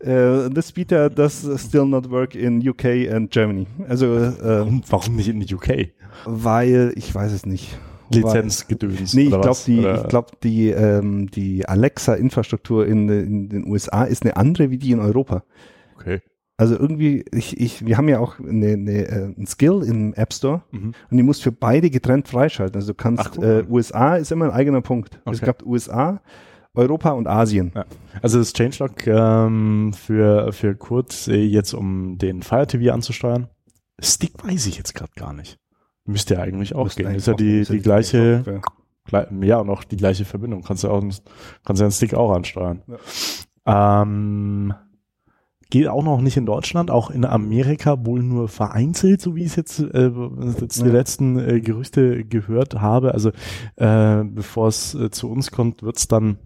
äh, 0.00 0.50
this 0.50 0.72
beta 0.72 1.08
does 1.08 1.48
still 1.58 1.86
not 1.86 2.10
work 2.10 2.34
in 2.34 2.68
UK 2.68 3.08
and 3.08 3.30
Germany. 3.30 3.68
Also, 3.88 4.34
Warum, 4.40 4.82
warum 4.88 5.14
nicht 5.14 5.28
in 5.28 5.38
die 5.38 5.54
UK? 5.54 5.90
weil, 6.24 6.92
ich 6.96 7.14
weiß 7.14 7.30
es 7.30 7.46
nicht. 7.46 7.78
Lizenzgedöns. 8.10 9.14
Nee, 9.14 9.22
ich 9.24 9.30
glaube, 9.30 9.58
die, 9.66 9.78
Oder- 9.80 10.02
ich 10.02 10.08
glaub, 10.08 10.40
die, 10.40 10.70
ähm, 10.70 11.30
die 11.30 11.66
Alexa-Infrastruktur 11.68 12.86
in, 12.86 13.08
in 13.08 13.48
den 13.48 13.66
USA 13.66 14.04
ist 14.04 14.22
eine 14.24 14.36
andere 14.36 14.70
wie 14.70 14.78
die 14.78 14.92
in 14.92 15.00
Europa. 15.00 15.44
Okay. 15.96 16.20
Also 16.56 16.76
irgendwie, 16.78 17.24
ich, 17.32 17.58
ich, 17.58 17.86
wir 17.86 17.96
haben 17.96 18.08
ja 18.08 18.18
auch 18.18 18.38
eine, 18.38 18.72
eine, 18.74 19.08
äh, 19.08 19.24
ein 19.36 19.46
Skill 19.46 19.82
im 19.82 20.12
App 20.14 20.34
Store 20.34 20.62
Mhm. 20.72 20.92
und 21.10 21.16
die 21.16 21.22
musst 21.22 21.42
für 21.42 21.52
beide 21.52 21.88
getrennt 21.88 22.28
freischalten. 22.28 22.76
Also 22.76 22.88
du 22.92 22.96
kannst, 22.96 23.24
Ach, 23.26 23.38
cool. 23.38 23.64
äh, 23.68 23.72
USA 23.72 24.16
ist 24.16 24.30
immer 24.30 24.46
ein 24.46 24.50
eigener 24.50 24.82
Punkt. 24.82 25.20
Es 25.24 25.38
Okay. 25.38 25.46
gab 25.46 25.64
USA, 25.64 26.20
Europa 26.74 27.10
und 27.12 27.26
Asien. 27.26 27.72
Ja. 27.74 27.86
Also 28.20 28.38
das 28.38 28.52
Changelog 28.52 29.06
ähm, 29.06 29.92
für, 29.94 30.52
für 30.52 30.74
Kurt 30.76 31.28
äh, 31.28 31.42
jetzt, 31.42 31.72
um 31.72 32.18
den 32.18 32.42
Fire 32.42 32.66
TV 32.66 32.92
anzusteuern. 32.92 33.48
Stick 33.98 34.32
weiß 34.44 34.66
ich 34.66 34.76
jetzt 34.76 34.94
gerade 34.94 35.12
gar 35.16 35.32
nicht. 35.32 35.58
Müsste 36.06 36.34
ja 36.34 36.40
eigentlich 36.40 36.74
auch 36.74 36.84
Müsste 36.84 37.02
gehen. 37.02 37.08
eigentlich 37.08 37.18
Ist 37.18 37.26
ja 37.26 37.34
die, 37.34 37.58
ja 37.58 37.64
die 37.64 37.78
gleiche, 37.80 38.36
Software. 38.36 38.60
Gle- 39.08 39.44
ja, 39.44 39.58
und 39.58 39.70
auch 39.70 39.84
die 39.84 39.96
gleiche 39.96 40.24
Verbindung. 40.24 40.62
Kannst 40.62 40.84
du 40.84 40.88
auch, 40.88 41.00
kannst 41.64 41.80
du 41.80 41.84
den 41.84 41.90
Stick 41.92 42.14
auch 42.14 42.32
ansteuern. 42.32 42.82
Ähm, 43.66 44.74
geht 45.70 45.86
auch 45.88 46.02
noch 46.02 46.20
nicht 46.20 46.36
in 46.36 46.46
Deutschland, 46.46 46.90
auch 46.90 47.10
in 47.10 47.24
Amerika 47.24 48.04
wohl 48.04 48.22
nur 48.22 48.48
vereinzelt, 48.48 49.20
so 49.20 49.36
wie 49.36 49.42
ich 49.42 49.48
es 49.50 49.56
jetzt, 49.56 49.80
äh, 49.80 50.10
jetzt 50.60 50.80
die 50.82 50.86
Ja. 50.86 50.92
letzten 50.92 51.38
äh, 51.38 51.60
Gerüchte 51.60 52.24
gehört 52.24 52.80
habe. 52.80 53.12
Also 53.14 53.30
äh, 53.76 54.24
bevor 54.24 54.68
es 54.68 54.94
äh, 54.94 55.10
zu 55.10 55.30
uns 55.30 55.50
kommt, 55.52 55.82
wird 55.82 55.96
es 55.96 56.08
dann 56.08 56.38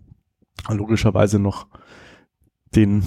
logischerweise 0.71 1.39
noch 1.39 1.67
den, 2.77 3.03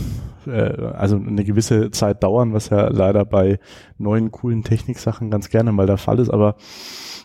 äh, 0.45 0.51
also 0.51 1.17
eine 1.17 1.43
gewisse 1.43 1.91
Zeit 1.91 2.23
dauern, 2.23 2.53
was 2.53 2.69
ja 2.69 2.87
leider 2.87 3.25
bei 3.25 3.59
neuen 3.97 4.31
coolen 4.31 4.63
Techniksachen 4.63 5.31
ganz 5.31 5.49
gerne 5.49 5.71
mal 5.71 5.87
der 5.87 5.97
Fall 5.97 6.19
ist, 6.19 6.29
aber 6.29 6.55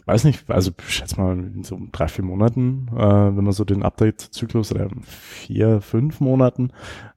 weiß 0.07 0.25
nicht, 0.25 0.51
also 0.51 0.73
schätze 0.87 1.21
mal 1.21 1.33
in 1.33 1.65
so 1.65 1.79
drei, 1.93 2.09
vier 2.09 2.25
Monaten, 2.25 2.89
äh, 2.93 3.01
wenn 3.01 3.45
man 3.45 3.53
so 3.53 3.65
den 3.65 3.83
Update-Zyklus 3.83 4.73
oder 4.73 4.89
vier, 5.03 5.81
fünf 5.81 6.21
Monaten 6.21 6.71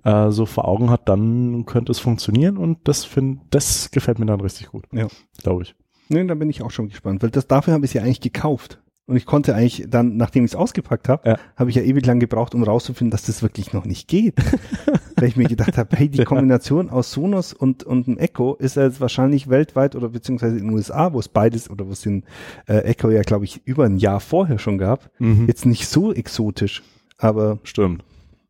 äh, 0.04 0.30
so 0.30 0.46
vor 0.46 0.68
Augen 0.68 0.90
hat, 0.90 1.10
dann 1.10 1.66
könnte 1.66 1.92
es 1.92 2.00
funktionieren 2.00 2.58
und 2.58 2.88
das 2.88 3.04
find, 3.04 3.42
das 3.50 3.92
gefällt 3.92 4.20
mir 4.20 4.26
dann 4.26 4.42
richtig 4.42 4.68
gut. 4.68 4.86
Ja. 4.92 5.08
Glaube 5.42 5.64
ich. 5.64 5.76
Nee, 6.10 6.24
da 6.26 6.36
bin 6.36 6.50
ich 6.50 6.62
auch 6.62 6.72
schon 6.72 6.90
gespannt, 6.90 7.24
weil 7.24 7.32
das 7.32 7.48
dafür 7.48 7.74
habe 7.74 7.86
ich 7.86 7.94
ja 7.94 8.04
eigentlich 8.04 8.22
gekauft. 8.22 8.80
Und 9.08 9.18
ich 9.18 9.28
konnte 9.28 9.54
eigentlich 9.54 9.86
dann, 9.88 10.18
nachdem 10.18 10.46
ich 10.46 10.52
es 10.52 10.56
ausgepackt 10.56 11.10
habe, 11.10 11.30
Ja. 11.30 11.38
habe 11.56 11.70
ich 11.70 11.76
ja 11.76 11.84
ewig 11.84 12.06
lang 12.08 12.20
gebraucht, 12.20 12.56
um 12.56 12.64
rauszufinden, 12.64 13.12
dass 13.12 13.24
das 13.24 13.44
wirklich 13.44 13.72
noch 13.72 13.86
nicht 13.86 14.08
geht. 14.08 14.34
Weil 15.16 15.28
ich 15.30 15.36
mir 15.36 15.48
gedacht 15.48 15.78
habe, 15.78 15.96
hey, 15.96 16.10
die 16.10 16.24
Kombination 16.24 16.90
aus 16.90 17.12
Sonos 17.12 17.54
und, 17.54 17.84
und 17.84 18.08
einem 18.08 18.18
Echo 18.18 18.56
ist 18.56 18.76
jetzt 18.78 19.00
wahrscheinlich 19.02 19.48
weltweit 19.48 19.96
oder 19.96 20.10
beziehungsweise 20.10 20.58
in 20.58 20.66
den 20.66 20.74
USA, 20.74 21.14
wo 21.14 21.20
es 21.20 21.30
beides 21.30 21.70
oder 21.70 21.86
wo 21.88 21.92
es 21.92 22.02
den 22.02 22.24
äh, 22.68 22.80
Echo 22.80 23.12
ja, 23.12 23.22
glaube 23.22 23.46
ich, 23.46 23.62
über 23.66 23.86
ein 23.86 23.98
Jahr 23.98 24.20
vorher 24.20 24.58
schon 24.58 24.78
gab, 24.80 25.12
Mhm. 25.20 25.46
jetzt 25.48 25.66
nicht 25.68 25.88
so 25.88 26.12
exotisch. 26.12 26.82
Aber 27.20 27.60
Stimmt. 27.64 28.04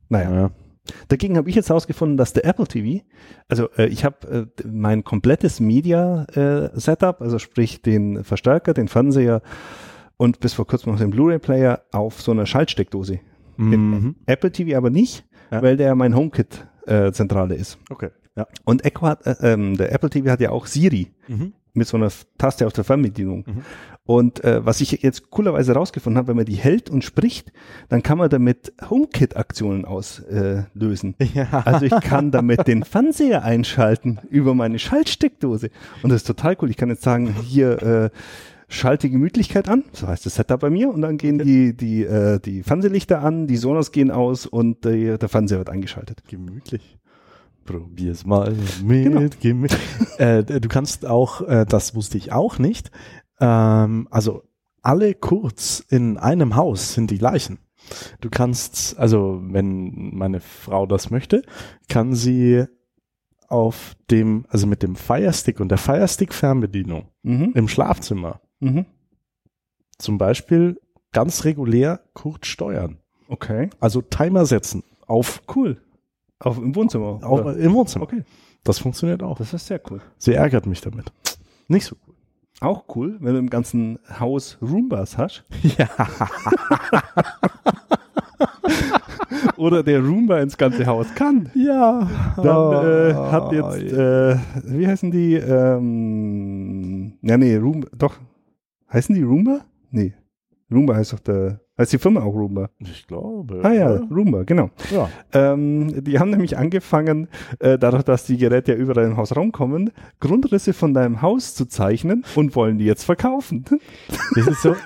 naja. 0.10 0.34
Ja. 0.34 0.52
Dagegen 1.10 1.36
habe 1.36 1.50
ich 1.50 1.56
jetzt 1.56 1.70
herausgefunden, 1.70 2.16
dass 2.16 2.32
der 2.34 2.46
Apple 2.46 2.68
TV, 2.68 3.04
also 3.50 3.70
äh, 3.78 3.88
ich 3.88 4.06
habe 4.06 4.48
äh, 4.58 4.68
mein 4.68 5.04
komplettes 5.04 5.60
Media-Setup, 5.60 7.22
also 7.22 7.40
sprich 7.40 7.82
den 7.82 8.24
Verstärker, 8.24 8.74
den 8.74 8.88
Fernseher 8.88 9.42
und 10.18 10.40
bis 10.40 10.54
vor 10.54 10.66
kurzem 10.68 10.92
noch 10.92 11.00
den 11.00 11.10
Blu-ray-Player 11.12 11.82
auf 11.92 12.22
so 12.22 12.32
einer 12.32 12.46
Schaltsteckdose. 12.46 13.20
Mhm. 13.58 14.16
Apple 14.26 14.52
TV 14.52 14.78
aber 14.78 14.90
nicht, 14.90 15.26
Ja. 15.52 15.62
weil 15.62 15.78
der 15.78 15.96
mein 15.96 16.16
HomeKit-Zentrale 16.16 17.56
ist. 17.56 17.78
Okay. 17.90 18.10
Ja. 18.36 18.48
Und 18.66 18.84
Echo 18.84 19.08
hat, 19.08 19.26
äh, 19.26 19.36
ähm, 19.54 19.78
der 19.78 19.92
Apple 19.94 20.10
TV 20.10 20.30
hat 20.30 20.42
ja 20.42 20.50
auch 20.50 20.66
Siri 20.66 21.14
Mhm. 21.28 21.54
mit 21.74 21.88
so 21.88 21.96
einer 21.98 22.10
Taste 22.38 22.68
auf 22.68 22.74
der 22.74 22.84
Fernbedienung. 22.84 23.46
Mhm. 23.48 23.62
Und 24.08 24.44
äh, 24.44 24.64
was 24.64 24.82
ich 24.82 24.92
jetzt 25.02 25.32
coolerweise 25.32 25.74
rausgefunden 25.74 26.18
habe, 26.18 26.28
wenn 26.28 26.36
man 26.36 26.46
die 26.46 26.56
hält 26.56 26.90
und 26.92 27.04
spricht, 27.04 27.52
dann 27.90 28.04
kann 28.04 28.18
man 28.20 28.30
damit 28.30 28.74
HomeKit-Aktionen 28.90 29.86
auslösen. 29.86 31.16
Äh. 31.18 31.26
Ja. 31.34 31.64
Also 31.66 31.86
ich 31.86 32.00
kann 32.02 32.30
damit 32.32 32.68
den 32.68 32.84
Fernseher 32.84 33.44
einschalten 33.44 34.20
über 34.30 34.54
meine 34.54 34.80
Schaltsteckdose. 34.80 35.70
Und 36.04 36.10
das 36.12 36.18
ist 36.22 36.28
total 36.28 36.56
cool. 36.62 36.70
Ich 36.70 36.78
kann 36.78 36.90
jetzt 36.90 37.04
sagen, 37.04 37.34
hier 37.44 37.82
äh, 37.82 38.10
schalte 38.68 39.10
Gemütlichkeit 39.10 39.70
an, 39.70 39.84
so 39.94 40.08
heißt 40.08 40.26
das 40.26 40.36
Setup 40.36 40.60
bei 40.60 40.70
mir, 40.70 40.90
und 40.90 41.02
dann 41.02 41.18
gehen 41.18 41.38
die, 41.40 41.76
die, 41.76 42.04
äh, 42.04 42.40
die 42.40 42.64
Fernsehlichter 42.64 43.22
an, 43.22 43.48
die 43.48 43.58
Sonos 43.58 43.92
gehen 43.92 44.12
aus 44.12 44.46
und 44.46 44.86
äh, 44.86 45.18
der 45.18 45.30
Fernseher 45.30 45.60
wird 45.60 45.70
eingeschaltet. 45.70 46.24
Gemütlich. 46.28 46.98
Probier's 47.66 48.26
mal 48.26 48.54
mit 48.84 49.04
Genau. 49.06 49.26
Gemü 49.42 49.68
äh, 50.18 50.44
Du 50.44 50.68
kannst 50.68 51.06
auch, 51.06 51.42
äh, 51.42 51.66
das 51.68 51.96
wusste 51.96 52.18
ich 52.18 52.32
auch 52.32 52.60
nicht, 52.60 52.92
ähm, 53.40 54.08
also 54.12 54.44
alle 54.82 55.16
Kurz 55.16 55.84
in 55.90 56.18
einem 56.18 56.56
Haus 56.56 56.94
sind 56.94 57.10
die 57.10 57.18
gleichen. 57.18 57.58
Du 58.22 58.30
kannst, 58.30 58.98
also 59.00 59.42
wenn 59.44 60.16
meine 60.16 60.40
Frau 60.42 60.86
das 60.86 61.10
möchte, 61.12 61.42
kann 61.88 62.14
sie 62.14 62.66
auf 63.48 63.96
dem, 64.12 64.46
also 64.50 64.66
mit 64.68 64.82
dem 64.84 64.96
Firestick 64.96 65.60
und 65.60 65.70
der 65.70 65.78
Firestick-Fernbedienung 65.78 67.10
Mhm. 67.24 67.52
im 67.56 67.68
Schlafzimmer 67.68 68.42
Mhm. 68.66 68.86
zum 69.98 70.18
Beispiel 70.18 70.80
ganz 71.12 71.44
regulär 71.46 72.02
kurz 72.14 72.48
steuern. 72.48 72.98
Okay. 73.28 73.70
Also 73.80 74.02
Timer 74.02 74.46
setzen 74.46 74.84
auf, 75.08 75.42
Cool. 75.56 75.78
Auf, 76.40 76.58
Im 76.58 76.76
Wohnzimmer. 76.76 77.20
auf 77.24 77.40
oder? 77.42 77.56
im 77.58 77.74
Wohnzimmer. 77.74 78.04
Okay. 78.04 78.24
Das 78.64 78.78
funktioniert 78.80 79.24
auch. 79.24 79.38
Das 79.38 79.54
ist 79.54 79.68
sehr 79.68 79.80
cool. 79.90 80.02
Sie 80.18 80.34
ärgert 80.34 80.66
mich 80.66 80.82
damit. 80.82 81.06
Nicht 81.70 81.86
so 81.86 81.96
cool. 82.08 82.14
Auch 82.62 82.84
cool, 82.96 83.18
wenn 83.22 83.34
du 83.34 83.40
im 83.40 83.50
ganzen 83.50 84.00
Haus 84.20 84.58
Roombas 84.62 85.18
hast. 85.18 85.44
Ja. 85.78 85.88
Oder 89.58 89.84
der 89.84 90.02
Roomba 90.04 90.40
ins 90.40 90.58
ganze 90.58 90.86
Haus 90.86 91.08
kann. 91.16 91.50
Ja. 91.56 92.10
Dann 92.36 92.86
äh, 92.86 93.14
Ah, 93.14 93.32
hat 93.32 93.52
jetzt, 93.54 93.82
äh, 93.94 94.38
wie 94.66 94.88
heißen 94.88 95.12
die? 95.12 95.36
Ähm, 95.36 97.14
ja, 97.22 97.38
nee, 97.38 97.56
Roomba, 97.56 97.88
doch. 97.98 98.16
Heißen 98.96 99.14
die 99.14 99.24
Roomba? 99.24 99.66
Nee. 99.92 100.14
Roomba 100.72 100.96
heißt 100.96 101.12
doch 101.12 101.20
der, 101.20 101.60
heißt 101.78 101.92
die 101.92 101.98
Firma 101.98 102.22
auch 102.22 102.34
Roomba. 102.34 102.70
ich 102.80 103.06
glaube. 103.06 103.60
Ah 103.62 103.74
ja, 103.74 103.90
Roomba, 103.90 104.44
genau. 104.44 104.70
ja. 104.90 105.10
Ähm, 105.34 106.02
die 106.02 106.18
haben 106.18 106.30
nämlich 106.30 106.58
angefangen, 106.58 107.28
äh, 107.60 107.78
dadurch, 107.78 108.04
dass 108.04 108.26
die 108.26 108.38
Geräte 108.38 108.72
ja 108.72 108.78
überall 108.78 109.04
im 109.04 109.18
Hausraum 109.18 109.52
kommen, 109.52 109.92
Grundrisse 110.22 110.72
von 110.72 110.94
deinem 110.94 111.22
Haus 111.22 111.56
zu 111.56 111.66
zeichnen 111.66 112.24
und 112.36 112.56
wollen 112.56 112.78
die 112.78 112.86
jetzt 112.86 113.04
verkaufen. 113.04 113.66
Das 114.34 114.48
ist 114.48 114.62
so, 114.62 114.78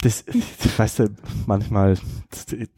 das, 0.00 0.24
weißt 0.78 1.00
du, 1.00 1.08
manchmal, 1.46 1.98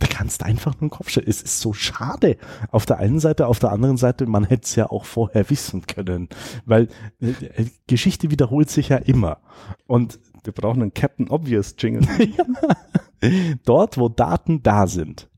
da 0.01 0.07
kannst 0.09 0.41
du 0.41 0.47
einfach 0.47 0.73
nur 0.81 0.89
den 0.89 0.91
Kopf 0.91 1.09
stellen. 1.09 1.29
Es 1.29 1.41
ist 1.41 1.61
so 1.61 1.73
schade. 1.73 2.37
Auf 2.73 2.85
der 2.85 2.99
einen 2.99 3.21
Seite, 3.21 3.47
auf 3.47 3.61
der 3.61 3.71
anderen 3.71 3.97
Seite, 3.97 4.27
man 4.27 4.43
hätte 4.43 4.65
es 4.65 4.75
ja 4.75 4.91
auch 4.91 5.05
vorher 5.05 5.49
wissen 5.51 5.87
können. 5.87 6.31
Weil 6.67 6.89
äh, 7.21 7.67
Geschichte 7.87 8.33
wiederholt 8.33 8.71
sich 8.71 8.89
ja 8.89 8.97
immer. 8.97 9.39
Und 9.87 10.19
Wir 10.45 10.53
brauchen 10.53 10.83
einen 10.83 10.95
Captain 10.95 11.29
Obvious 11.29 11.75
Jingle. 11.79 12.07
dort, 13.65 13.99
wo 13.99 14.09
Daten 14.09 14.63
da 14.63 14.87
sind, 14.87 15.31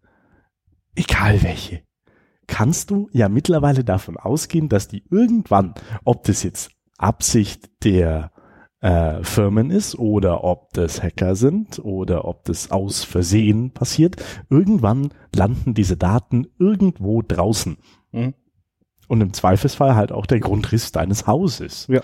egal 0.95 1.43
welche, 1.43 1.83
kannst 2.47 2.91
du 2.91 3.09
ja 3.13 3.29
mittlerweile 3.29 3.85
davon 3.85 4.17
ausgehen, 4.17 4.69
dass 4.69 4.89
die 4.89 5.05
irgendwann, 5.11 5.75
ob 6.05 6.25
das 6.25 6.43
jetzt 6.43 6.71
Absicht 6.99 7.71
der 7.85 8.33
äh, 8.81 9.23
Firmen 9.23 9.71
ist 9.71 9.99
oder 9.99 10.45
ob 10.45 10.73
das 10.73 11.03
Hacker 11.03 11.35
sind 11.35 11.79
oder 11.79 12.25
ob 12.25 12.45
das 12.45 12.71
aus 12.71 13.05
Versehen 13.05 13.73
passiert, 13.73 14.17
irgendwann 14.51 15.11
landen 15.35 15.75
diese 15.75 15.97
Daten 15.97 16.47
irgendwo 16.59 17.23
draußen. 17.23 17.79
Mhm. 18.13 18.35
Und 19.09 19.21
im 19.21 19.33
Zweifelsfall 19.33 19.95
halt 19.95 20.11
auch 20.11 20.27
der 20.27 20.41
Grundriss 20.41 20.91
deines 20.91 21.27
Hauses. 21.27 21.87
Ja, 21.89 22.03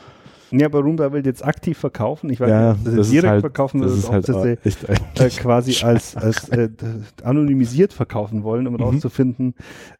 aber 0.65 0.81
Roomba 0.81 1.12
will 1.12 1.25
jetzt 1.25 1.45
aktiv 1.45 1.79
verkaufen. 1.79 2.29
Ich 2.31 2.41
weiß 2.41 2.51
Ja, 2.51 2.73
nicht, 2.75 2.81
ob 2.87 2.91
sie 2.91 2.97
das 2.97 3.11
direkt 3.11 3.31
halt- 3.31 3.41
verkaufen 3.41 3.81
Das 3.81 3.93
ist 3.93 4.05
ob 4.07 4.12
halt 4.12 4.27
sie 4.27 4.33
sie, 4.43 4.59
echt 4.65 4.88
äh, 5.21 5.29
quasi 5.41 5.85
als, 5.85 6.15
als 6.17 6.49
äh, 6.51 6.69
anonymisiert 7.23 7.93
verkaufen 7.93 8.43
wollen, 8.45 8.67
um 8.67 8.75
Mhm. 8.75 8.83
rauszufinden, 8.83 9.55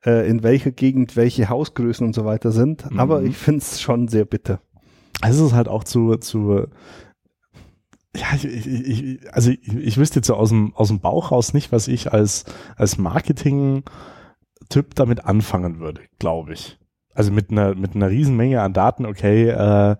äh, 0.05 0.29
in 0.29 0.43
welcher 0.43 0.71
Gegend 0.73 1.17
welche 1.17 1.49
Hausgrößen 1.49 2.07
und 2.07 2.15
so 2.15 2.25
weiter 2.25 2.53
sind. 2.53 2.91
Mhm. 2.91 3.01
Aber 3.01 3.23
ich 3.23 3.37
finde 3.37 3.61
es 3.61 3.81
schon 3.81 4.09
sehr 4.09 4.25
bitter. 4.27 4.61
Es 5.25 5.38
ist 5.38 5.53
halt 5.55 5.69
auch 5.69 5.85
zu, 5.85 6.17
zu 6.17 6.67
ja, 8.15 8.27
ich, 8.35 8.45
ich, 8.45 8.67
ich, 8.67 9.33
also 9.35 9.51
ich, 9.51 9.67
ich 9.75 9.97
wüsste 9.97 10.19
jetzt 10.19 10.27
so 10.27 10.35
aus 10.35 10.51
dem, 10.51 10.75
aus 10.75 10.88
dem 10.88 11.01
Bauch 11.01 11.31
raus 11.33 11.55
nicht, 11.55 11.73
was 11.73 11.88
ich 11.88 12.12
als, 12.12 12.45
als 12.77 12.99
Marketing-Typ 12.99 14.95
damit 14.95 15.25
anfangen 15.25 15.79
würde, 15.81 16.03
glaube 16.19 16.53
ich. 16.53 16.79
Also 17.15 17.31
mit 17.33 17.51
einer, 17.51 17.75
mit 17.75 17.95
einer 17.95 18.11
riesen 18.11 18.37
Menge 18.37 18.62
an 18.62 18.73
Daten, 18.73 19.07
okay, 19.07 19.49
äh, 19.49 19.97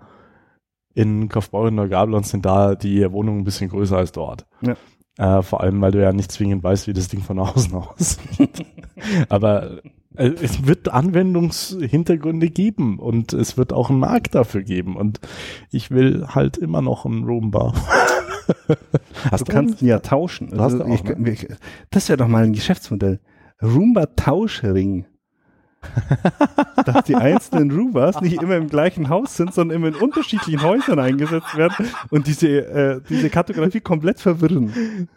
in 0.95 1.29
Kaufbeuren 1.29 1.75
Neugablon 1.75 2.23
sind 2.23 2.45
da 2.45 2.75
die 2.75 3.11
Wohnungen 3.11 3.41
ein 3.41 3.45
bisschen 3.45 3.71
größer 3.71 3.97
als 3.97 4.13
dort. 4.13 4.47
Ja. 4.61 4.77
Äh, 5.19 5.43
vor 5.43 5.61
allem, 5.61 5.81
weil 5.81 5.93
du 5.93 6.03
ja 6.03 6.13
nicht 6.13 6.33
zwingend 6.33 6.63
weißt, 6.63 6.87
wie 6.87 6.93
das 6.93 7.09
Ding 7.09 7.21
von 7.21 7.39
außen 7.39 7.75
aussieht. 7.75 8.67
Aber 9.29 9.83
äh, 10.17 10.31
es 10.43 10.67
wird 10.67 10.89
Anwendungshintergründe 10.89 12.49
geben 12.49 12.99
und 12.99 13.33
es 13.33 13.57
wird 13.57 13.73
auch 13.73 13.91
einen 13.91 14.01
Markt 14.01 14.35
dafür 14.35 14.63
geben 14.63 14.97
und 14.97 15.21
ich 15.71 15.91
will 15.91 16.27
halt 16.29 16.57
immer 16.57 16.83
noch 16.83 17.05
einen 17.05 17.25
Roomba. 17.25 17.75
Hast 19.31 19.49
Du 19.49 19.53
kannst 19.53 19.83
ihn 19.83 19.89
ja 19.89 20.01
tauschen. 20.01 20.59
Also 20.59 20.85
ich, 20.87 21.05
ne? 21.05 21.31
ich, 21.31 21.47
das 21.91 22.09
wäre 22.09 22.17
doch 22.17 22.29
mal 22.29 22.45
ein 22.45 22.53
Geschäftsmodell. 22.53 23.21
Roomba 23.63 24.07
Tauschring. 24.17 25.07
dass 26.87 27.05
die 27.05 27.15
einzelnen 27.15 27.71
Roombas 27.71 28.21
nicht 28.21 28.41
immer 28.43 28.57
im 28.57 28.69
gleichen 28.69 29.09
Haus 29.09 29.37
sind, 29.37 29.55
sondern 29.55 29.77
immer 29.77 29.89
in 29.89 29.95
unterschiedlichen 29.95 30.63
Häusern 30.63 30.99
eingesetzt 30.99 31.57
werden 31.57 31.87
und 32.11 32.27
diese, 32.27 32.49
äh, 32.49 33.01
diese 33.09 33.31
Kartografie 33.31 33.81
komplett 33.81 34.21
verwirren. 34.21 35.09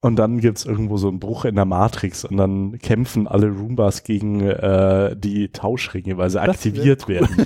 Und 0.00 0.16
dann 0.16 0.38
gibt's 0.38 0.64
irgendwo 0.64 0.96
so 0.96 1.08
einen 1.08 1.18
Bruch 1.18 1.44
in 1.44 1.56
der 1.56 1.64
Matrix 1.64 2.24
und 2.24 2.36
dann 2.36 2.78
kämpfen 2.78 3.26
alle 3.26 3.50
Roombas 3.50 4.04
gegen 4.04 4.42
äh, 4.42 5.16
die 5.16 5.48
Tauschringe, 5.48 6.16
weil 6.16 6.30
sie 6.30 6.36
wär 6.36 6.48
aktiviert 6.48 7.08
werden. 7.08 7.28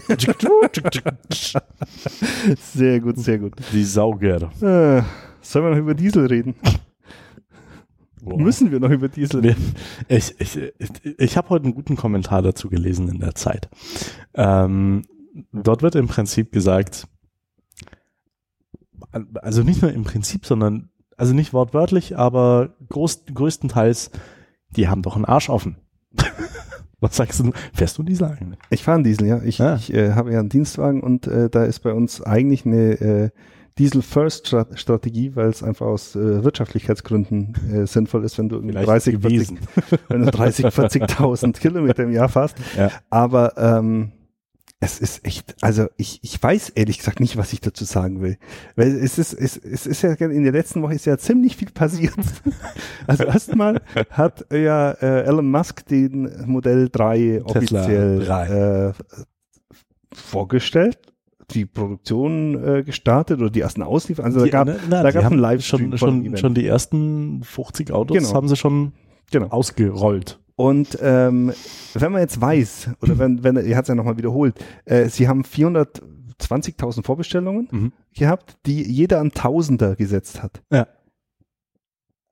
Sehr 2.58 3.00
gut, 3.00 3.18
sehr 3.18 3.38
gut. 3.38 3.54
die 3.72 3.84
Sauger. 3.84 4.50
Äh, 4.60 5.02
sollen 5.40 5.64
wir 5.64 5.70
noch 5.70 5.78
über 5.78 5.94
Diesel 5.94 6.26
reden? 6.26 6.54
Wow. 8.24 8.38
Müssen 8.38 8.70
wir 8.70 8.78
noch 8.78 8.90
über 8.90 9.08
Diesel 9.08 9.40
reden? 9.40 9.74
Ich, 10.06 10.32
ich, 10.38 10.56
ich, 10.56 11.18
ich 11.18 11.36
habe 11.36 11.48
heute 11.50 11.64
einen 11.64 11.74
guten 11.74 11.96
Kommentar 11.96 12.40
dazu 12.40 12.68
gelesen 12.68 13.08
in 13.08 13.18
der 13.18 13.34
Zeit. 13.34 13.68
Ähm, 14.34 15.02
dort 15.52 15.82
wird 15.82 15.96
im 15.96 16.06
Prinzip 16.06 16.52
gesagt, 16.52 17.08
also 19.34 19.64
nicht 19.64 19.82
nur 19.82 19.92
im 19.92 20.04
Prinzip, 20.04 20.46
sondern, 20.46 20.90
also 21.16 21.34
nicht 21.34 21.52
wortwörtlich, 21.52 22.16
aber 22.16 22.76
groß, 22.88 23.24
größtenteils, 23.34 24.12
die 24.76 24.86
haben 24.86 25.02
doch 25.02 25.16
einen 25.16 25.24
Arsch 25.24 25.50
offen. 25.50 25.78
Was 27.00 27.16
sagst 27.16 27.40
du? 27.40 27.50
Fährst 27.74 27.98
du 27.98 28.04
Diesel 28.04 28.28
eigentlich? 28.28 28.60
Ich 28.70 28.84
fahre 28.84 28.96
einen 28.96 29.04
Diesel, 29.04 29.26
ja. 29.26 29.42
Ich, 29.42 29.60
Ah. 29.60 29.74
ich 29.74 29.92
äh, 29.92 30.12
habe 30.12 30.32
ja 30.32 30.38
einen 30.38 30.48
Dienstwagen 30.48 31.02
und 31.02 31.26
äh, 31.26 31.50
da 31.50 31.64
ist 31.64 31.80
bei 31.80 31.92
uns 31.92 32.22
eigentlich 32.22 32.64
eine 32.64 32.92
äh, 33.00 33.30
Diesel-First-Strategie, 33.78 35.34
weil 35.34 35.48
es 35.48 35.62
einfach 35.62 35.86
aus 35.86 36.14
äh, 36.14 36.44
Wirtschaftlichkeitsgründen 36.44 37.54
äh, 37.72 37.86
sinnvoll 37.86 38.24
ist, 38.24 38.38
wenn 38.38 38.48
du 38.48 38.56
irgendwie 38.56 38.74
30, 38.74 39.18
40, 39.20 39.58
wenn 40.08 40.24
du 40.24 40.30
30, 40.30 40.66
40.000 40.66 41.58
Kilometer 41.58 42.02
im 42.02 42.12
Jahr 42.12 42.28
fährst. 42.28 42.56
Ja. 42.76 42.90
Aber 43.10 43.56
ähm, 43.56 44.12
es 44.82 44.98
ist 44.98 45.24
echt, 45.24 45.54
also 45.62 45.86
ich, 45.96 46.18
ich 46.22 46.42
weiß 46.42 46.70
ehrlich 46.70 46.98
gesagt 46.98 47.20
nicht, 47.20 47.36
was 47.36 47.52
ich 47.52 47.60
dazu 47.60 47.84
sagen 47.84 48.20
will. 48.20 48.36
Weil 48.74 48.96
es 48.96 49.16
ist, 49.16 49.32
es, 49.32 49.56
es 49.56 49.86
ist 49.86 50.02
ja 50.02 50.12
in 50.14 50.42
der 50.42 50.52
letzten 50.52 50.82
Woche 50.82 50.94
ist 50.94 51.06
ja 51.06 51.16
ziemlich 51.16 51.56
viel 51.56 51.70
passiert. 51.70 52.14
Also 53.06 53.24
erstmal 53.24 53.80
hat 54.10 54.46
ja 54.52 54.92
äh, 54.92 55.24
Elon 55.24 55.50
Musk 55.50 55.86
den 55.86 56.46
Modell 56.46 56.88
3 56.88 57.42
Tesla 57.46 57.80
offiziell 57.80 58.24
3. 58.24 58.46
Äh, 58.46 58.92
vorgestellt, 60.12 60.98
die 61.50 61.66
Produktion 61.66 62.62
äh, 62.62 62.82
gestartet 62.82 63.40
oder 63.40 63.50
die 63.50 63.60
ersten 63.60 63.82
Auslieferungen. 63.82 64.34
Also 64.34 64.46
da 64.46 64.50
gab 64.50 64.66
ne, 64.68 64.78
da 64.88 65.02
die 65.04 65.12
gab's 65.12 65.24
haben 65.24 65.32
einen 65.34 65.42
Livestream 65.42 65.96
schon, 65.96 66.24
schon, 66.24 66.36
schon 66.36 66.54
die 66.54 66.66
ersten 66.66 67.42
50 67.42 67.92
Autos 67.92 68.16
Genau. 68.16 68.34
haben 68.34 68.48
sie 68.48 68.56
schon 68.56 68.92
genau. 69.30 69.48
ausgerollt. 69.48 70.38
Und 70.54 70.98
ähm, 71.02 71.52
wenn 71.94 72.12
man 72.12 72.20
jetzt 72.20 72.40
weiß, 72.40 72.90
oder 73.02 73.18
wenn, 73.18 73.42
wenn 73.42 73.56
er 73.56 73.76
hat 73.76 73.84
es 73.84 73.88
ja 73.88 73.94
nochmal 73.94 74.16
wiederholt, 74.18 74.54
äh, 74.84 75.08
sie 75.08 75.26
haben 75.26 75.42
420.000 75.42 77.04
Vorbestellungen 77.04 77.68
Mhm. 77.70 77.92
gehabt, 78.14 78.56
die 78.66 78.82
jeder 78.82 79.20
an 79.20 79.32
Tausender 79.32 79.96
gesetzt 79.96 80.42
hat. 80.42 80.62
Ja. 80.70 80.86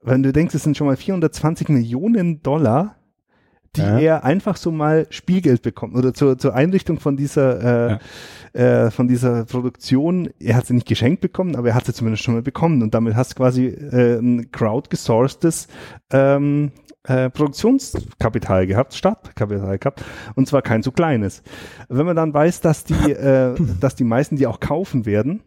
Wenn 0.02 0.22
du 0.22 0.32
denkst, 0.32 0.54
es 0.54 0.62
sind 0.62 0.76
schon 0.76 0.86
mal 0.86 0.96
420 0.96 1.68
Millionen 1.68 2.42
Dollar, 2.42 2.96
die 3.76 3.82
Ja. 3.82 3.98
er 3.98 4.24
einfach 4.24 4.56
so 4.56 4.70
mal 4.72 5.06
Spielgeld 5.10 5.62
bekommt 5.62 5.94
oder 5.94 6.12
zur, 6.12 6.38
zur 6.38 6.54
Einrichtung 6.54 6.98
von 6.98 7.16
dieser 7.16 7.92
äh, 7.92 7.98
äh, 8.52 8.90
von 8.90 9.06
dieser 9.06 9.44
Produktion. 9.44 10.30
Er 10.40 10.56
hat 10.56 10.66
sie 10.66 10.74
nicht 10.74 10.88
geschenkt 10.88 11.20
bekommen, 11.20 11.54
aber 11.54 11.68
er 11.68 11.74
hat 11.74 11.86
sie 11.86 11.92
zumindest 11.92 12.24
schon 12.24 12.34
mal 12.34 12.42
bekommen 12.42 12.82
und 12.82 12.94
damit 12.94 13.14
hast 13.14 13.32
du 13.32 13.36
quasi 13.36 13.66
äh, 13.66 14.18
ein 14.18 14.50
crowdgesourcedes 14.50 15.68
ähm, 16.12 16.72
äh, 17.04 17.30
Produktionskapital 17.30 18.66
gehabt, 18.66 18.94
Startkapital 18.94 19.78
gehabt 19.78 20.04
und 20.34 20.48
zwar 20.48 20.62
kein 20.62 20.82
so 20.82 20.90
kleines. 20.90 21.42
Wenn 21.88 22.06
man 22.06 22.16
dann 22.16 22.34
weiß, 22.34 22.60
dass 22.60 22.84
die, 22.84 23.12
äh, 23.12 23.54
dass 23.80 23.94
die 23.94 24.04
meisten 24.04 24.36
die 24.36 24.46
auch 24.46 24.60
kaufen 24.60 25.06
werden, 25.06 25.42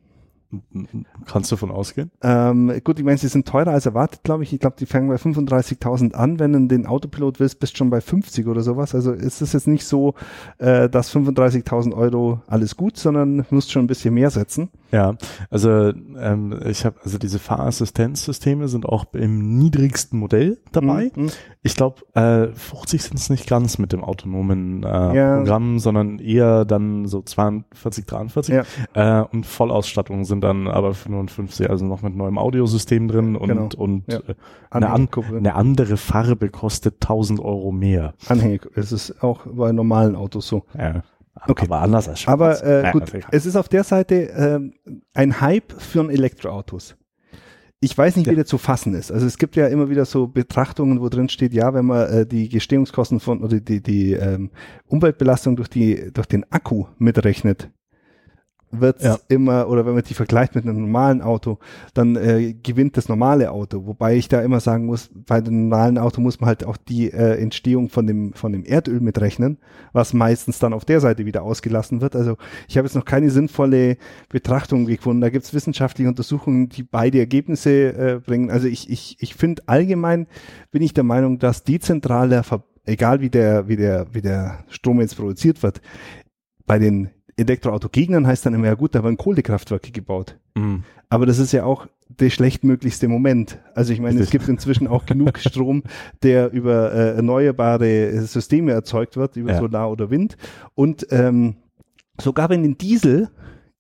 Kannst 1.26 1.52
du 1.52 1.56
davon 1.56 1.72
ausgehen? 1.72 2.12
ähm, 2.22 2.72
gut, 2.84 3.00
ich 3.00 3.06
meine, 3.06 3.18
sie 3.18 3.28
sind 3.28 3.48
teurer 3.48 3.72
als 3.72 3.86
erwartet, 3.86 4.22
glaube 4.24 4.44
ich. 4.44 4.54
Ich 4.54 4.60
glaube, 4.60 4.76
die 4.80 4.86
fangen 4.86 5.10
bei 5.10 5.16
35.000 5.16 6.14
an. 6.14 6.40
Wenn 6.40 6.54
du 6.54 6.68
den 6.68 6.86
Autopilot 6.86 7.40
willst, 7.40 7.60
bist 7.60 7.74
du 7.74 7.78
schon 7.78 7.90
bei 7.90 8.02
50 8.02 8.48
oder 8.48 8.62
sowas. 8.62 8.94
Also 8.96 9.12
ist 9.12 9.42
es 9.42 9.54
jetzt 9.54 9.68
nicht 9.68 9.86
so, 9.86 10.14
äh, 10.58 10.90
dass 10.90 11.14
35.000 11.16 11.94
Euro 11.96 12.42
alles 12.48 12.76
gut, 12.78 12.98
sondern 12.98 13.46
musst 13.50 13.72
schon 13.72 13.84
ein 13.84 13.88
bisschen 13.88 14.14
mehr 14.14 14.30
setzen. 14.30 14.70
Ja, 14.92 15.16
also 15.50 15.92
ähm, 16.20 16.60
ich 16.66 16.86
habe 16.86 16.98
also 17.04 17.18
diese 17.18 17.40
Fahrassistenzsysteme 17.40 18.68
sind 18.68 18.86
auch 18.86 19.06
im 19.14 19.58
niedrigsten 19.58 20.20
Modell 20.20 20.60
dabei. 20.72 21.12
Mhm. 21.16 21.30
Ich 21.64 21.76
glaube, 21.76 22.02
äh, 22.14 22.54
50 22.54 23.02
sind 23.02 23.18
es 23.18 23.30
nicht 23.30 23.48
ganz 23.48 23.78
mit 23.78 23.92
dem 23.94 24.04
autonomen 24.04 24.84
äh, 24.84 25.16
Ja. 25.16 25.38
Programm, 25.38 25.80
sondern 25.80 26.20
eher 26.20 26.66
dann 26.66 27.06
so 27.08 27.22
42, 27.22 28.06
43. 28.06 28.56
Ja. 28.94 29.22
Äh, 29.22 29.26
und 29.32 29.46
Vollausstattung 29.46 30.26
sind 30.26 30.43
dann 30.44 30.68
aber 30.68 30.94
55, 30.94 31.70
also 31.70 31.86
noch 31.86 32.02
mit 32.04 32.16
neuem 32.16 32.38
Audiosystem 32.38 33.08
drin 33.08 33.36
und, 33.36 33.48
Genau. 33.48 33.70
und 33.78 34.04
Ja. 34.12 34.20
äh, 34.20 34.36
eine, 34.70 34.90
an, 34.92 35.10
eine 35.36 35.56
andere 35.56 35.98
Farbe 35.98 36.50
kostet 36.50 36.96
1000 37.02 37.40
Euro 37.40 37.72
mehr. 37.72 38.14
Anhängig. 38.28 38.68
Es 38.76 38.92
ist 38.92 39.24
auch 39.24 39.48
bei 39.48 39.72
normalen 39.72 40.16
Autos 40.16 40.48
so. 40.48 40.66
Ja. 40.78 41.04
Okay. 41.48 41.66
Aber 41.66 41.82
anders 41.82 42.08
als 42.08 42.20
schwarz. 42.22 42.62
Aber 42.62 42.64
äh, 42.64 42.92
gut, 42.92 43.12
es 43.32 43.46
ist 43.48 43.56
auf 43.56 43.68
der 43.68 43.84
Seite 43.84 44.16
ähm, 44.36 44.74
ein 45.16 45.42
Hype 45.42 45.74
für 45.82 46.08
Elektroautos. 46.12 46.96
Ich 47.80 47.98
weiß 47.98 48.16
nicht, 48.16 48.28
wie 48.28 48.32
Ja. 48.32 48.36
der 48.36 48.46
zu 48.46 48.58
fassen 48.58 48.94
ist. 48.94 49.12
Also 49.12 49.26
es 49.26 49.38
gibt 49.38 49.58
ja 49.58 49.68
immer 49.68 49.90
wieder 49.90 50.06
so 50.06 50.28
Betrachtungen, 50.28 51.02
wo 51.02 51.10
drin 51.10 51.28
steht, 51.28 51.54
ja, 51.54 51.74
wenn 51.74 51.86
man 51.86 52.08
äh, 52.08 52.26
die 52.26 52.48
Gestehungskosten 52.48 53.20
von 53.20 53.44
oder 53.44 53.60
die, 53.60 53.82
die 53.84 54.14
ähm, 54.14 54.52
Umweltbelastung 54.88 55.56
durch 55.58 55.68
die 55.70 56.12
durch 56.14 56.28
den 56.28 56.50
Akku 56.50 56.86
mitrechnet, 56.98 57.70
wird 58.82 59.02
Ja. 59.02 59.18
immer, 59.28 59.68
oder 59.70 59.86
wenn 59.86 59.94
man 59.94 60.04
die 60.04 60.14
vergleicht 60.14 60.56
mit 60.56 60.66
einem 60.66 60.82
normalen 60.82 61.22
Auto, 61.22 61.60
dann 61.94 62.16
äh, 62.16 62.54
gewinnt 62.54 62.98
das 62.98 63.10
normale 63.10 63.52
Auto. 63.52 63.86
Wobei 63.86 64.16
ich 64.16 64.28
da 64.28 64.42
immer 64.42 64.60
sagen 64.60 64.86
muss, 64.86 65.10
bei 65.14 65.42
dem 65.42 65.70
normalen 65.70 65.98
Auto 65.98 66.22
muss 66.22 66.40
man 66.40 66.48
halt 66.48 66.66
auch 66.66 66.78
die 66.78 67.12
äh, 67.12 67.42
Entstehung 67.42 67.90
von 67.90 68.08
dem, 68.08 68.34
von 68.34 68.52
dem 68.52 68.64
Erdöl 68.66 69.00
mitrechnen, 69.00 69.58
was 69.92 70.14
meistens 70.14 70.60
dann 70.60 70.74
auf 70.74 70.86
der 70.86 71.00
Seite 71.00 71.26
wieder 71.26 71.44
ausgelassen 71.44 72.02
wird. 72.02 72.16
Also 72.16 72.38
ich 72.68 72.78
habe 72.78 72.88
jetzt 72.88 72.96
noch 72.96 73.06
keine 73.06 73.30
sinnvolle 73.30 73.98
Betrachtung 74.30 74.86
gefunden. 74.86 75.22
Da 75.22 75.30
gibt 75.30 75.46
es 75.46 75.54
wissenschaftliche 75.54 76.10
Untersuchungen, 76.10 76.70
die 76.70 76.84
beide 76.84 77.20
Ergebnisse 77.20 77.94
äh, 77.94 78.20
bringen. 78.20 78.50
Also 78.50 78.68
ich, 78.68 78.90
ich, 78.90 79.18
ich 79.20 79.36
finde 79.36 79.64
allgemein 79.68 80.28
bin 80.72 80.82
ich 80.82 80.94
der 80.94 81.04
Meinung, 81.04 81.40
dass 81.40 81.64
dezentraler, 81.64 82.44
Ver 82.44 82.64
egal 82.86 83.22
wie 83.22 83.30
der, 83.30 83.68
wie 83.70 83.78
der, 83.78 84.08
wie 84.12 84.22
der 84.22 84.66
Strom 84.68 85.00
jetzt 85.00 85.16
produziert 85.16 85.64
wird, 85.64 85.82
bei 86.66 86.80
den 86.80 87.10
Elektroauto-Gegnern 87.38 88.28
heißt 88.28 88.46
dann 88.46 88.54
immer, 88.54 88.68
ja 88.68 88.76
gut, 88.76 88.96
da 88.96 89.04
werden 89.04 89.18
Kohlekraftwerke 89.18 89.92
gebaut. 89.92 90.38
Mhm. 90.56 90.84
Aber 91.10 91.26
das 91.26 91.40
ist 91.40 91.52
ja 91.52 91.64
auch 91.66 91.88
der 92.20 92.30
schlechtmöglichste 92.30 93.08
Moment. 93.08 93.60
Also 93.76 93.94
ich 93.94 94.00
meine, 94.00 94.20
es 94.20 94.30
gibt 94.30 94.48
inzwischen 94.48 94.88
auch 94.88 95.06
genug 95.06 95.38
Strom, 95.40 95.84
der 96.22 96.52
über 96.52 96.94
äh, 96.94 97.16
erneuerbare 97.16 98.22
Systeme 98.22 98.72
erzeugt 98.72 99.18
wird, 99.18 99.36
über 99.36 99.52
Ja. 99.52 99.60
Solar 99.60 99.92
oder 99.92 100.10
Wind. 100.10 100.38
Und 100.76 101.08
ähm, 101.12 101.56
sogar 102.20 102.50
wenn 102.50 102.64
den 102.64 102.78
Diesel 102.78 103.30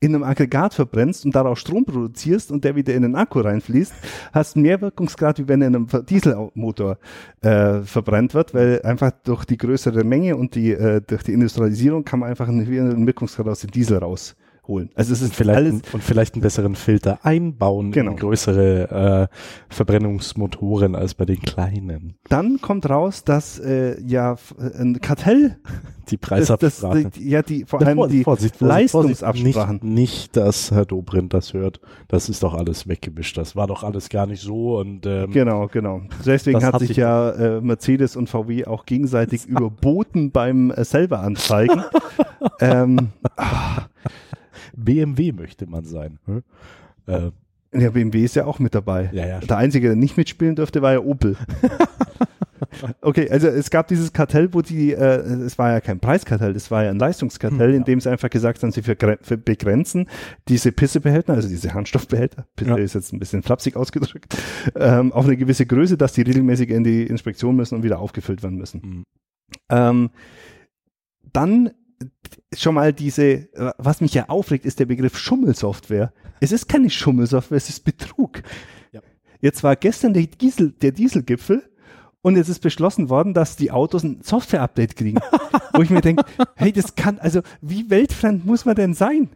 in 0.04 0.16
einem 0.16 0.24
Aggregat 0.26 0.74
verbrennst 0.74 1.24
und 1.26 1.34
daraus 1.34 1.60
Strom 1.60 1.86
produzierst 1.86 2.52
und 2.52 2.66
der 2.66 2.76
wieder 2.76 2.94
in 2.94 3.04
den 3.04 3.16
Akku 3.16 3.40
reinfließt, 3.40 3.94
hast 4.34 4.58
mehr 4.58 4.82
Wirkungsgrad, 4.82 5.40
wie 5.40 5.48
wenn 5.48 5.62
in 5.62 5.76
einem 5.76 5.88
Dieselmotor 6.06 6.98
äh, 7.42 7.80
verbrennt 7.82 8.34
wird, 8.34 8.54
weil 8.54 8.82
einfach 8.84 9.12
durch 9.24 9.46
die 9.46 9.58
größere 9.58 10.04
Menge 10.04 10.36
und 10.36 10.56
die 10.56 10.72
äh, 10.72 11.02
durch 11.06 11.24
die 11.24 11.32
Industrialisierung 11.32 12.04
kann 12.04 12.20
man 12.20 12.30
einfach 12.30 12.50
einen 12.50 12.66
höheren 12.66 13.08
Wirkungsgrad 13.08 13.48
aus 13.48 13.62
dem 13.62 13.72
Diesel 13.72 14.04
rausholen. 14.64 14.90
Also 14.96 15.14
es 15.14 15.22
ist 15.22 15.36
vielleicht 15.36 15.58
alles 15.58 15.82
und 15.94 16.04
vielleicht 16.04 16.36
einen 16.36 16.42
besseren 16.42 16.76
Filter 16.76 17.20
einbauen 17.26 17.92
Genau. 17.92 18.12
in 18.12 18.18
größere 18.18 19.30
äh, 19.30 19.36
Verbrennungsmotoren 19.70 20.96
als 20.96 21.14
bei 21.14 21.26
den 21.26 21.42
kleinen. 21.42 22.16
dann 22.30 22.60
kommt 22.62 22.90
raus, 22.90 23.24
dass 23.24 23.60
äh, 23.60 24.00
ja 24.02 24.34
f- 24.34 24.56
ein 24.60 25.00
Kartell, 25.02 25.58
Die 26.10 26.18
das, 26.18 26.48
das, 26.48 26.50
Preisabsprache. 26.82 27.10
die, 27.16 27.30
ja 27.30 27.42
die 27.42 27.64
vor 27.66 27.80
Ja, 27.82 27.88
allem 27.88 27.96
Vor- 27.98 28.08
die 28.10 28.24
Vorsicht, 28.26 28.58
Vorsicht. 28.58 28.94
Leistungsabsprachen. 28.94 29.80
Nicht, 29.84 29.94
nicht, 29.94 30.38
dass 30.38 30.70
Herr 30.72 30.86
Dobrindt 30.86 31.34
das 31.34 31.54
hört. 31.54 31.80
Das 32.10 32.28
ist 32.28 32.44
doch 32.44 32.54
alles 32.56 32.90
weggemischt. 32.90 33.38
Das 33.38 33.56
war 33.56 33.68
doch 33.68 33.84
alles 33.84 34.10
gar 34.10 34.26
nicht 34.26 34.42
so 34.42 34.78
und 34.80 35.06
ähm, 35.06 35.32
Genau, 35.32 35.68
genau. 35.68 36.02
Deswegen 36.26 36.56
Das 36.60 36.66
hat 36.66 36.74
hat 36.74 36.80
sich 36.82 36.90
sich- 36.90 36.98
ja 36.98 37.30
äh, 37.32 37.62
Mercedes 37.62 38.18
und 38.18 38.28
VW 38.30 38.66
auch 38.66 38.86
gegenseitig 38.86 39.46
überboten 39.46 40.32
beim 40.32 40.72
äh, 40.72 40.84
selber 40.84 41.20
anzeigen. 41.22 41.82
ähm, 42.60 43.10
BMW 44.76 45.32
möchte 45.32 45.66
man 45.68 45.86
sein. 45.86 46.20
hm? 46.26 46.44
Äh, 47.08 47.32
ja, 47.76 47.90
BMW 47.90 48.24
ist 48.24 48.36
ja 48.36 48.46
auch 48.46 48.60
mit 48.60 48.76
dabei. 48.76 49.10
ja, 49.14 49.26
ja. 49.26 49.40
Der 49.40 49.58
einzige, 49.58 49.88
der 49.88 49.96
nicht 49.96 50.16
mitspielen 50.18 50.56
durfte, 50.56 50.82
war 50.82 50.94
ja 50.94 51.00
Opel. 51.00 51.36
okay, 53.02 53.30
also 53.30 53.48
es 53.48 53.70
gab 53.70 53.88
dieses 53.88 54.14
Kartell, 54.14 54.54
wo 54.54 54.62
die, 54.62 54.94
äh, 54.94 55.18
es 55.46 55.58
war 55.58 55.72
ja 55.72 55.82
kein 55.82 56.00
Preiskartell, 56.00 56.54
das 56.54 56.70
war 56.72 56.84
ja 56.84 56.92
ein 56.92 57.00
Leistungskartell, 57.00 57.70
Hm, 57.70 57.76
in 57.76 57.82
ja. 57.82 57.86
dem 57.86 58.00
sie 58.00 58.10
einfach 58.12 58.30
gesagt 58.30 58.62
haben, 58.64 58.72
sie 58.72 58.82
vergre- 58.82 59.18
ver- 59.22 59.38
begrenzen 59.38 60.08
diese 60.48 60.72
Pissebehälter, 60.72 61.34
also 61.34 61.48
diese 61.48 61.74
Handstoffbehälter, 61.74 62.46
Pisse 62.56 62.80
ist 62.80 62.94
jetzt 62.96 63.12
ein 63.14 63.20
bisschen 63.20 63.44
flapsig 63.44 63.76
ausgedrückt, 63.76 64.38
ähm, 64.76 65.12
auf 65.12 65.26
eine 65.26 65.38
gewisse 65.38 65.66
Größe, 65.66 65.98
dass 65.98 66.14
die 66.14 66.22
regelmäßig 66.22 66.70
in 66.70 66.84
die 66.84 67.04
Inspektion 67.08 67.56
müssen 67.56 67.76
und 67.76 67.84
wieder 67.84 68.00
aufgefüllt 68.00 68.44
werden 68.44 68.58
müssen. 68.58 68.82
Mhm. 68.84 69.04
Ähm, 69.70 70.10
dann 71.32 71.72
schon 72.56 72.76
mal 72.76 72.94
diese, 72.94 73.24
äh, 73.24 73.72
was 73.78 74.02
mich 74.02 74.14
ja 74.14 74.30
aufregt, 74.30 74.66
ist 74.66 74.80
der 74.80 74.86
Begriff 74.86 75.18
Schummelsoftware. 75.18 76.14
Es 76.40 76.52
ist 76.52 76.68
keine 76.68 76.90
Schummelsoftware, 76.90 77.58
es 77.58 77.70
ist 77.70 77.86
Betrug. 77.86 78.44
Ja. 78.92 79.02
Jetzt 79.42 79.64
war 79.64 79.76
gestern 79.76 80.14
der, 80.14 80.24
Diesel, 80.24 80.72
der 80.72 80.92
Dieselgipfel 80.92 81.64
und 82.22 82.38
jetzt 82.38 82.50
ist 82.50 82.60
beschlossen 82.60 83.10
worden, 83.10 83.34
dass 83.34 83.56
die 83.56 83.72
Autos 83.72 84.04
ein 84.04 84.22
Software-Update 84.22 84.96
kriegen. 84.96 85.20
wo 85.74 85.82
ich 85.82 85.90
mir 85.90 86.02
denke, 86.02 86.24
hey, 86.56 86.72
das 86.72 86.96
kann, 86.96 87.20
also 87.20 87.42
wie 87.62 87.90
weltfremd 87.90 88.46
muss 88.46 88.66
man 88.66 88.76
denn 88.76 88.94
sein? 88.94 89.30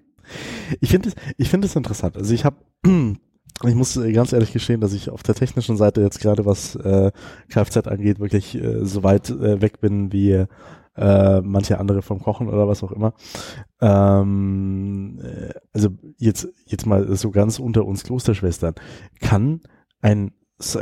Ich 0.81 0.89
finde 0.89 1.09
es 1.09 1.15
ich 1.37 1.49
finde 1.49 1.67
es 1.67 1.75
interessant. 1.75 2.17
Also 2.17 2.33
ich 2.33 2.43
habe 2.45 2.57
ich 3.65 3.75
muss 3.75 3.97
äh, 3.97 4.11
ganz 4.11 4.33
ehrlich 4.33 4.53
gestehen, 4.53 4.81
dass 4.81 4.93
ich 4.93 5.09
auf 5.09 5.23
der 5.23 5.35
technischen 5.35 5.77
Seite 5.77 6.01
jetzt 6.01 6.19
gerade 6.19 6.45
was 6.45 6.75
äh, 6.75 7.11
Kfz 7.49 7.87
angeht, 7.87 8.19
wirklich 8.19 8.55
äh, 8.55 8.85
so 8.85 9.03
weit 9.03 9.29
äh, 9.29 9.61
weg 9.61 9.79
bin 9.79 10.11
wie 10.11 10.45
äh, 10.97 11.41
manche 11.41 11.79
andere 11.79 12.01
vom 12.01 12.21
Kochen 12.21 12.47
oder 12.47 12.67
was 12.67 12.83
auch 12.83 12.91
immer. 12.91 13.13
Ähm, 13.81 15.19
äh, 15.23 15.53
also 15.73 15.89
jetzt 16.17 16.47
jetzt 16.65 16.85
mal 16.85 17.15
so 17.15 17.31
ganz 17.31 17.59
unter 17.59 17.85
uns 17.85 18.03
Klosterschwestern. 18.03 18.75
Kann 19.19 19.61
ein 20.01 20.31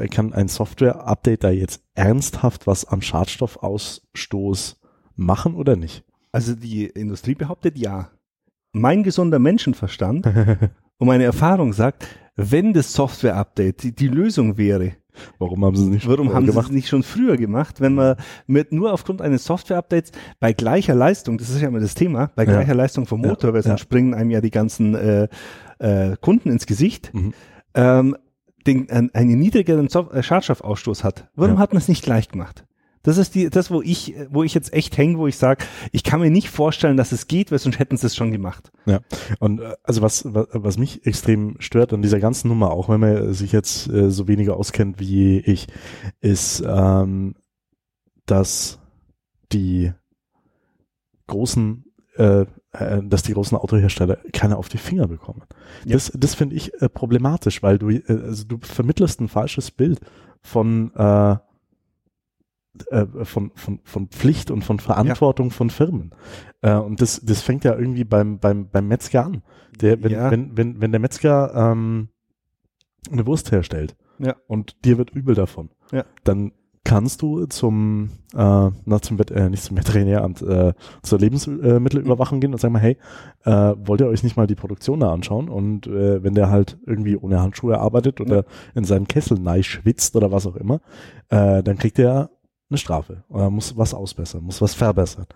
kann 0.09 0.31
ein 0.31 0.47
Software-Update 0.47 1.43
da 1.43 1.49
jetzt 1.49 1.83
ernsthaft 1.95 2.65
was 2.65 2.85
am 2.85 3.01
Schadstoffausstoß 3.01 4.79
machen 5.15 5.55
oder 5.55 5.75
nicht? 5.75 6.05
Also 6.31 6.55
die 6.55 6.85
Industrie 6.85 7.35
behauptet 7.35 7.77
ja. 7.77 8.09
Mein 8.71 9.03
gesunder 9.03 9.39
Menschenverstand 9.39 10.25
und 10.97 11.07
meine 11.07 11.25
Erfahrung 11.25 11.73
sagt, 11.73 12.07
wenn 12.35 12.73
das 12.73 12.93
Software-Update 12.93 13.83
die, 13.83 13.95
die 13.95 14.07
Lösung 14.07 14.57
wäre, 14.57 14.93
Warum 15.39 15.63
haben 15.65 15.75
sie 15.75 15.83
es 15.83 15.89
nicht 15.89 16.07
Warum 16.07 16.27
schon 16.27 16.35
haben 16.35 16.45
sie 16.45 16.51
gemacht? 16.51 16.67
es 16.67 16.71
nicht 16.73 16.87
schon 16.87 17.03
früher 17.03 17.37
gemacht, 17.37 17.81
wenn 17.81 17.95
man 17.95 18.15
mit 18.47 18.71
nur 18.71 18.93
aufgrund 18.93 19.21
eines 19.21 19.43
Software-Updates 19.45 20.11
bei 20.39 20.53
gleicher 20.53 20.95
Leistung, 20.95 21.37
das 21.37 21.49
ist 21.49 21.61
ja 21.61 21.67
immer 21.67 21.79
das 21.79 21.95
Thema, 21.95 22.31
bei 22.35 22.43
Ja. 22.43 22.51
gleicher 22.51 22.75
Leistung 22.75 23.05
vom 23.05 23.21
Ja. 23.23 23.29
Motor, 23.29 23.53
weil 23.53 23.63
sonst 23.63 23.79
Ja. 23.79 23.83
springen 23.83 24.13
einem 24.13 24.29
ja 24.31 24.41
die 24.41 24.51
ganzen 24.51 24.95
äh, 24.95 25.27
äh, 25.79 26.15
Kunden 26.21 26.49
ins 26.51 26.65
Gesicht, 26.65 27.13
Mhm. 27.13 27.33
ähm, 27.73 28.15
den, 28.65 28.89
ein, 28.89 29.13
einen 29.13 29.37
niedrigeren 29.39 29.87
äh, 29.87 30.23
Schadstoffausstoß 30.23 31.03
hat. 31.03 31.29
Warum 31.35 31.55
Ja. 31.55 31.59
hat 31.61 31.73
man 31.73 31.77
es 31.81 31.87
nicht 31.87 32.03
gleich 32.03 32.29
gemacht? 32.29 32.65
Das 33.05 33.17
ist 33.17 33.35
die, 33.35 33.49
das, 33.49 33.71
wo 33.71 33.81
ich, 33.81 34.15
wo 34.29 34.43
ich 34.43 34.53
jetzt 34.53 34.73
echt 34.73 34.97
hänge, 34.97 35.17
wo 35.17 35.27
ich 35.27 35.37
sage, 35.37 35.63
ich 35.91 36.03
kann 36.03 36.19
mir 36.19 36.31
nicht 36.31 36.49
vorstellen, 36.49 36.97
dass 36.97 37.11
es 37.11 37.27
geht, 37.27 37.51
weil 37.51 37.59
sonst 37.59 37.79
hätten 37.79 37.97
sie 37.97 38.07
es 38.07 38.15
schon 38.15 38.31
gemacht. 38.31 38.71
Ja, 38.85 38.99
und 39.39 39.61
äh, 39.61 39.75
also 39.83 40.01
was, 40.01 40.25
was, 40.33 40.47
was 40.51 40.77
mich 40.77 41.05
extrem 41.05 41.55
stört 41.59 41.93
an 41.93 42.01
dieser 42.01 42.19
ganzen 42.19 42.47
Nummer, 42.47 42.71
auch 42.71 42.89
wenn 42.89 42.99
man 42.99 43.33
sich 43.33 43.51
jetzt 43.51 43.87
äh, 43.87 44.09
so 44.09 44.27
weniger 44.27 44.57
auskennt 44.57 44.99
wie 44.99 45.39
ich, 45.39 45.67
ist, 46.19 46.63
ähm, 46.67 47.35
dass 48.25 48.79
die 49.51 49.93
großen, 51.27 51.85
äh, 52.17 52.45
äh, 52.71 53.03
dass 53.03 53.23
die 53.23 53.33
großen 53.33 53.57
Autohersteller 53.57 54.17
keine 54.33 54.57
auf 54.57 54.69
die 54.69 54.77
Finger 54.77 55.07
bekommen. 55.07 55.43
Ja. 55.85 55.93
Das, 55.93 56.11
das 56.15 56.33
finde 56.33 56.55
ich 56.55 56.73
äh, 56.81 56.89
problematisch, 56.89 57.61
weil 57.61 57.77
du, 57.77 57.89
äh, 57.89 58.03
also 58.07 58.45
du 58.45 58.57
vermittelst 58.61 59.21
ein 59.21 59.27
falsches 59.27 59.71
Bild 59.71 59.99
von 60.41 60.91
äh, 60.95 61.37
äh, 62.91 63.05
von, 63.23 63.51
von, 63.55 63.79
von 63.83 64.07
Pflicht 64.07 64.51
und 64.51 64.63
von 64.63 64.79
Verantwortung 64.79 65.51
von 65.51 65.69
Firmen. 65.69 66.11
Äh, 66.61 66.75
und 66.75 67.01
das, 67.01 67.21
das 67.23 67.41
fängt 67.41 67.63
ja 67.63 67.75
irgendwie 67.77 68.03
beim, 68.03 68.39
beim, 68.39 68.69
beim 68.69 68.87
Metzger 68.87 69.25
an. 69.25 69.41
Der, 69.81 70.01
wenn, 70.03 70.11
Ja. 70.11 70.31
wenn, 70.31 70.57
wenn, 70.57 70.81
wenn 70.81 70.91
der 70.91 70.99
Metzger 71.01 71.53
ähm, 71.55 72.09
eine 73.11 73.25
Wurst 73.25 73.51
herstellt 73.51 73.95
Ja. 74.19 74.35
und 74.47 74.83
dir 74.85 74.97
wird 74.97 75.11
übel 75.11 75.35
davon, 75.35 75.69
Ja. 75.91 76.05
dann 76.23 76.51
kannst 76.85 77.23
du 77.23 77.45
zum, 77.47 78.11
äh, 78.35 78.37
na, 78.85 79.01
zum 79.01 79.19
äh, 79.19 79.49
nicht 79.49 79.63
zum 79.63 79.75
Veterinäramt, 79.75 80.43
äh, 80.43 80.73
zur 81.01 81.19
Lebensmittelüberwachung 81.19 82.39
gehen 82.39 82.53
und 82.53 82.59
sagen 82.59 82.73
mal, 82.73 82.79
hey, 82.79 82.97
äh, 83.43 83.73
wollt 83.79 84.01
ihr 84.01 84.07
euch 84.07 84.21
nicht 84.23 84.37
mal 84.37 84.45
die 84.45 84.53
Produktion 84.55 84.99
da 84.99 85.11
anschauen? 85.11 85.49
Und 85.49 85.87
äh, 85.87 86.23
wenn 86.23 86.35
der 86.35 86.51
halt 86.51 86.77
irgendwie 86.85 87.17
ohne 87.17 87.41
Handschuhe 87.41 87.79
arbeitet 87.79 88.21
oder 88.21 88.45
in 88.75 88.83
seinen 88.83 89.07
Kessel 89.07 89.39
nein 89.39 89.63
schwitzt 89.63 90.15
oder 90.15 90.31
was 90.31 90.45
auch 90.45 90.55
immer, 90.55 90.79
äh, 91.29 91.63
dann 91.63 91.77
kriegt 91.79 91.97
er 91.97 92.29
eine 92.69 92.79
Strafe 92.79 93.23
oder 93.29 93.51
muss 93.51 93.77
was 93.77 93.93
ausbessern, 93.93 94.43
muss 94.43 94.59
was 94.59 94.73
verbessern. 94.73 95.27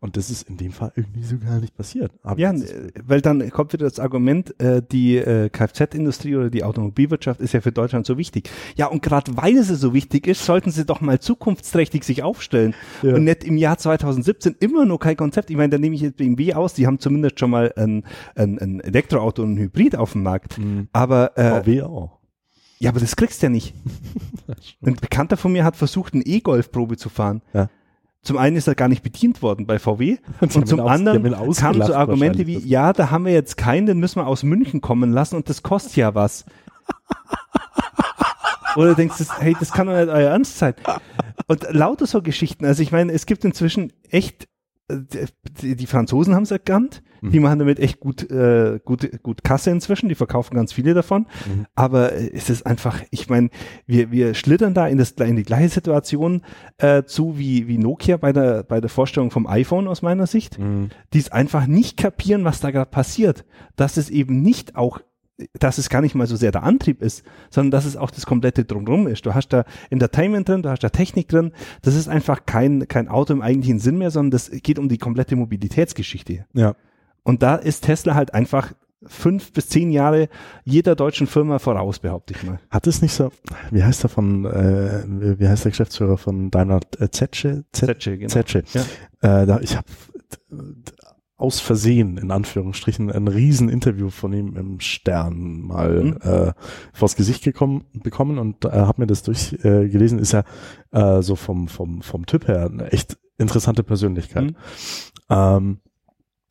Und 0.00 0.18
das 0.18 0.28
ist 0.28 0.48
in 0.50 0.58
dem 0.58 0.70
Fall 0.72 0.92
irgendwie 0.94 1.22
so 1.22 1.38
gar 1.38 1.58
nicht 1.58 1.74
passiert. 1.74 2.12
Hab 2.22 2.38
Ja, 2.38 2.52
äh, 2.52 2.92
weil 3.02 3.22
dann 3.22 3.50
kommt 3.50 3.72
wieder 3.72 3.88
das 3.88 3.98
Argument, 3.98 4.58
äh, 4.60 4.82
die 4.82 5.16
äh, 5.16 5.48
Kfz-Industrie 5.48 6.36
oder 6.36 6.50
die 6.50 6.62
Automobilwirtschaft 6.62 7.40
ist 7.40 7.54
ja 7.54 7.62
für 7.62 7.72
Deutschland 7.72 8.04
so 8.04 8.18
wichtig. 8.18 8.50
Ja, 8.76 8.86
und 8.88 9.02
gerade 9.02 9.34
weil 9.34 9.62
sie 9.62 9.76
so 9.76 9.94
wichtig 9.94 10.26
ist, 10.26 10.44
sollten 10.44 10.70
sie 10.70 10.84
doch 10.84 11.00
mal 11.00 11.18
zukunftsträchtig 11.20 12.04
sich 12.04 12.22
aufstellen 12.22 12.74
Ja. 13.02 13.14
und 13.14 13.24
nicht 13.24 13.44
im 13.44 13.56
Jahr 13.56 13.78
2017 13.78 14.56
immer 14.60 14.84
noch 14.84 14.98
kein 14.98 15.16
Konzept. 15.16 15.48
Ich 15.48 15.56
meine, 15.56 15.70
da 15.70 15.78
nehme 15.78 15.94
ich 15.94 16.02
jetzt 16.02 16.18
BMW 16.18 16.52
aus, 16.52 16.74
die 16.74 16.86
haben 16.86 16.98
zumindest 16.98 17.40
schon 17.40 17.48
mal 17.50 17.72
ein, 17.76 18.04
ein, 18.34 18.58
ein 18.58 18.80
Elektroauto 18.80 19.42
und 19.42 19.54
ein 19.54 19.58
Hybrid 19.58 19.96
auf 19.96 20.12
dem 20.12 20.22
Markt. 20.22 20.58
Mhm. 20.58 20.88
Aber 20.92 21.38
äh, 21.38 21.62
VW 21.62 21.82
auch. 21.82 22.23
Ja, 22.84 22.90
aber 22.90 23.00
das 23.00 23.16
kriegst 23.16 23.42
du 23.42 23.46
ja 23.46 23.50
nicht. 23.50 23.74
Ein 24.84 24.96
Bekannter 24.96 25.36
von 25.36 25.52
mir 25.52 25.64
hat 25.64 25.76
versucht, 25.76 26.14
eine 26.14 26.24
E-Golf-Probe 26.24 26.96
zu 26.96 27.08
fahren. 27.08 27.42
Ja. 27.52 27.68
Zum 28.22 28.38
einen 28.38 28.56
ist 28.56 28.66
er 28.66 28.74
gar 28.74 28.88
nicht 28.88 29.02
bedient 29.02 29.42
worden 29.42 29.66
bei 29.66 29.78
VW 29.78 30.18
Und 30.40 30.52
zum 30.52 30.80
aus- 30.80 30.90
anderen 30.90 31.22
kamen 31.54 31.82
so 31.82 31.94
Argumente 31.94 32.46
wie, 32.46 32.58
ja, 32.58 32.92
da 32.92 33.10
haben 33.10 33.26
wir 33.26 33.32
jetzt 33.32 33.56
keinen, 33.56 33.86
den 33.86 33.98
müssen 33.98 34.20
wir 34.20 34.26
aus 34.26 34.42
München 34.42 34.80
kommen 34.80 35.12
lassen 35.12 35.36
und 35.36 35.48
das 35.48 35.62
kostet 35.62 35.96
ja 35.96 36.14
was. 36.14 36.44
Oder 38.76 38.90
du 38.90 38.94
denkst, 38.96 39.16
das, 39.18 39.40
hey, 39.40 39.56
das 39.58 39.72
kann 39.72 39.86
doch 39.86 39.94
nicht 39.94 40.08
euer 40.08 40.30
Ernst 40.30 40.58
sein. 40.58 40.74
Und 41.46 41.66
lauter 41.70 42.06
so 42.06 42.22
Geschichten. 42.22 42.64
Also 42.64 42.82
ich 42.82 42.92
meine, 42.92 43.12
es 43.12 43.26
gibt 43.26 43.44
inzwischen 43.44 43.92
echt, 44.10 44.48
die, 44.90 45.76
die 45.76 45.86
Franzosen 45.86 46.34
haben 46.34 46.42
es 46.42 46.50
erkannt, 46.50 47.02
Mhm. 47.24 47.30
die 47.30 47.40
machen 47.40 47.58
damit 47.58 47.78
echt 47.80 48.00
gut, 48.00 48.30
äh, 48.30 48.78
gut, 48.84 49.22
gut 49.22 49.42
Kasse 49.44 49.70
inzwischen, 49.70 50.10
die 50.10 50.14
verkaufen 50.14 50.54
ganz 50.54 50.74
viele 50.74 50.92
davon. 50.92 51.26
Mhm. 51.46 51.66
Aber 51.74 52.12
äh, 52.12 52.30
es 52.34 52.50
ist 52.50 52.66
einfach, 52.66 53.00
ich 53.10 53.30
meine, 53.30 53.48
wir, 53.86 54.10
wir 54.10 54.34
schlittern 54.34 54.74
da 54.74 54.86
in, 54.86 54.98
das, 54.98 55.12
in 55.12 55.36
die 55.36 55.42
gleiche 55.42 55.70
Situation 55.70 56.42
äh, 56.76 57.04
zu 57.04 57.38
wie, 57.38 57.66
wie 57.66 57.78
Nokia 57.78 58.18
bei 58.18 58.32
der, 58.32 58.62
bei 58.62 58.80
der 58.80 58.90
Vorstellung 58.90 59.30
vom 59.30 59.46
iPhone 59.46 59.88
aus 59.88 60.02
meiner 60.02 60.26
Sicht 60.26 60.58
Mhm. 60.58 60.90
die 61.14 61.18
es 61.18 61.32
einfach 61.32 61.66
nicht 61.66 61.96
kapieren, 61.96 62.44
was 62.44 62.60
da 62.60 62.70
gerade 62.70 62.90
passiert. 62.90 63.44
Dass 63.76 63.96
es 63.96 64.10
eben 64.10 64.42
nicht 64.42 64.76
auch, 64.76 65.00
dass 65.58 65.78
es 65.78 65.88
gar 65.88 66.00
nicht 66.00 66.14
mal 66.14 66.26
so 66.26 66.36
sehr 66.36 66.52
der 66.52 66.62
Antrieb 66.62 67.02
ist, 67.02 67.24
sondern 67.50 67.72
dass 67.72 67.84
es 67.84 67.96
auch 67.96 68.10
das 68.10 68.24
komplette 68.24 68.64
Drumherum 68.64 69.08
ist. 69.08 69.26
Du 69.26 69.34
hast 69.34 69.48
da 69.48 69.64
Entertainment 69.90 70.48
drin, 70.48 70.62
du 70.62 70.70
hast 70.70 70.84
da 70.84 70.90
Technik 70.90 71.28
drin. 71.28 71.52
Das 71.82 71.96
ist 71.96 72.08
einfach 72.08 72.46
kein, 72.46 72.86
kein 72.86 73.08
Auto 73.08 73.32
im 73.32 73.42
eigentlichen 73.42 73.80
Sinn 73.80 73.98
mehr, 73.98 74.10
sondern 74.10 74.30
das 74.30 74.50
geht 74.50 74.78
um 74.78 74.88
die 74.88 74.98
komplette 74.98 75.34
Mobilitätsgeschichte. 75.34 76.46
Ja. 76.52 76.76
Und 77.24 77.42
da 77.42 77.56
ist 77.56 77.84
Tesla 77.84 78.14
halt 78.14 78.32
einfach 78.32 78.74
fünf 79.06 79.52
bis 79.52 79.68
zehn 79.68 79.90
Jahre 79.90 80.28
jeder 80.64 80.94
deutschen 80.94 81.26
Firma 81.26 81.58
voraus, 81.58 81.98
behaupte 81.98 82.32
ich 82.34 82.42
mal. 82.42 82.58
Hat 82.70 82.86
es 82.86 83.02
nicht 83.02 83.12
so, 83.12 83.32
wie 83.70 83.82
heißt 83.82 84.02
der 84.02 84.10
von, 84.10 84.44
äh, 84.46 85.02
wie 85.38 85.48
heißt 85.48 85.64
der 85.64 85.72
Geschäftsführer 85.72 86.16
von 86.16 86.50
Daimler? 86.50 86.80
Äh, 86.98 87.08
Zetsche? 87.10 87.64
Z- 87.72 87.86
Zetsche, 87.86 88.16
genau. 88.18 88.30
Zetsche. 88.32 88.62
Ja. 88.72 89.42
Äh, 89.42 89.46
da, 89.46 89.60
ich 89.60 89.76
habe 89.76 89.86
aus 91.36 91.60
Versehen, 91.60 92.16
in 92.16 92.30
Anführungsstrichen, 92.30 93.10
ein 93.10 93.28
Rieseninterview 93.28 94.10
von 94.10 94.32
ihm 94.32 94.56
im 94.56 94.80
Stern 94.80 95.60
mal 95.62 96.04
Mhm. 96.04 96.16
äh, 96.22 96.52
vors 96.92 97.16
Gesicht 97.16 97.42
gekommen, 97.42 97.84
bekommen 97.92 98.38
und 98.38 98.64
äh, 98.64 98.70
habe 98.70 99.02
mir 99.02 99.06
das 99.06 99.22
durchgelesen. 99.22 99.86
Äh, 99.86 99.88
gelesen. 99.88 100.18
ist 100.18 100.32
ja 100.32 100.44
äh, 100.92 101.22
so 101.22 101.34
vom, 101.36 101.68
vom, 101.68 102.02
vom 102.02 102.26
Typ 102.26 102.46
her 102.46 102.70
eine 102.70 102.92
echt 102.92 103.18
interessante 103.36 103.82
Persönlichkeit. 103.82 104.44
Mhm. 104.44 104.56
Ähm, 105.28 105.80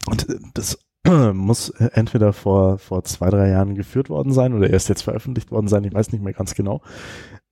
und 0.10 0.30
äh, 0.30 0.40
das 0.54 0.80
muss 1.34 1.70
entweder 1.70 2.34
vor, 2.34 2.78
vor 2.78 3.04
zwei, 3.04 3.30
drei 3.30 3.50
Jahren 3.50 3.76
geführt 3.76 4.10
worden 4.10 4.32
sein 4.34 4.54
oder 4.54 4.70
erst 4.70 4.90
jetzt 4.90 5.02
veröffentlicht 5.02 5.52
worden 5.52 5.68
sein, 5.68 5.84
ich 5.84 5.94
weiß 5.94 6.12
nicht 6.12 6.24
mehr 6.24 6.34
ganz 6.34 6.56
genau. 6.56 6.82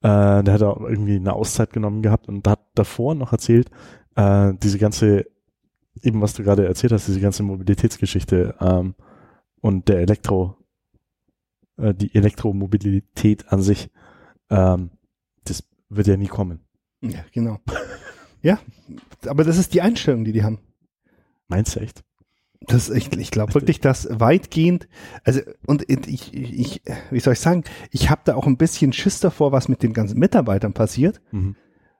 Äh, 0.02 0.44
der 0.44 0.54
hat 0.54 0.64
auch 0.64 0.82
irgendwie 0.82 1.16
eine 1.16 1.34
Auszeit 1.34 1.72
genommen 1.72 2.02
gehabt 2.02 2.28
und 2.28 2.48
hat 2.48 2.60
davor 2.76 3.16
noch 3.16 3.32
erzählt, 3.32 3.70
äh, 4.16 4.54
diese 4.62 4.80
ganze, 4.80 5.26
eben 6.02 6.22
was 6.22 6.34
du 6.34 6.44
gerade 6.44 6.66
erzählt 6.66 6.94
hast, 6.94 7.08
diese 7.08 7.20
ganze 7.20 7.44
Mobilitätsgeschichte 7.44 8.56
ähm, 8.60 8.96
und 9.60 9.88
der 9.88 10.00
Elektro, 10.00 10.58
äh, 11.78 11.94
die 11.94 12.14
Elektromobilität 12.16 13.52
an 13.52 13.62
sich, 13.62 13.90
ähm, 14.50 14.92
das 15.44 15.64
wird 15.90 16.08
ja 16.08 16.18
nie 16.18 16.28
kommen. 16.28 16.62
Ja, 17.02 17.20
genau. 17.34 17.60
ja, 18.42 18.60
aber 19.28 19.44
das 19.44 19.58
ist 19.58 19.74
die 19.74 19.82
Einstellung, 19.82 20.24
die 20.24 20.32
die 20.34 20.44
haben. 20.44 20.60
Meinst 21.48 21.76
du 21.76 21.80
echt? 21.82 22.04
Das, 22.68 22.90
ich 22.92 23.12
ich 23.18 23.32
glaube 23.32 23.56
wirklich, 23.56 23.80
dass 23.80 24.08
weitgehend, 24.20 24.88
also 25.24 25.42
und 25.66 25.84
ich, 25.90 26.32
ich, 26.34 26.82
wie 27.10 27.20
soll 27.20 27.34
ich 27.34 27.40
sagen, 27.40 27.64
ich 27.90 28.12
habe 28.12 28.22
da 28.24 28.36
auch 28.36 28.46
ein 28.46 28.58
bisschen 28.58 28.94
Schiss 28.94 29.20
davor, 29.20 29.52
was 29.52 29.68
mit 29.68 29.82
den 29.82 29.94
ganzen 29.94 30.20
Mitarbeitern 30.20 30.74
passiert, 30.74 31.22
Mhm. 31.32 31.56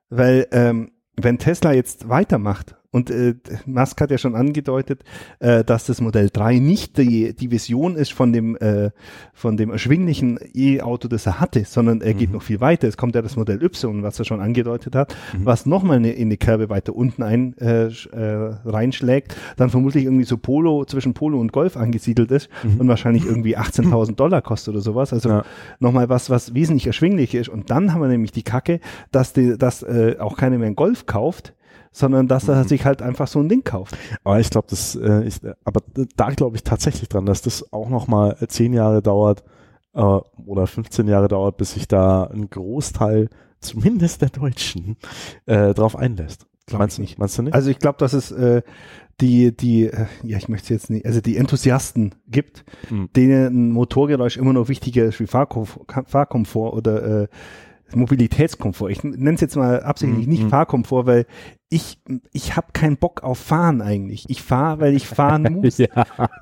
weil 0.08 0.46
ähm, 0.52 0.92
wenn 1.16 1.38
Tesla 1.38 1.72
jetzt 1.72 2.08
weitermacht 2.08 2.76
und 2.92 3.10
äh, 3.10 3.34
Musk 3.66 4.00
hat 4.00 4.10
ja 4.12 4.18
schon 4.18 4.34
angedeutet, 4.36 5.02
äh, 5.40 5.64
dass 5.64 5.86
das 5.86 6.00
Modell 6.00 6.30
3 6.32 6.58
nicht 6.58 6.98
die, 6.98 7.34
die 7.34 7.50
Vision 7.50 7.96
ist 7.96 8.12
von 8.12 8.32
dem 8.32 8.54
äh, 8.56 8.90
von 9.32 9.56
dem 9.56 9.70
erschwinglichen 9.70 10.38
E-Auto, 10.54 11.08
das 11.08 11.26
er 11.26 11.40
hatte, 11.40 11.64
sondern 11.64 12.00
er 12.02 12.14
geht 12.14 12.28
Mhm. 12.28 12.34
noch 12.36 12.42
viel 12.42 12.60
weiter. 12.60 12.86
Es 12.86 12.96
kommt 12.96 13.14
ja 13.16 13.22
das 13.22 13.34
Modell 13.36 13.62
Y, 13.62 14.02
was 14.02 14.18
er 14.18 14.24
schon 14.24 14.40
angedeutet 14.40 14.94
hat, 14.94 15.16
Mhm. 15.32 15.46
was 15.46 15.66
nochmal 15.66 15.96
eine, 15.96 16.12
in 16.12 16.30
die 16.30 16.36
Kerbe 16.36 16.68
weiter 16.70 16.94
unten 16.94 17.22
ein, 17.22 17.56
äh, 17.58 17.86
äh, 17.86 18.54
reinschlägt, 18.64 19.34
dann 19.56 19.70
vermutlich 19.70 20.04
irgendwie 20.04 20.24
so 20.24 20.36
Polo, 20.36 20.84
zwischen 20.84 21.14
Polo 21.14 21.40
und 21.40 21.52
Golf 21.52 21.76
angesiedelt 21.76 22.30
ist 22.30 22.48
Mhm. 22.62 22.80
und 22.80 22.88
wahrscheinlich 22.88 23.24
irgendwie 23.24 23.56
18.000 23.56 24.16
Dollar 24.20 24.42
kostet 24.42 24.74
oder 24.74 24.82
sowas. 24.82 25.12
Also 25.12 25.28
Ja. 25.30 25.44
nochmal 25.80 26.08
was, 26.08 26.28
was 26.30 26.54
wesentlich 26.54 26.86
erschwinglicher 26.86 27.40
ist. 27.40 27.48
Und 27.48 27.70
dann 27.70 27.92
haben 27.94 28.00
wir 28.02 28.08
nämlich 28.08 28.32
die 28.32 28.42
Kacke, 28.42 28.80
dass, 29.10 29.32
die, 29.32 29.56
dass 29.56 29.82
äh, 29.82 30.16
auch 30.18 30.36
keiner 30.36 30.58
mehr 30.58 30.66
einen 30.66 30.76
Golf 30.76 31.06
kauft, 31.06 31.54
sondern 31.92 32.26
dass 32.26 32.48
er 32.48 32.64
Mhm. 32.64 32.68
sich 32.68 32.84
halt 32.84 33.02
einfach 33.02 33.26
so 33.28 33.38
ein 33.38 33.48
Ding 33.48 33.62
kauft. 33.64 33.96
Aber 34.24 34.40
ich 34.40 34.50
glaube, 34.50 34.66
das, 34.70 34.96
äh, 34.96 35.24
ich, 35.24 35.36
aber 35.64 35.80
da 36.16 36.30
glaube 36.30 36.56
ich 36.56 36.64
tatsächlich 36.64 37.08
dran, 37.08 37.26
dass 37.26 37.42
das 37.42 37.72
auch 37.72 37.88
noch 37.88 38.08
mal 38.08 38.36
zehn 38.48 38.72
Jahre 38.72 39.02
dauert 39.02 39.44
äh, 39.94 40.00
oder 40.00 40.66
15 40.66 41.06
Jahre 41.06 41.28
dauert, 41.28 41.58
bis 41.58 41.72
sich 41.74 41.86
da 41.86 42.24
ein 42.24 42.48
Großteil, 42.50 43.28
zumindest 43.60 44.22
der 44.22 44.30
Deutschen, 44.30 44.96
äh, 45.46 45.74
drauf 45.74 45.94
einlässt. 45.96 46.46
Glaub 46.66 46.78
meinst 46.80 46.96
du 46.98 47.02
nicht. 47.02 47.18
Meinst 47.18 47.36
du 47.38 47.42
nicht? 47.42 47.54
Also 47.54 47.70
ich 47.70 47.78
glaube, 47.78 47.98
dass 47.98 48.12
es 48.12 48.30
äh, 48.32 48.62
die, 49.20 49.54
die, 49.56 49.86
äh, 49.88 50.06
ja, 50.22 50.38
ich 50.38 50.48
möchte 50.48 50.66
es 50.66 50.68
jetzt 50.82 50.90
nicht, 50.90 51.04
also 51.06 51.20
die 51.20 51.36
Enthusiasten 51.36 52.14
gibt, 52.28 52.64
Mhm. 52.90 53.10
denen 53.14 53.46
ein 53.68 53.72
Motorgeräusch 53.72 54.36
immer 54.36 54.52
noch 54.52 54.68
wichtiger 54.68 55.04
ist 55.04 55.20
wie 55.20 55.26
Fahrkomfort, 55.26 55.84
Fahrkomfort 56.06 56.72
oder 56.74 57.22
äh, 57.24 57.28
Mobilitätskomfort. 57.94 58.90
Ich 58.90 59.04
nenne 59.04 59.34
es 59.34 59.40
jetzt 59.40 59.56
mal 59.56 59.82
absichtlich 59.82 60.26
Mhm. 60.26 60.32
nicht 60.32 60.44
Mhm. 60.44 60.48
Fahrkomfort, 60.50 61.06
weil 61.06 61.26
ich, 61.72 61.98
ich 62.32 62.54
habe 62.56 62.68
keinen 62.72 62.96
Bock 62.98 63.22
auf 63.22 63.38
Fahren 63.38 63.80
eigentlich. 63.80 64.26
Ich 64.28 64.42
fahre, 64.42 64.80
weil 64.80 64.94
ich 64.94 65.06
fahren 65.06 65.42
muss. 65.62 65.78
ja. 65.78 65.88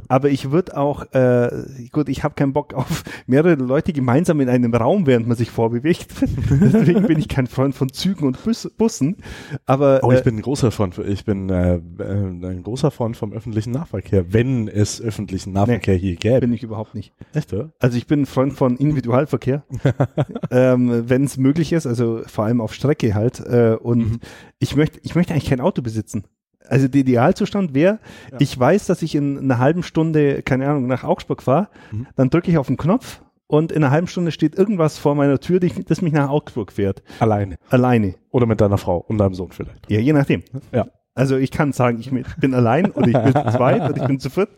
Aber 0.08 0.28
ich 0.30 0.50
würde 0.50 0.76
auch, 0.76 1.04
äh, 1.12 1.48
gut, 1.92 2.08
ich 2.08 2.24
habe 2.24 2.34
keinen 2.34 2.52
Bock 2.52 2.74
auf 2.74 3.04
mehrere 3.26 3.54
Leute 3.54 3.92
gemeinsam 3.92 4.40
in 4.40 4.48
einem 4.48 4.74
Raum, 4.74 5.06
während 5.06 5.28
man 5.28 5.36
sich 5.36 5.50
vorbewegt. 5.50 6.08
Deswegen 6.50 7.06
bin 7.06 7.18
ich 7.18 7.28
kein 7.28 7.46
Freund 7.46 7.74
von 7.76 7.92
Zügen 7.92 8.26
und 8.26 8.42
Bus, 8.42 8.68
Bussen. 8.76 9.18
Aber 9.66 10.00
Oh, 10.02 10.10
ich 10.10 10.18
äh, 10.18 10.22
bin 10.22 10.36
ein 10.36 10.42
großer 10.42 10.70
Freund, 10.72 10.98
ich 10.98 11.24
bin 11.24 11.48
äh, 11.48 11.76
äh, 11.76 11.80
ein 12.02 12.62
großer 12.64 12.90
Freund 12.90 13.16
vom 13.16 13.32
öffentlichen 13.32 13.70
Nahverkehr, 13.70 14.32
wenn 14.32 14.66
es 14.66 15.00
öffentlichen 15.00 15.52
Nahverkehr 15.52 15.94
hier 15.94 16.16
gäbe. 16.16 16.40
bin 16.40 16.52
ich 16.52 16.62
überhaupt 16.64 16.94
nicht. 16.96 17.12
Echt, 17.34 17.52
oder? 17.52 17.70
Also 17.78 17.96
ich 17.96 18.06
bin 18.08 18.22
ein 18.22 18.26
Freund 18.26 18.54
von 18.54 18.76
Individualverkehr, 18.76 19.62
ähm, 20.50 21.04
wenn 21.08 21.24
es 21.24 21.36
möglich 21.36 21.72
ist, 21.72 21.86
also 21.86 22.22
vor 22.26 22.44
allem 22.46 22.60
auf 22.60 22.74
Strecke 22.74 23.14
halt. 23.14 23.38
Äh, 23.40 23.76
und 23.80 24.00
Mhm. 24.00 24.20
ich 24.58 24.74
möchte, 24.76 24.98
ich 25.02 25.14
möchte 25.14 25.19
eigentlich 25.28 25.48
kein 25.50 25.60
Auto 25.60 25.82
besitzen. 25.82 26.24
Also 26.68 26.88
der 26.88 27.00
Idealzustand 27.00 27.74
wäre, 27.74 27.98
Ja. 28.30 28.36
ich 28.38 28.58
weiß, 28.58 28.86
dass 28.86 29.02
ich 29.02 29.14
in 29.14 29.38
einer 29.38 29.58
halben 29.58 29.82
Stunde, 29.82 30.42
keine 30.42 30.68
Ahnung, 30.68 30.86
nach 30.86 31.04
Augsburg 31.04 31.42
fahre, 31.42 31.68
Mhm. 31.90 32.06
dann 32.16 32.30
drücke 32.30 32.50
ich 32.50 32.58
auf 32.58 32.68
den 32.68 32.76
Knopf 32.76 33.22
und 33.46 33.72
in 33.72 33.82
einer 33.82 33.90
halben 33.90 34.06
Stunde 34.06 34.30
steht 34.30 34.56
irgendwas 34.56 34.96
vor 34.98 35.14
meiner 35.16 35.40
Tür, 35.40 35.58
das 35.60 36.00
mich 36.02 36.12
nach 36.12 36.28
Augsburg 36.28 36.70
fährt. 36.72 37.02
Alleine. 37.18 37.56
Alleine. 37.70 38.14
Oder 38.30 38.46
mit 38.46 38.60
deiner 38.60 38.78
Frau 38.78 38.98
und 38.98 39.18
deinem 39.18 39.34
Sohn 39.34 39.50
vielleicht. 39.50 39.90
Ja, 39.90 39.98
je 40.00 40.12
nachdem. 40.12 40.42
Ja. 40.72 40.86
Also 41.12 41.36
ich 41.36 41.50
kann 41.50 41.72
sagen, 41.72 41.98
ich 41.98 42.10
bin 42.38 42.54
allein 42.54 42.92
oder 42.92 43.08
ich 43.08 43.18
bin 43.18 43.32
zu 43.34 43.50
zweit 43.56 43.82
oder 43.90 43.96
ich 44.00 44.06
bin 44.06 44.20
zu 44.20 44.30
viert 44.30 44.48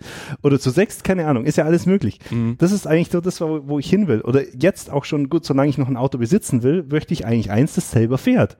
oder 0.43 0.61
zu 0.61 0.69
sechst, 0.69 1.03
keine 1.03 1.27
Ahnung, 1.27 1.45
ist 1.47 1.57
ja 1.57 1.65
alles 1.65 1.87
möglich. 1.87 2.19
Mhm. 2.31 2.57
Das 2.59 2.73
ist 2.73 2.87
eigentlich 2.87 3.11
so 3.11 3.21
das, 3.23 3.41
wo 3.41 3.79
ich 3.79 3.89
hin 3.89 4.07
will. 4.07 4.21
Oder 4.21 4.43
jetzt 4.55 4.91
auch 4.93 5.05
schon 5.07 5.31
gut, 5.31 5.47
solange 5.47 5.71
ich 5.71 5.79
noch 5.79 5.89
ein 5.89 5.97
Auto 5.97 6.19
besitzen 6.19 6.63
will, 6.63 6.85
möchte 6.89 7.15
ich 7.15 7.25
eigentlich 7.25 7.51
eins, 7.51 7.75
das 7.75 7.91
selber 7.91 8.19
fährt. 8.19 8.59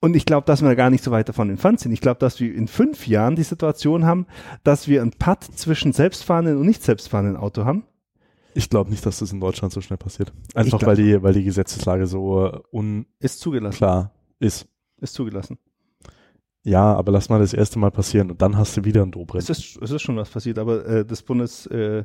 Und 0.00 0.14
ich 0.14 0.26
glaube, 0.26 0.46
dass 0.46 0.62
wir 0.62 0.76
gar 0.76 0.90
nicht 0.90 1.02
so 1.02 1.10
weit 1.10 1.28
davon 1.28 1.50
entfernt 1.50 1.80
sind. 1.80 1.92
Ich 1.92 2.00
glaube, 2.00 2.20
dass 2.20 2.38
wir 2.38 2.54
in 2.54 2.68
fünf 2.68 3.06
Jahren 3.06 3.34
die 3.34 3.42
Situation 3.42 4.04
haben, 4.04 4.26
dass 4.62 4.86
wir 4.86 5.02
ein 5.02 5.10
Putt 5.10 5.42
zwischen 5.42 5.92
selbstfahrenden 5.92 6.56
und 6.56 6.66
nicht 6.66 6.82
selbstfahrenden 6.82 7.36
Auto 7.36 7.64
haben. 7.64 7.84
Ich 8.54 8.70
glaube 8.70 8.90
nicht, 8.90 9.04
dass 9.04 9.18
das 9.18 9.32
in 9.32 9.40
Deutschland 9.40 9.72
so 9.72 9.80
schnell 9.80 9.98
passiert. 9.98 10.32
Einfach 10.54 10.84
weil 10.84 10.96
die, 10.96 11.22
weil 11.22 11.32
die 11.32 11.44
Gesetzeslage 11.44 12.06
so 12.06 12.46
äh, 12.46 12.58
unklar 12.70 13.06
Ist 13.20 13.40
zugelassen. 13.40 14.10
ist. 14.38 14.66
Ist 15.00 15.14
zugelassen. 15.14 15.58
Ja, 16.64 16.94
aber 16.94 17.12
lass 17.12 17.28
mal 17.28 17.38
das 17.38 17.54
erste 17.54 17.78
Mal 17.78 17.90
passieren 17.90 18.30
und 18.30 18.42
dann 18.42 18.56
hast 18.56 18.76
du 18.76 18.84
wieder 18.84 19.02
einen 19.02 19.12
Dobrindt. 19.12 19.48
Es 19.48 19.58
ist, 19.58 19.80
es 19.80 19.90
ist 19.90 20.02
schon 20.02 20.16
was 20.16 20.28
passiert, 20.28 20.58
aber 20.58 20.84
äh, 20.86 21.04
das 21.04 21.22
Bundes, 21.22 21.66
äh, 21.66 22.04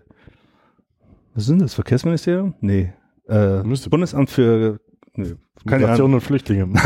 was 1.33 1.45
sind 1.45 1.61
das, 1.61 1.73
Verkehrsministerium? 1.73 2.53
Nee. 2.61 2.93
Äh, 3.27 3.63
Bundesamt 3.89 4.29
für 4.29 4.79
Nö, 5.16 5.36
keine. 5.68 5.82
Migration 5.82 6.14
und 6.14 6.22
Flüchtlinge. 6.22 6.70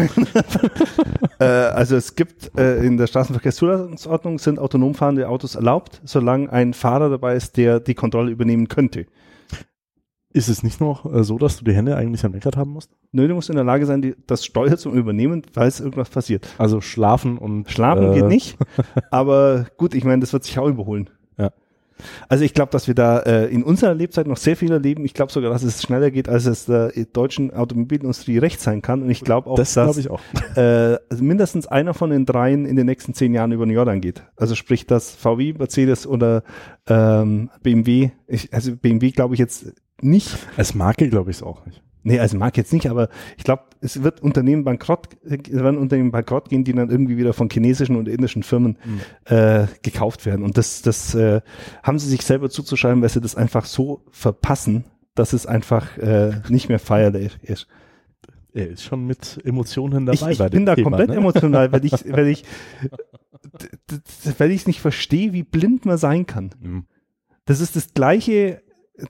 Äh, 1.39 1.45
also 1.45 1.95
es 1.95 2.15
gibt 2.15 2.57
äh, 2.57 2.83
in 2.83 2.97
der 2.97 3.05
Straßenverkehrszulassungsordnung 3.05 4.39
sind 4.39 4.57
autonom 4.57 4.95
fahrende 4.95 5.29
Autos 5.29 5.53
erlaubt, 5.53 6.01
solange 6.03 6.51
ein 6.51 6.73
Fahrer 6.73 7.11
dabei 7.11 7.35
ist, 7.35 7.57
der 7.57 7.79
die 7.79 7.93
Kontrolle 7.93 8.31
übernehmen 8.31 8.69
könnte. 8.69 9.05
Ist 10.33 10.49
es 10.49 10.63
nicht 10.63 10.81
noch 10.81 11.05
äh, 11.11 11.23
so, 11.23 11.37
dass 11.37 11.57
du 11.57 11.65
die 11.65 11.73
Hände 11.73 11.95
eigentlich 11.95 12.25
am 12.25 12.31
Lenkrad 12.31 12.57
haben 12.57 12.71
musst? 12.71 12.91
Nö, 13.11 13.27
du 13.27 13.35
musst 13.35 13.51
in 13.51 13.55
der 13.55 13.65
Lage 13.65 13.85
sein, 13.85 14.01
die, 14.01 14.15
das 14.25 14.45
Steuer 14.45 14.77
zu 14.77 14.91
übernehmen, 14.91 15.43
falls 15.53 15.79
irgendwas 15.79 16.09
passiert. 16.09 16.47
Also 16.57 16.81
schlafen 16.81 17.37
und 17.37 17.69
Schlafen 17.69 18.11
äh, 18.11 18.15
geht 18.15 18.25
nicht, 18.25 18.57
aber 19.11 19.67
gut, 19.77 19.93
ich 19.93 20.03
meine, 20.03 20.21
das 20.21 20.33
wird 20.33 20.43
sich 20.43 20.57
auch 20.57 20.67
überholen. 20.67 21.09
Also 22.29 22.43
ich 22.43 22.53
glaube, 22.53 22.71
dass 22.71 22.87
wir 22.87 22.95
da 22.95 23.19
äh, 23.19 23.45
in 23.47 23.63
unserer 23.63 23.93
Lebzeit 23.93 24.27
noch 24.27 24.37
sehr 24.37 24.55
viel 24.55 24.71
erleben. 24.71 25.05
Ich 25.05 25.13
glaube 25.13 25.31
sogar, 25.31 25.51
dass 25.51 25.63
es 25.63 25.81
schneller 25.81 26.11
geht, 26.11 26.29
als 26.29 26.45
es 26.45 26.65
der 26.65 26.91
deutschen 27.13 27.53
Automobilindustrie 27.53 28.37
recht 28.37 28.59
sein 28.61 28.81
kann. 28.81 29.01
Und 29.03 29.09
ich 29.09 29.21
glaube 29.21 29.49
auch, 29.49 29.55
Das 29.55 29.73
dass 29.73 29.85
glaube 29.95 29.99
ich 29.99 30.09
auch. 30.09 30.21
äh, 30.57 30.97
also 31.09 31.23
mindestens 31.23 31.67
einer 31.67 31.93
von 31.93 32.09
den 32.09 32.25
dreien 32.25 32.65
in 32.65 32.75
den 32.75 32.85
nächsten 32.85 33.13
zehn 33.13 33.33
Jahren 33.33 33.51
über 33.51 33.65
den 33.65 33.73
Jordan 33.73 34.01
geht. 34.01 34.23
Also 34.35 34.55
sprich, 34.55 34.85
dass 34.85 35.11
VW, 35.11 35.53
Mercedes 35.57 36.05
oder 36.07 36.43
ähm, 36.87 37.49
BMW, 37.63 38.11
ich, 38.27 38.53
also 38.53 38.75
BMW 38.75 39.11
glaube 39.11 39.33
ich 39.35 39.39
jetzt 39.39 39.73
nicht, 40.01 40.37
Als 40.57 40.75
Marke 40.75 41.09
glaube 41.09 41.31
ich 41.31 41.37
es 41.37 41.43
auch 41.43 41.65
nicht. 41.65 41.81
Nee, 42.07 42.19
also 42.19 42.37
mag 42.37 42.57
jetzt 42.57 42.73
nicht, 42.73 42.89
aber 42.89 43.09
ich 43.37 43.43
glaube, 43.43 43.63
es 43.81 44.01
wird 44.01 44.21
Unternehmen 44.21 44.63
bankrott, 44.63 45.09
werden 45.23 45.77
Unternehmen 45.77 46.11
bankrott 46.11 46.49
gehen, 46.49 46.63
die 46.63 46.73
dann 46.73 46.89
irgendwie 46.89 47.17
wieder 47.17 47.33
von 47.33 47.49
chinesischen 47.49 47.97
und 47.97 48.07
indischen 48.07 48.43
Firmen 48.43 48.77
äh, 49.25 49.67
gekauft 49.81 50.25
werden. 50.25 50.43
Und 50.43 50.57
das, 50.57 50.81
das 50.81 51.13
äh, 51.15 51.41
haben 51.83 51.99
sie 51.99 52.09
sich 52.09 52.21
selber 52.21 52.49
zuzuschreiben, 52.49 53.01
weil 53.01 53.09
sie 53.09 53.21
das 53.21 53.35
einfach 53.35 53.65
so 53.65 54.03
verpassen, 54.09 54.85
dass 55.15 55.33
es 55.33 55.45
einfach 55.45 55.97
äh, 55.97 56.41
nicht 56.49 56.69
mehr 56.69 56.79
feierlich 56.79 57.37
ist. 57.43 57.67
Er 58.53 58.69
ist 58.69 58.83
schon 58.83 59.05
mit 59.05 59.39
Emotionen 59.43 60.07
Ich, 60.07 60.19
dabei 60.19 60.31
ich 60.31 60.37
bei 60.37 60.49
bin 60.49 60.65
da 60.65 60.75
Thema, 60.75 60.89
komplett 60.89 61.09
ne? 61.09 61.17
emotional, 61.17 61.71
weil 61.71 61.85
ich, 61.85 61.91
weil 62.11 62.27
ich, 62.27 62.43
weil 64.37 64.51
ich 64.51 64.61
es 64.61 64.67
nicht 64.67 64.79
verstehe, 64.79 65.33
wie 65.33 65.43
blind 65.43 65.85
man 65.85 65.97
sein 65.97 66.25
kann. 66.25 66.51
Mhm. 66.59 66.85
Das 67.45 67.59
ist 67.59 67.75
das 67.75 67.93
gleiche, 67.93 68.61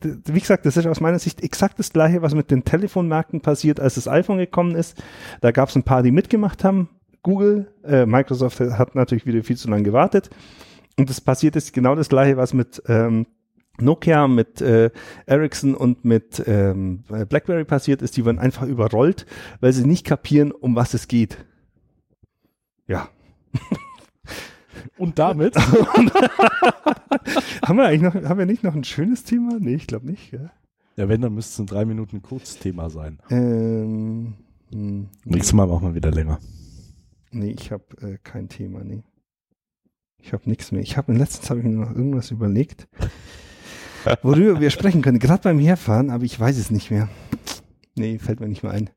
wie 0.02 0.40
gesagt, 0.40 0.66
das 0.66 0.78
ist 0.78 0.86
aus 0.86 1.00
meiner 1.00 1.20
Sicht 1.20 1.44
exakt 1.44 1.80
das 1.80 1.94
gleiche, 1.94 2.22
was 2.22 2.36
mit 2.36 2.52
den 2.52 2.66
Telefonmärkten 2.66 3.42
passiert, 3.42 3.80
als 3.80 3.96
das 3.96 4.08
iPhone 4.08 4.38
gekommen 4.38 4.76
ist. 4.76 5.02
Da 5.42 5.52
gab 5.52 5.70
es 5.70 5.76
ein 5.76 5.84
paar, 5.84 6.04
die 6.04 6.12
mitgemacht 6.12 6.64
haben. 6.64 6.90
Google, 7.24 7.74
äh, 7.84 8.06
Microsoft 8.06 8.60
hat 8.60 8.96
natürlich 8.96 9.26
wieder 9.26 9.44
viel 9.44 9.58
zu 9.58 9.70
lange 9.70 9.84
gewartet. 9.84 10.30
Und 10.98 11.10
das 11.10 11.22
passiert 11.22 11.56
ist 11.56 11.74
genau 11.74 11.96
das 11.96 12.10
gleiche, 12.10 12.38
was 12.38 12.54
mit 12.54 12.82
ähm, 12.88 13.28
Nokia, 13.80 14.28
mit 14.28 14.62
äh, 14.62 14.90
Ericsson 15.26 15.76
und 15.76 16.04
mit 16.04 16.44
ähm, 16.48 17.04
BlackBerry 17.08 17.66
passiert 17.66 18.02
ist. 18.02 18.18
Die 18.18 18.26
werden 18.26 18.40
einfach 18.40 18.64
überrollt, 18.64 19.26
weil 19.60 19.74
sie 19.74 19.86
nicht 19.86 20.06
kapieren, 20.06 20.52
um 20.52 20.76
was 20.76 20.94
es 20.94 21.08
geht. 21.08 21.38
Ja. 22.88 23.10
Und 24.98 25.20
damit 25.20 25.56
haben 25.56 26.12
wir 27.78 27.86
eigentlich 27.86 28.02
noch, 28.02 28.16
haben 28.16 28.40
wir 28.40 28.46
nicht 28.46 28.64
noch 28.64 28.76
ein 28.76 28.84
schönes 28.84 29.24
Thema? 29.24 29.58
Nee, 29.60 29.76
ich 29.76 29.88
glaube 29.88 30.08
nicht. 30.08 30.32
Gell? 30.32 30.50
Ja, 30.96 31.10
wenn, 31.10 31.22
dann 31.22 31.34
müsste 31.34 31.54
es 31.54 31.60
ein 31.60 31.66
drei 31.68 31.86
Minuten 31.86 32.22
Kurzthema 32.22 32.90
sein. 32.90 33.20
Ähm, 33.30 34.34
hm, 34.72 35.10
Nächstes 35.26 35.54
Mal 35.54 35.68
machen 35.68 35.90
wir 35.90 35.96
wieder 35.96 36.12
länger. 36.12 36.40
nee, 37.32 37.52
ich 37.52 37.72
habe 37.72 37.84
äh, 38.02 38.18
kein 38.24 38.50
Thema, 38.50 38.84
nee. 38.84 39.04
Ich 40.20 40.34
habe 40.34 40.50
nichts 40.50 40.72
mehr. 40.72 40.82
Ich 40.82 40.98
habe 40.98 41.14
letztens 41.14 41.50
habe 41.50 41.60
ich 41.60 41.66
mir 41.66 41.74
noch 41.74 41.92
irgendwas 41.92 42.32
überlegt, 42.32 42.88
worüber 44.24 44.60
wir 44.60 44.72
sprechen 44.72 45.02
können. 45.04 45.20
Gerade 45.20 45.44
beim 45.44 45.60
Herfahren, 45.60 46.10
aber 46.10 46.24
ich 46.24 46.40
weiß 46.40 46.58
es 46.58 46.72
nicht 46.72 46.90
mehr. 46.92 47.08
Nee, 47.96 48.18
fällt 48.20 48.40
mir 48.40 48.48
nicht 48.48 48.64
mehr 48.64 48.72
ein. 48.72 48.90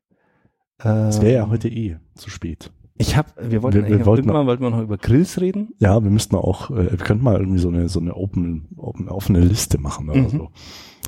Es 0.79 1.21
wäre 1.21 1.33
ja 1.33 1.43
Ähm, 1.43 1.49
heute 1.51 1.69
eh 1.69 1.97
zu 2.15 2.29
spät. 2.31 2.71
Ich 2.97 3.15
habe, 3.17 3.29
wir 3.41 3.63
wollten 3.63 3.79
Wir- 3.83 3.87
wir 3.99 4.05
wollten 4.05 4.25
irgendwann 4.27 4.45
wollten 4.47 4.63
wir 4.63 4.69
noch 4.69 4.81
über 4.81 4.97
Grills 4.97 5.39
reden. 5.41 5.73
Ja, 5.79 6.03
wir 6.03 6.11
müssten 6.11 6.35
auch, 6.35 6.69
äh, 6.71 6.91
wir 6.91 6.97
könnten 6.97 7.23
mal 7.23 7.37
irgendwie 7.39 7.59
so 7.59 7.69
eine, 7.69 7.89
so 7.89 7.99
eine 7.99 8.15
open, 8.15 8.67
open, 8.77 9.09
offene 9.09 9.39
Liste 9.39 9.79
machen 9.79 10.09
oder 10.09 10.21
Mhm. 10.21 10.29
so. 10.29 10.49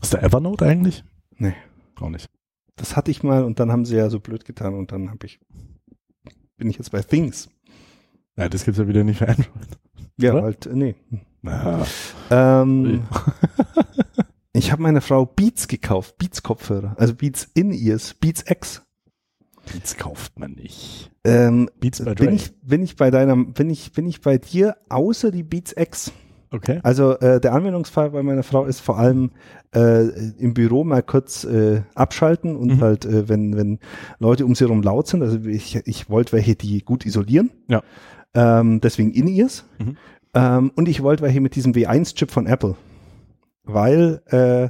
Ist 0.01 0.13
der 0.13 0.23
Evernote 0.23 0.65
eigentlich? 0.65 1.03
Nee. 1.38 1.53
Auch 1.99 2.09
nicht. 2.09 2.27
Das 2.75 2.95
hatte 2.95 3.11
ich 3.11 3.21
mal 3.21 3.43
und 3.43 3.59
dann 3.59 3.71
haben 3.71 3.86
sie 3.86 3.95
ja 3.95 4.09
so 4.09 4.19
blöd 4.19 4.45
getan 4.45 4.73
und 4.73 4.91
dann 4.91 5.11
habe 5.11 5.25
ich, 5.27 5.39
bin 6.57 6.69
ich 6.69 6.77
jetzt 6.77 6.91
bei 6.91 7.01
Things. 7.01 7.49
Ja, 8.38 8.49
das 8.49 8.65
gibt's 8.65 8.79
ja 8.79 8.88
wieder 8.88 9.03
nicht 9.03 9.19
für 9.19 9.27
Android. 9.27 9.47
Ja, 10.19 10.34
Oder? 10.34 10.43
halt, 10.43 10.65
äh, 10.65 10.73
nee. 10.75 10.95
Na, 11.43 11.86
Ähm, 12.31 13.03
ich 14.53 14.71
habe 14.71 14.81
meiner 14.81 15.01
Frau 15.01 15.25
Beats 15.25 15.67
gekauft, 15.67 16.17
Beats 16.17 16.41
Kopfhörer, 16.41 16.95
also 16.97 17.13
Beats 17.13 17.43
In-Ears, 17.53 18.15
Beats 18.15 18.43
X. 18.49 18.81
Beats 19.72 19.95
kauft 19.97 20.38
man 20.39 20.51
nicht. 20.53 21.11
Ähm, 21.24 21.70
Beats 21.80 21.99
by 21.99 22.14
bin 22.14 22.16
Dre. 22.16 22.32
ich, 22.36 22.53
bin 22.61 22.84
ich 22.84 22.95
bei 22.95 23.11
deiner, 23.11 23.36
bin 23.36 23.70
ich, 23.70 23.91
bin 23.93 24.05
ich 24.05 24.22
bei 24.22 24.38
dir, 24.38 24.76
außer 24.89 25.32
die 25.32 25.43
Beats 25.43 25.74
X. 25.78 26.11
Okay. 26.51 26.80
Also 26.84 27.18
äh, 27.20 27.39
der 27.41 27.53
Anwendungsfall 27.53 28.11
bei 28.11 28.22
meiner 28.22 28.43
Frau 28.43 28.66
ist 28.66 28.80
vor 28.82 28.99
allem 28.99 29.32
äh, 29.74 30.03
im 30.38 30.53
Büro 30.53 30.84
mal 30.84 31.01
kurz 31.01 31.43
äh, 31.45 31.82
abschalten 31.95 32.55
und 32.55 32.76
Mhm. 32.76 32.82
halt, 32.82 33.05
äh, 33.05 33.28
wenn, 33.28 33.57
wenn 33.57 33.80
Leute 34.20 34.45
um 34.45 34.53
sie 34.53 34.66
herum 34.66 34.84
laut 34.84 35.07
sind, 35.07 35.24
also 35.24 35.39
ich, 35.47 35.78
ich 35.86 36.09
wollte 36.11 36.34
welche, 36.34 36.55
die 36.55 36.84
gut 36.84 37.05
isolieren. 37.07 37.49
Ja. 37.70 37.82
Ähm, 38.36 38.82
deswegen 38.82 39.11
In-Ears. 39.11 39.66
Mhm. 39.80 39.97
Ähm, 40.36 40.72
und 40.76 40.88
ich 40.88 41.01
wollte 41.01 41.24
welche 41.24 41.41
mit 41.41 41.55
diesem 41.55 41.74
W1-Chip 41.74 42.30
von 42.30 42.45
Apple. 42.45 42.76
Weil 43.64 44.22
äh, 44.28 44.70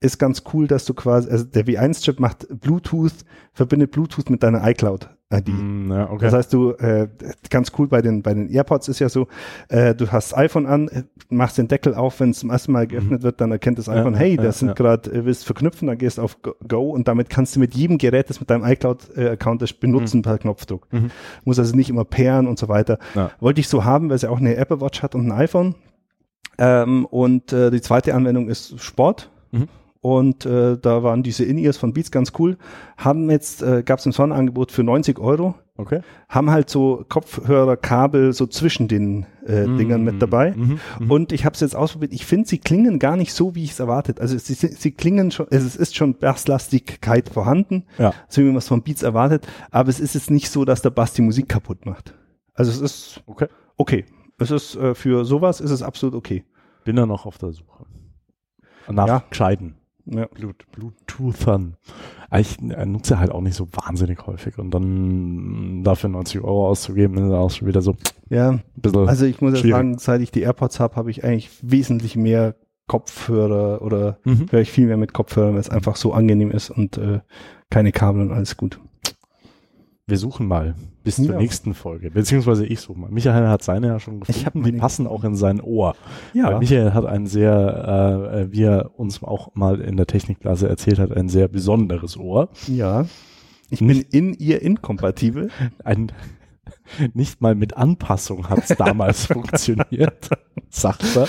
ist 0.00 0.18
ganz 0.18 0.42
cool, 0.52 0.66
dass 0.66 0.86
du 0.86 0.94
quasi, 0.94 1.30
also 1.30 1.44
der 1.44 1.66
W1-Chip 1.66 2.20
macht 2.20 2.46
Bluetooth, 2.48 3.12
verbindet 3.52 3.90
Bluetooth 3.90 4.30
mit 4.30 4.42
deiner 4.42 4.66
iCloud-ID. 4.66 5.48
Mm, 5.48 5.92
ja, 5.92 6.10
okay. 6.10 6.24
Das 6.24 6.32
heißt, 6.32 6.52
du, 6.54 6.72
äh, 6.72 7.08
ganz 7.50 7.72
cool 7.76 7.86
bei 7.86 8.00
den, 8.00 8.22
bei 8.22 8.32
den 8.32 8.48
AirPods 8.48 8.88
ist 8.88 8.98
ja 8.98 9.10
so, 9.10 9.28
äh, 9.68 9.94
du 9.94 10.10
hast 10.10 10.32
das 10.32 10.38
iPhone 10.38 10.64
an, 10.64 10.88
äh, 10.88 11.02
machst 11.28 11.58
den 11.58 11.68
Deckel 11.68 11.94
auf, 11.94 12.18
wenn 12.18 12.30
es 12.30 12.38
zum 12.38 12.48
ersten 12.48 12.72
Mal 12.72 12.86
geöffnet 12.86 13.22
wird, 13.22 13.42
dann 13.42 13.50
erkennt 13.50 13.78
das 13.78 13.86
Ja, 13.86 13.96
iPhone, 13.96 14.14
hey, 14.14 14.36
ja, 14.36 14.42
das 14.42 14.60
sind 14.60 14.68
ja. 14.68 14.74
gerade, 14.74 15.12
äh, 15.12 15.26
willst 15.26 15.44
verknüpfen, 15.44 15.86
dann 15.86 15.98
gehst 15.98 16.16
du 16.16 16.22
auf 16.22 16.38
Go- 16.66 16.90
und 16.90 17.06
damit 17.06 17.28
kannst 17.28 17.56
du 17.56 17.60
mit 17.60 17.74
jedem 17.74 17.98
Gerät, 17.98 18.30
das 18.30 18.40
mit 18.40 18.48
deinem 18.48 18.64
iCloud-Account 18.64 19.60
ist, 19.60 19.80
benutzen 19.80 20.22
per 20.22 20.38
Knopfdruck. 20.38 20.90
Mhm. 20.92 21.10
Muss 21.44 21.58
also 21.58 21.76
nicht 21.76 21.90
immer 21.90 22.06
pairen 22.06 22.46
und 22.46 22.58
so 22.58 22.68
weiter. 22.68 22.98
Ja. 23.14 23.32
Wollte 23.38 23.60
ich 23.60 23.68
so 23.68 23.84
haben, 23.84 24.08
weil 24.08 24.18
sie 24.18 24.30
auch 24.30 24.38
eine 24.38 24.56
Apple 24.56 24.80
Watch 24.80 25.02
hat 25.02 25.14
und 25.14 25.26
ein 25.26 25.32
iPhone. 25.32 25.74
Ähm, 26.56 27.04
und 27.04 27.52
äh, 27.52 27.70
die 27.70 27.82
zweite 27.82 28.14
Anwendung 28.14 28.48
ist 28.48 28.80
Sport. 28.80 29.30
Mhm. 29.52 29.68
Und 30.02 30.46
äh, 30.46 30.78
da 30.78 31.02
waren 31.02 31.22
diese 31.22 31.44
In-Ears 31.44 31.76
von 31.76 31.92
Beats 31.92 32.10
ganz 32.10 32.32
cool. 32.38 32.56
Haben 32.96 33.30
jetzt, 33.30 33.62
äh, 33.62 33.82
gab 33.82 33.98
es 33.98 34.06
ein 34.06 34.12
Sonderangebot 34.12 34.72
für 34.72 34.82
90 34.82 35.18
Euro 35.18 35.54
okay. 35.76 36.00
haben 36.28 36.50
halt 36.50 36.70
so 36.70 37.04
Kopfhörerkabel 37.08 38.32
so 38.32 38.46
zwischen 38.46 38.88
den 38.88 39.26
äh, 39.44 39.64
Dingern 39.64 40.02
mit 40.02 40.22
dabei. 40.22 40.52
Mhm. 40.52 40.80
Mhm. 41.00 41.10
Und 41.10 41.32
ich 41.32 41.44
habe 41.44 41.54
es 41.54 41.60
jetzt 41.60 41.76
ausprobiert. 41.76 42.12
Ich 42.12 42.24
finde, 42.24 42.48
sie 42.48 42.58
klingen 42.58 42.98
gar 42.98 43.16
nicht 43.16 43.32
so, 43.34 43.54
wie 43.54 43.64
ich 43.64 43.72
es 43.72 43.80
erwartet. 43.80 44.20
Also 44.20 44.38
sie, 44.38 44.54
sie 44.54 44.90
klingen 44.92 45.30
schon, 45.30 45.46
es 45.50 45.76
ist 45.76 45.96
schon 45.96 46.14
Basslastigkeit 46.14 47.28
vorhanden, 47.28 47.84
Ja. 47.98 48.14
so 48.28 48.40
wie 48.42 48.46
man 48.46 48.56
es 48.56 48.68
von 48.68 48.82
Beats 48.82 49.02
erwartet. 49.02 49.46
Aber 49.70 49.88
es 49.90 50.00
ist 50.00 50.14
jetzt 50.14 50.30
nicht 50.30 50.50
so, 50.50 50.64
dass 50.64 50.82
der 50.82 50.90
Bass 50.90 51.12
die 51.12 51.22
Musik 51.22 51.48
kaputt 51.48 51.84
macht. 51.86 52.14
Also 52.54 52.70
es 52.70 52.80
ist 52.80 53.22
Okay. 53.26 53.48
okay. 53.76 54.04
Es 54.38 54.50
ist 54.50 54.76
äh, 54.76 54.94
für 54.94 55.26
sowas 55.26 55.60
ist 55.60 55.70
es 55.70 55.82
absolut 55.82 56.14
okay. 56.14 56.44
Bin 56.84 56.96
da 56.96 57.04
noch 57.04 57.26
auf 57.26 57.36
der 57.36 57.52
Suche. 57.52 57.84
Nach 58.88 59.06
Ja. 59.06 59.24
gescheiten 59.28 59.76
Ja. 60.06 60.26
Blut, 60.26 60.64
Bluetoothern. 60.72 61.76
Ich 62.36 62.58
äh, 62.60 62.86
nutze 62.86 63.18
halt 63.18 63.30
auch 63.30 63.40
nicht 63.40 63.54
so 63.56 63.68
wahnsinnig 63.72 64.26
häufig 64.26 64.58
und 64.58 64.70
dann 64.72 65.82
dafür 65.84 66.10
90 66.10 66.42
Euro 66.42 66.68
auszugeben, 66.68 67.18
ist 67.18 67.32
auch 67.32 67.50
schon 67.50 67.68
wieder 67.68 67.82
so 67.82 67.92
ein 67.92 67.96
Ja, 68.28 68.58
bisschen. 68.76 69.08
also 69.08 69.26
ich 69.26 69.40
muss 69.40 69.52
ja 69.52 69.58
Schwierig. 69.58 69.76
sagen, 69.76 69.98
seit 69.98 70.20
ich 70.20 70.30
die 70.30 70.42
AirPods 70.42 70.78
habe, 70.80 70.96
habe 70.96 71.10
ich 71.10 71.24
eigentlich 71.24 71.50
wesentlich 71.62 72.16
mehr 72.16 72.54
Kopfhörer 72.86 73.82
oder 73.82 74.18
Mhm. 74.24 74.46
höre 74.50 74.60
ich 74.60 74.70
viel 74.72 74.86
mehr 74.86 74.96
mit 74.96 75.12
Kopfhörern, 75.12 75.52
weil 75.54 75.60
es 75.60 75.70
einfach 75.70 75.96
so 75.96 76.12
angenehm 76.12 76.50
ist 76.50 76.70
und 76.70 76.98
äh, 76.98 77.20
keine 77.70 77.92
Kabel 77.92 78.22
und 78.22 78.32
alles 78.32 78.56
gut. 78.56 78.80
Wir 80.10 80.18
suchen 80.18 80.46
mal 80.46 80.74
bis 81.04 81.16
zur 81.16 81.26
Ja. 81.32 81.36
nächsten 81.38 81.72
Folge, 81.72 82.10
beziehungsweise 82.10 82.66
ich 82.66 82.80
suche 82.80 82.98
mal. 82.98 83.10
Michael 83.10 83.48
hat 83.48 83.62
seine 83.62 83.86
ja 83.86 83.98
schon 84.00 84.20
gefunden. 84.20 84.64
Die 84.64 84.72
passen 84.72 85.06
auch 85.06 85.24
in 85.24 85.34
sein 85.36 85.60
Ohr. 85.60 85.94
Ja, 86.34 86.48
Weil 86.48 86.58
Michael 86.58 86.92
hat 86.92 87.06
ein 87.06 87.26
sehr, 87.26 88.32
äh, 88.48 88.52
wie 88.52 88.64
er 88.64 88.90
uns 88.98 89.22
auch 89.22 89.54
mal 89.54 89.80
in 89.80 89.96
der 89.96 90.06
Technikblase 90.06 90.68
erzählt 90.68 90.98
hat, 90.98 91.16
ein 91.16 91.28
sehr 91.28 91.48
besonderes 91.48 92.16
Ohr. 92.18 92.48
ja. 92.66 93.06
Ich 93.72 93.78
bin 93.78 94.04
in 94.10 94.34
ihr 94.34 94.62
inkompatibel. 94.62 95.48
Ein, 95.84 96.10
nicht 97.14 97.40
mal 97.40 97.54
mit 97.54 97.76
Anpassung 97.76 98.48
hat 98.50 98.68
es 98.68 98.76
damals 98.76 99.26
funktioniert, 99.32 100.28
sagt 100.68 101.04
er. 101.16 101.28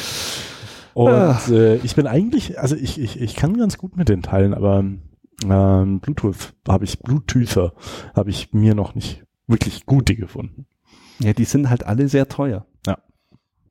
Und 0.96 1.12
Ah. 1.14 1.40
äh, 1.52 1.76
ich 1.78 1.94
bin 1.96 2.08
eigentlich, 2.08 2.60
also 2.60 2.76
ich, 2.76 3.00
ich, 3.00 3.22
ich 3.22 3.36
kann 3.36 3.56
ganz 3.58 3.78
gut 3.78 3.96
mit 3.96 4.10
den 4.10 4.24
Teilen, 4.24 4.56
aber 4.56 4.84
ähm, 5.50 6.00
Bluetooth 6.00 6.54
habe 6.68 6.84
ich, 6.86 7.00
Bluetoother 7.00 7.74
habe 8.16 8.30
ich 8.30 8.54
mir 8.54 8.76
noch 8.76 8.96
nicht 8.96 9.24
wirklich 9.48 9.86
gute 9.86 10.16
gefunden. 10.16 10.66
Ja, 11.20 11.34
die 11.34 11.44
sind 11.46 11.70
halt 11.70 11.86
alle 11.86 12.08
sehr 12.08 12.28
teuer. 12.28 12.66
Ja. 12.88 12.98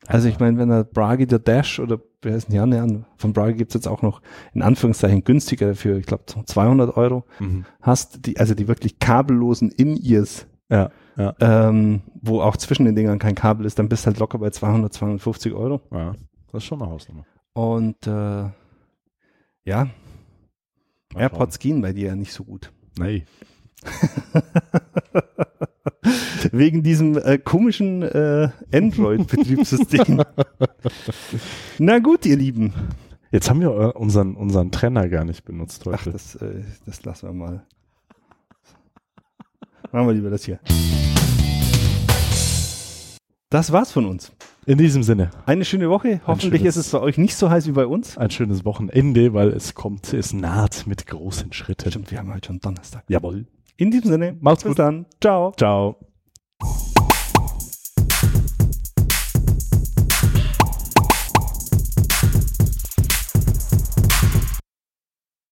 Also 0.07 0.29
ich 0.29 0.39
meine, 0.41 0.59
wenn 0.59 0.71
er 0.71 0.85
Bragi 0.85 1.27
der 1.27 1.39
Dash 1.39 1.79
oder 1.81 2.01
wer 2.23 2.37
ist 2.37 2.47
denn 2.49 2.55
die 2.55 2.59
anderen? 2.59 3.07
Von 3.16 3.33
Bragi 3.33 3.55
gibt's 3.55 3.75
jetzt 3.75 3.89
auch 3.89 4.03
noch 4.03 4.21
in 4.53 4.62
Anführungszeichen 4.62 5.25
günstiger 5.25 5.68
dafür, 5.68 5.97
ich 5.99 6.07
glaube 6.07 6.25
200 6.27 6.97
Euro 6.97 7.25
Mhm. 7.39 7.64
hast, 7.81 8.27
die, 8.27 8.39
also 8.39 8.55
die 8.55 8.68
wirklich 8.68 8.99
kabellosen 8.99 9.71
In-Ears, 9.71 10.47
Ja, 10.71 10.91
ja, 11.16 11.35
ähm, 11.41 12.03
wo 12.23 12.41
auch 12.41 12.57
zwischen 12.57 12.85
den 12.87 12.95
Dingern 12.95 13.18
kein 13.18 13.35
Kabel 13.35 13.66
ist, 13.66 13.79
dann 13.79 13.89
bist 13.89 14.05
du 14.05 14.07
halt 14.09 14.18
locker 14.18 14.39
bei 14.39 14.51
200, 14.51 14.93
250 14.93 15.53
Euro. 15.55 15.81
ja. 15.93 16.12
Das 16.53 16.62
ist 16.62 16.68
schon 16.68 16.83
eine 16.83 16.91
Hausnummer. 16.91 17.25
Und 17.53 18.07
äh, 18.09 18.45
ja, 19.64 19.87
Mal 21.14 21.22
AirPods 21.22 21.58
gehen 21.58 21.80
bei 21.80 21.92
dir 21.92 22.08
ja 22.08 22.16
nicht 22.16 22.32
so 22.32 22.44
gut. 22.44 22.72
schauen. 22.96 23.06
Nee. 23.08 23.24
Wegen 26.52 26.82
diesem 26.82 27.16
äh, 27.18 27.38
komischen 27.38 28.02
äh, 28.02 28.48
Android-Betriebssystem. 28.72 30.22
Na 31.78 31.98
gut, 31.98 32.26
ihr 32.26 32.36
Lieben. 32.36 32.72
Jetzt 33.30 33.48
haben 33.48 33.61
wir 33.61 33.68
äh, 33.68 33.98
unseren, 33.98 34.34
unseren 34.34 34.70
Trenner 34.70 35.08
gar 35.08 35.24
nicht 35.24 35.44
benutzt 35.44 35.82
Ach, 35.86 35.92
heute. 35.92 36.12
das, 36.12 36.34
äh, 36.36 36.62
das 36.86 37.04
lassen 37.04 37.28
wir 37.28 37.34
mal. 37.34 37.66
Machen 39.92 40.06
wir 40.06 40.14
lieber 40.14 40.30
das 40.30 40.44
hier. 40.44 40.61
Das 43.53 43.72
war's 43.72 43.90
von 43.90 44.07
uns. 44.07 44.30
In 44.64 44.78
diesem 44.78 45.03
Sinne, 45.03 45.30
Eine 45.44 45.64
schöne 45.64 45.90
Woche. 45.90 46.20
Hoffentlich 46.24 46.61
schönes- 46.61 46.76
ist 46.76 46.86
es 46.86 46.92
bei 46.92 47.01
euch 47.01 47.18
nicht 47.18 47.34
so 47.34 47.51
heiß 47.51 47.66
wie 47.66 47.72
bei 47.72 47.84
uns. 47.86 48.16
ein 48.16 48.30
schönes 48.30 48.64
Wochenende, 48.64 49.34
weil 49.34 49.48
es 49.48 49.74
kommt, 49.74 50.12
es 50.12 50.32
naht 50.32 50.86
mit 50.86 51.07
großen 51.07 51.53
Schritten. 51.53 51.90
Stimmt, 51.90 52.12
wir 52.12 52.18
haben 52.18 52.32
heute 52.32 52.46
schon 52.46 52.61
Donnerstag. 52.61 53.03
Jawohl. 53.09 53.46
In 53.76 53.90
diesem 53.90 54.09
Sinne, 54.11 54.36
Macht's 54.40 54.62
bis 54.62 54.70
gut. 54.70 54.78
dann. 54.78 55.07
Ciao. 55.20 55.53
Ciao. 55.57 55.96